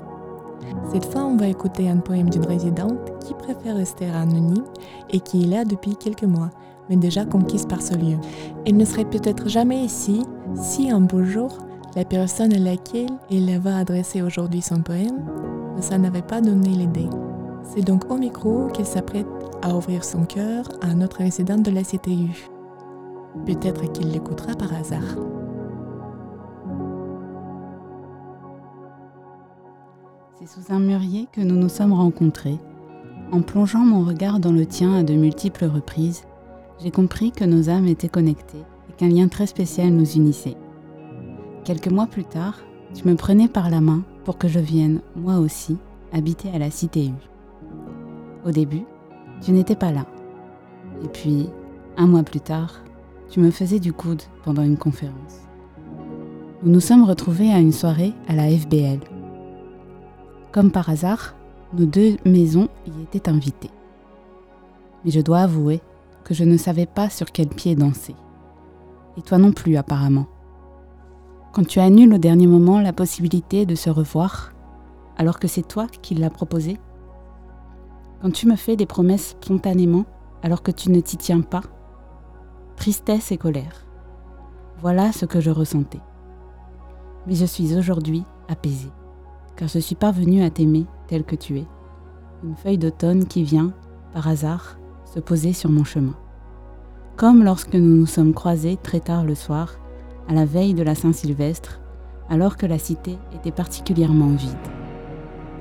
Cette 0.91 1.05
fois, 1.05 1.23
on 1.23 1.37
va 1.37 1.47
écouter 1.47 1.89
un 1.89 1.97
poème 1.97 2.29
d'une 2.29 2.45
résidente 2.45 3.17
qui 3.19 3.33
préfère 3.33 3.77
rester 3.77 4.05
anonyme 4.05 4.63
et 5.09 5.19
qui 5.19 5.43
est 5.43 5.47
là 5.47 5.65
depuis 5.65 5.95
quelques 5.95 6.23
mois, 6.23 6.51
mais 6.89 6.97
déjà 6.97 7.25
conquise 7.25 7.65
par 7.65 7.81
ce 7.81 7.95
lieu. 7.95 8.17
Elle 8.67 8.77
ne 8.77 8.85
serait 8.85 9.05
peut-être 9.05 9.49
jamais 9.49 9.83
ici 9.83 10.21
si 10.55 10.91
un 10.91 11.01
beau 11.01 11.23
jour, 11.23 11.57
la 11.95 12.05
personne 12.05 12.53
à 12.53 12.59
laquelle 12.59 13.09
il 13.31 13.57
va 13.59 13.77
adresser 13.77 14.21
aujourd'hui 14.21 14.61
son 14.61 14.81
poème, 14.81 15.19
mais 15.75 15.81
ça 15.81 15.97
n'avait 15.97 16.21
pas 16.21 16.41
donné 16.41 16.69
l'idée. 16.69 17.09
C'est 17.63 17.81
donc 17.81 18.11
au 18.11 18.17
micro 18.17 18.67
qu'il 18.67 18.85
s'apprête 18.85 19.27
à 19.61 19.75
ouvrir 19.75 20.03
son 20.03 20.25
cœur 20.25 20.69
à 20.81 20.93
notre 20.93 21.17
résident 21.17 21.57
de 21.57 21.71
la 21.71 21.83
CTU. 21.83 22.49
Peut-être 23.45 23.91
qu'il 23.91 24.11
l'écoutera 24.11 24.53
par 24.53 24.73
hasard. 24.73 25.17
C'est 30.39 30.47
sous 30.47 30.73
un 30.73 30.79
mûrier 30.79 31.27
que 31.31 31.41
nous 31.41 31.55
nous 31.55 31.69
sommes 31.69 31.93
rencontrés. 31.93 32.59
En 33.31 33.41
plongeant 33.41 33.79
mon 33.79 34.03
regard 34.03 34.39
dans 34.39 34.51
le 34.51 34.65
tien 34.65 34.93
à 34.93 35.03
de 35.03 35.13
multiples 35.13 35.65
reprises, 35.65 36.23
j'ai 36.83 36.91
compris 36.91 37.31
que 37.31 37.45
nos 37.45 37.69
âmes 37.69 37.87
étaient 37.87 38.09
connectées 38.09 38.63
et 38.89 38.93
qu'un 38.93 39.09
lien 39.09 39.29
très 39.29 39.47
spécial 39.47 39.89
nous 39.89 40.11
unissait. 40.13 40.57
Quelques 41.63 41.87
mois 41.87 42.07
plus 42.07 42.25
tard, 42.25 42.59
tu 42.93 43.07
me 43.07 43.15
prenais 43.15 43.47
par 43.47 43.69
la 43.69 43.79
main 43.79 44.03
pour 44.25 44.37
que 44.37 44.49
je 44.49 44.59
vienne, 44.59 44.99
moi 45.15 45.37
aussi, 45.37 45.77
habiter 46.11 46.49
à 46.53 46.59
la 46.59 46.69
Cité 46.69 47.07
U. 47.07 47.32
Au 48.45 48.51
début, 48.51 48.85
tu 49.41 49.51
n'étais 49.51 49.75
pas 49.75 49.91
là. 49.91 50.05
Et 51.03 51.07
puis, 51.07 51.49
un 51.97 52.07
mois 52.07 52.23
plus 52.23 52.41
tard, 52.41 52.81
tu 53.29 53.39
me 53.39 53.51
faisais 53.51 53.79
du 53.79 53.93
coude 53.93 54.21
pendant 54.43 54.63
une 54.63 54.77
conférence. 54.77 55.47
Nous 56.61 56.71
nous 56.71 56.79
sommes 56.79 57.03
retrouvés 57.03 57.51
à 57.51 57.59
une 57.59 57.71
soirée 57.71 58.13
à 58.27 58.35
la 58.35 58.49
FBL. 58.49 58.99
Comme 60.51 60.71
par 60.71 60.89
hasard, 60.89 61.35
nos 61.73 61.85
deux 61.85 62.17
maisons 62.25 62.67
y 62.85 63.01
étaient 63.03 63.29
invitées. 63.29 63.71
Mais 65.03 65.11
je 65.11 65.21
dois 65.21 65.39
avouer 65.39 65.81
que 66.23 66.33
je 66.33 66.43
ne 66.43 66.57
savais 66.57 66.85
pas 66.85 67.09
sur 67.09 67.31
quel 67.31 67.47
pied 67.47 67.75
danser. 67.75 68.15
Et 69.17 69.21
toi 69.21 69.37
non 69.37 69.51
plus 69.51 69.77
apparemment. 69.77 70.27
Quand 71.53 71.65
tu 71.67 71.79
annules 71.79 72.13
au 72.13 72.17
dernier 72.17 72.47
moment 72.47 72.79
la 72.79 72.93
possibilité 72.93 73.65
de 73.65 73.75
se 73.75 73.89
revoir, 73.89 74.53
alors 75.17 75.39
que 75.39 75.47
c'est 75.47 75.67
toi 75.67 75.87
qui 76.01 76.15
l'as 76.15 76.29
proposé, 76.29 76.77
quand 78.23 78.31
tu 78.31 78.47
me 78.47 78.55
fais 78.55 78.77
des 78.77 78.85
promesses 78.85 79.35
spontanément 79.41 80.05
alors 80.43 80.63
que 80.63 80.71
tu 80.71 80.89
ne 80.89 81.01
t'y 81.01 81.17
tiens 81.17 81.41
pas, 81.41 81.63
tristesse 82.77 83.33
et 83.33 83.37
colère. 83.37 83.85
Voilà 84.79 85.11
ce 85.11 85.25
que 85.25 85.41
je 85.41 85.51
ressentais. 85.51 85.99
Mais 87.27 87.35
je 87.35 87.43
suis 87.43 87.75
aujourd'hui 87.75 88.23
apaisée, 88.47 88.91
car 89.57 89.67
je 89.67 89.79
suis 89.79 89.95
parvenue 89.95 90.41
à 90.41 90.49
t'aimer 90.49 90.85
tel 91.07 91.25
que 91.25 91.35
tu 91.35 91.59
es. 91.59 91.67
Une 92.45 92.55
feuille 92.55 92.77
d'automne 92.77 93.25
qui 93.25 93.43
vient, 93.43 93.73
par 94.13 94.29
hasard, 94.29 94.77
se 95.03 95.19
poser 95.19 95.51
sur 95.51 95.69
mon 95.69 95.83
chemin. 95.83 96.15
Comme 97.17 97.43
lorsque 97.43 97.75
nous 97.75 97.97
nous 97.97 98.05
sommes 98.05 98.33
croisés 98.33 98.77
très 98.81 99.01
tard 99.01 99.25
le 99.25 99.35
soir, 99.35 99.73
à 100.29 100.33
la 100.33 100.45
veille 100.45 100.73
de 100.73 100.83
la 100.83 100.95
Saint-Sylvestre, 100.95 101.81
alors 102.29 102.55
que 102.55 102.65
la 102.65 102.79
cité 102.79 103.17
était 103.33 103.51
particulièrement 103.51 104.29
vide. 104.29 104.55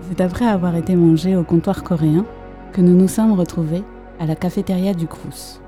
C'est 0.02 0.20
après 0.20 0.46
avoir 0.46 0.76
été 0.76 0.94
mangé 0.94 1.34
au 1.34 1.42
comptoir 1.42 1.82
coréen 1.82 2.24
que 2.72 2.80
nous 2.80 2.96
nous 2.96 3.08
sommes 3.08 3.32
retrouvés 3.32 3.84
à 4.18 4.26
la 4.26 4.34
cafétéria 4.34 4.94
du 4.94 5.06
Crous. 5.06 5.60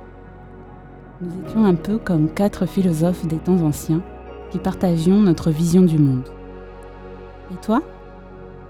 Nous 1.21 1.31
étions 1.45 1.65
un 1.65 1.75
peu 1.75 1.99
comme 1.99 2.29
quatre 2.29 2.67
philosophes 2.67 3.27
des 3.27 3.37
temps 3.37 3.61
anciens 3.63 4.03
qui 4.51 4.59
partagions 4.59 5.21
notre 5.21 5.51
vision 5.51 5.83
du 5.83 5.99
monde. 5.99 6.29
Et 7.53 7.57
toi? 7.57 7.83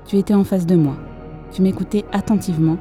Tu 0.06 0.16
étais 0.16 0.34
en 0.34 0.44
face 0.44 0.66
de 0.66 0.74
moi, 0.74 0.96
tu 1.50 1.62
m'écoutais 1.62 2.04
attentivement 2.12 2.76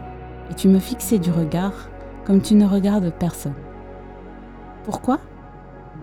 et 0.52 0.56
tu 0.56 0.68
me 0.68 0.80
fixais 0.80 1.20
du 1.20 1.32
regard 1.32 1.90
comme 2.26 2.42
tu 2.42 2.56
ne 2.56 2.66
regardes 2.66 3.14
personne. 3.18 3.54
Pourquoi? 4.84 5.20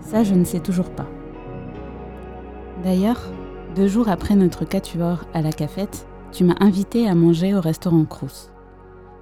Ça, 0.01 0.23
je 0.23 0.35
ne 0.35 0.45
sais 0.45 0.61
toujours 0.61 0.91
pas. 0.91 1.07
D'ailleurs, 2.85 3.21
deux 3.75 3.89
jours 3.89 4.09
après 4.09 4.35
notre 4.35 4.65
quatuor 4.65 5.25
à 5.35 5.43
la 5.43 5.53
cafette, 5.53 6.07
tu 6.33 6.45
m'as 6.45 6.57
invité 6.61 7.09
à 7.09 7.15
manger 7.15 7.55
au 7.55 7.61
restaurant 7.61 8.05
Crous. 8.05 8.50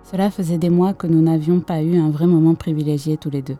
Cela 0.05 0.31
faisait 0.31 0.59
des 0.59 0.71
mois 0.71 0.95
que 0.95 1.07
nous 1.07 1.21
n'avions 1.21 1.61
pas 1.61 1.83
eu 1.83 1.99
un 1.99 2.11
vrai 2.11 2.27
moment 2.27 2.55
privilégié 2.55 3.17
tous 3.17 3.31
les 3.31 3.43
deux. 3.43 3.59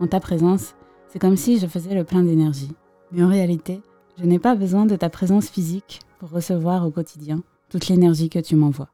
En 0.00 0.06
ta 0.06 0.20
présence, 0.20 0.74
c'est 1.08 1.18
comme 1.18 1.36
si 1.36 1.58
je 1.58 1.66
faisais 1.66 1.94
le 1.94 2.04
plein 2.04 2.22
d'énergie. 2.22 2.72
Mais 3.10 3.22
en 3.22 3.28
réalité, 3.28 3.80
je 4.18 4.24
n'ai 4.24 4.38
pas 4.38 4.54
besoin 4.54 4.86
de 4.86 4.96
ta 4.96 5.10
présence 5.10 5.48
physique 5.48 6.00
pour 6.18 6.30
recevoir 6.30 6.86
au 6.86 6.90
quotidien 6.90 7.42
toute 7.68 7.88
l'énergie 7.88 8.28
que 8.28 8.38
tu 8.38 8.56
m'envoies. 8.56 8.90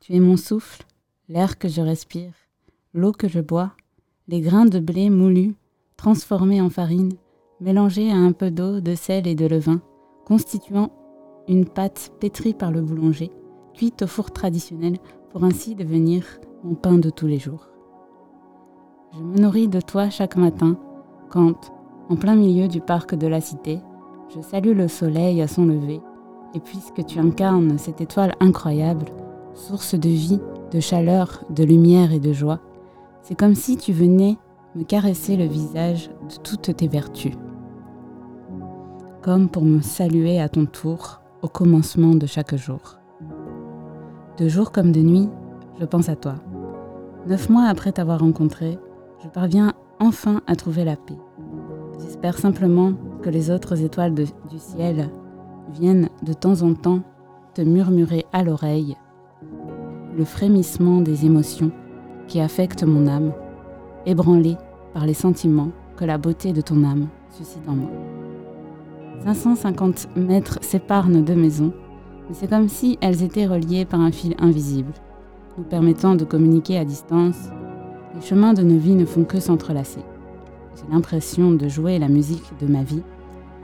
Tu 0.00 0.14
es 0.14 0.20
mon 0.20 0.36
souffle, 0.36 0.84
l'air 1.28 1.58
que 1.58 1.68
je 1.68 1.80
respire, 1.80 2.32
l'eau 2.94 3.12
que 3.12 3.28
je 3.28 3.40
bois, 3.40 3.72
les 4.28 4.40
grains 4.40 4.66
de 4.66 4.78
blé 4.78 5.10
moulus, 5.10 5.54
transformés 5.96 6.60
en 6.60 6.70
farine, 6.70 7.14
mélangés 7.60 8.10
à 8.10 8.16
un 8.16 8.32
peu 8.32 8.50
d'eau, 8.50 8.80
de 8.80 8.94
sel 8.94 9.26
et 9.26 9.34
de 9.34 9.46
levain, 9.46 9.80
constituant 10.24 10.92
une 11.48 11.66
pâte 11.66 12.12
pétrie 12.20 12.54
par 12.54 12.70
le 12.70 12.82
boulanger, 12.82 13.30
cuite 13.74 14.02
au 14.02 14.06
four 14.06 14.30
traditionnel 14.30 14.98
pour 15.36 15.44
ainsi 15.44 15.74
devenir 15.74 16.24
mon 16.64 16.74
pain 16.74 16.96
de 16.96 17.10
tous 17.10 17.26
les 17.26 17.38
jours. 17.38 17.68
Je 19.12 19.22
me 19.22 19.36
nourris 19.36 19.68
de 19.68 19.82
toi 19.82 20.08
chaque 20.08 20.34
matin 20.34 20.78
quand, 21.28 21.74
en 22.08 22.16
plein 22.16 22.34
milieu 22.34 22.68
du 22.68 22.80
parc 22.80 23.14
de 23.14 23.26
la 23.26 23.42
cité, 23.42 23.80
je 24.34 24.40
salue 24.40 24.74
le 24.74 24.88
soleil 24.88 25.42
à 25.42 25.46
son 25.46 25.66
lever, 25.66 26.00
et 26.54 26.60
puisque 26.60 27.04
tu 27.04 27.18
incarnes 27.18 27.76
cette 27.76 28.00
étoile 28.00 28.32
incroyable, 28.40 29.04
source 29.52 29.94
de 29.94 30.08
vie, 30.08 30.40
de 30.72 30.80
chaleur, 30.80 31.44
de 31.50 31.64
lumière 31.64 32.14
et 32.14 32.18
de 32.18 32.32
joie, 32.32 32.60
c'est 33.20 33.34
comme 33.34 33.54
si 33.54 33.76
tu 33.76 33.92
venais 33.92 34.38
me 34.74 34.84
caresser 34.84 35.36
le 35.36 35.44
visage 35.44 36.08
de 36.30 36.36
toutes 36.42 36.74
tes 36.74 36.88
vertus. 36.88 37.34
Comme 39.20 39.50
pour 39.50 39.66
me 39.66 39.82
saluer 39.82 40.40
à 40.40 40.48
ton 40.48 40.64
tour 40.64 41.20
au 41.42 41.48
commencement 41.48 42.14
de 42.14 42.24
chaque 42.24 42.56
jour. 42.56 42.96
De 44.38 44.48
jour 44.48 44.70
comme 44.70 44.92
de 44.92 45.00
nuit, 45.00 45.28
je 45.80 45.84
pense 45.86 46.08
à 46.08 46.16
toi. 46.16 46.34
Neuf 47.26 47.48
mois 47.48 47.64
après 47.64 47.92
t'avoir 47.92 48.20
rencontré, 48.20 48.78
je 49.22 49.28
parviens 49.28 49.72
enfin 49.98 50.42
à 50.46 50.56
trouver 50.56 50.84
la 50.84 50.96
paix. 50.96 51.18
J'espère 52.00 52.36
simplement 52.36 52.92
que 53.22 53.30
les 53.30 53.50
autres 53.50 53.82
étoiles 53.82 54.14
du 54.14 54.58
ciel 54.58 55.08
viennent 55.72 56.10
de 56.22 56.34
temps 56.34 56.62
en 56.62 56.74
temps 56.74 57.00
te 57.54 57.62
murmurer 57.62 58.26
à 58.32 58.42
l'oreille 58.42 58.96
le 60.16 60.24
frémissement 60.24 61.00
des 61.00 61.26
émotions 61.26 61.70
qui 62.26 62.40
affectent 62.40 62.84
mon 62.84 63.06
âme, 63.06 63.32
ébranlée 64.06 64.56
par 64.94 65.06
les 65.06 65.14
sentiments 65.14 65.70
que 65.96 66.04
la 66.04 66.18
beauté 66.18 66.52
de 66.52 66.60
ton 66.60 66.84
âme 66.84 67.08
suscite 67.30 67.68
en 67.68 67.74
moi. 67.74 67.90
550 69.24 70.08
mètres 70.16 70.58
séparent 70.62 71.08
nos 71.08 71.20
deux 71.20 71.34
maisons, 71.34 71.72
mais 72.28 72.34
c'est 72.34 72.48
comme 72.48 72.68
si 72.68 72.98
elles 73.00 73.22
étaient 73.22 73.46
reliées 73.46 73.84
par 73.84 74.00
un 74.00 74.12
fil 74.12 74.34
invisible, 74.38 74.92
nous 75.58 75.64
permettant 75.64 76.14
de 76.14 76.24
communiquer 76.24 76.78
à 76.78 76.84
distance. 76.84 77.50
Les 78.14 78.20
chemins 78.20 78.54
de 78.54 78.62
nos 78.62 78.78
vies 78.78 78.94
ne 78.94 79.04
font 79.04 79.24
que 79.24 79.40
s'entrelacer. 79.40 80.02
J'ai 80.76 80.92
l'impression 80.92 81.52
de 81.52 81.68
jouer 81.68 81.98
la 81.98 82.08
musique 82.08 82.52
de 82.60 82.66
ma 82.66 82.82
vie 82.82 83.02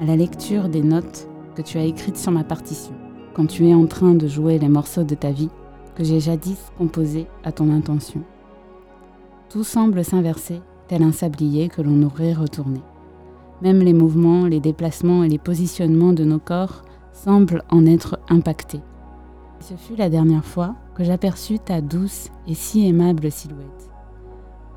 à 0.00 0.04
la 0.04 0.16
lecture 0.16 0.68
des 0.68 0.82
notes 0.82 1.28
que 1.54 1.62
tu 1.62 1.78
as 1.78 1.84
écrites 1.84 2.16
sur 2.16 2.32
ma 2.32 2.44
partition, 2.44 2.94
quand 3.34 3.46
tu 3.46 3.66
es 3.66 3.74
en 3.74 3.86
train 3.86 4.14
de 4.14 4.26
jouer 4.26 4.58
les 4.58 4.68
morceaux 4.68 5.04
de 5.04 5.14
ta 5.14 5.30
vie 5.30 5.50
que 5.94 6.04
j'ai 6.04 6.20
jadis 6.20 6.70
composés 6.78 7.26
à 7.44 7.52
ton 7.52 7.70
intention. 7.70 8.22
Tout 9.50 9.64
semble 9.64 10.04
s'inverser, 10.04 10.62
tel 10.88 11.02
un 11.02 11.12
sablier 11.12 11.68
que 11.68 11.82
l'on 11.82 12.02
aurait 12.02 12.32
retourné. 12.32 12.80
Même 13.60 13.80
les 13.80 13.92
mouvements, 13.92 14.46
les 14.46 14.60
déplacements 14.60 15.22
et 15.22 15.28
les 15.28 15.38
positionnements 15.38 16.14
de 16.14 16.24
nos 16.24 16.38
corps 16.38 16.82
semblent 17.12 17.62
en 17.70 17.86
être 17.86 18.18
impactés. 18.28 18.80
Ce 19.60 19.74
fut 19.74 19.96
la 19.96 20.10
dernière 20.10 20.44
fois 20.44 20.74
que 20.94 21.04
j'aperçus 21.04 21.58
ta 21.58 21.80
douce 21.80 22.30
et 22.46 22.54
si 22.54 22.86
aimable 22.86 23.30
silhouette. 23.30 23.90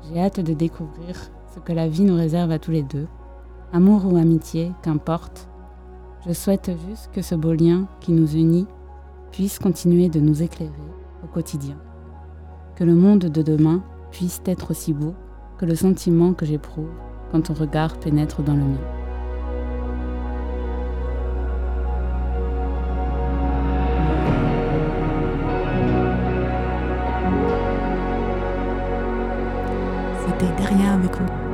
J'ai 0.02 0.20
hâte 0.20 0.40
de 0.40 0.54
découvrir 0.54 1.16
ce 1.54 1.60
que 1.60 1.72
la 1.72 1.88
vie 1.88 2.02
nous 2.02 2.14
réserve 2.14 2.50
à 2.50 2.58
tous 2.58 2.70
les 2.70 2.82
deux. 2.82 3.08
Amour 3.72 4.06
ou 4.06 4.16
amitié, 4.16 4.72
qu'importe. 4.82 5.48
Je 6.26 6.32
souhaite 6.32 6.70
juste 6.88 7.10
que 7.12 7.22
ce 7.22 7.34
beau 7.34 7.52
lien 7.52 7.88
qui 8.00 8.12
nous 8.12 8.34
unit 8.34 8.66
puisse 9.32 9.58
continuer 9.58 10.08
de 10.08 10.20
nous 10.20 10.42
éclairer 10.42 10.72
au 11.24 11.26
quotidien. 11.26 11.76
Que 12.76 12.84
le 12.84 12.94
monde 12.94 13.26
de 13.26 13.42
demain 13.42 13.82
puisse 14.10 14.40
être 14.46 14.70
aussi 14.70 14.92
beau 14.92 15.14
que 15.58 15.66
le 15.66 15.74
sentiment 15.74 16.32
que 16.32 16.46
j'éprouve 16.46 16.90
quand 17.32 17.42
ton 17.42 17.54
regard 17.54 17.98
pénètre 17.98 18.42
dans 18.42 18.54
le 18.54 18.64
mien. 18.64 19.05
Derrière 30.68 30.94
avec 30.94 31.16
vous. 31.16 31.45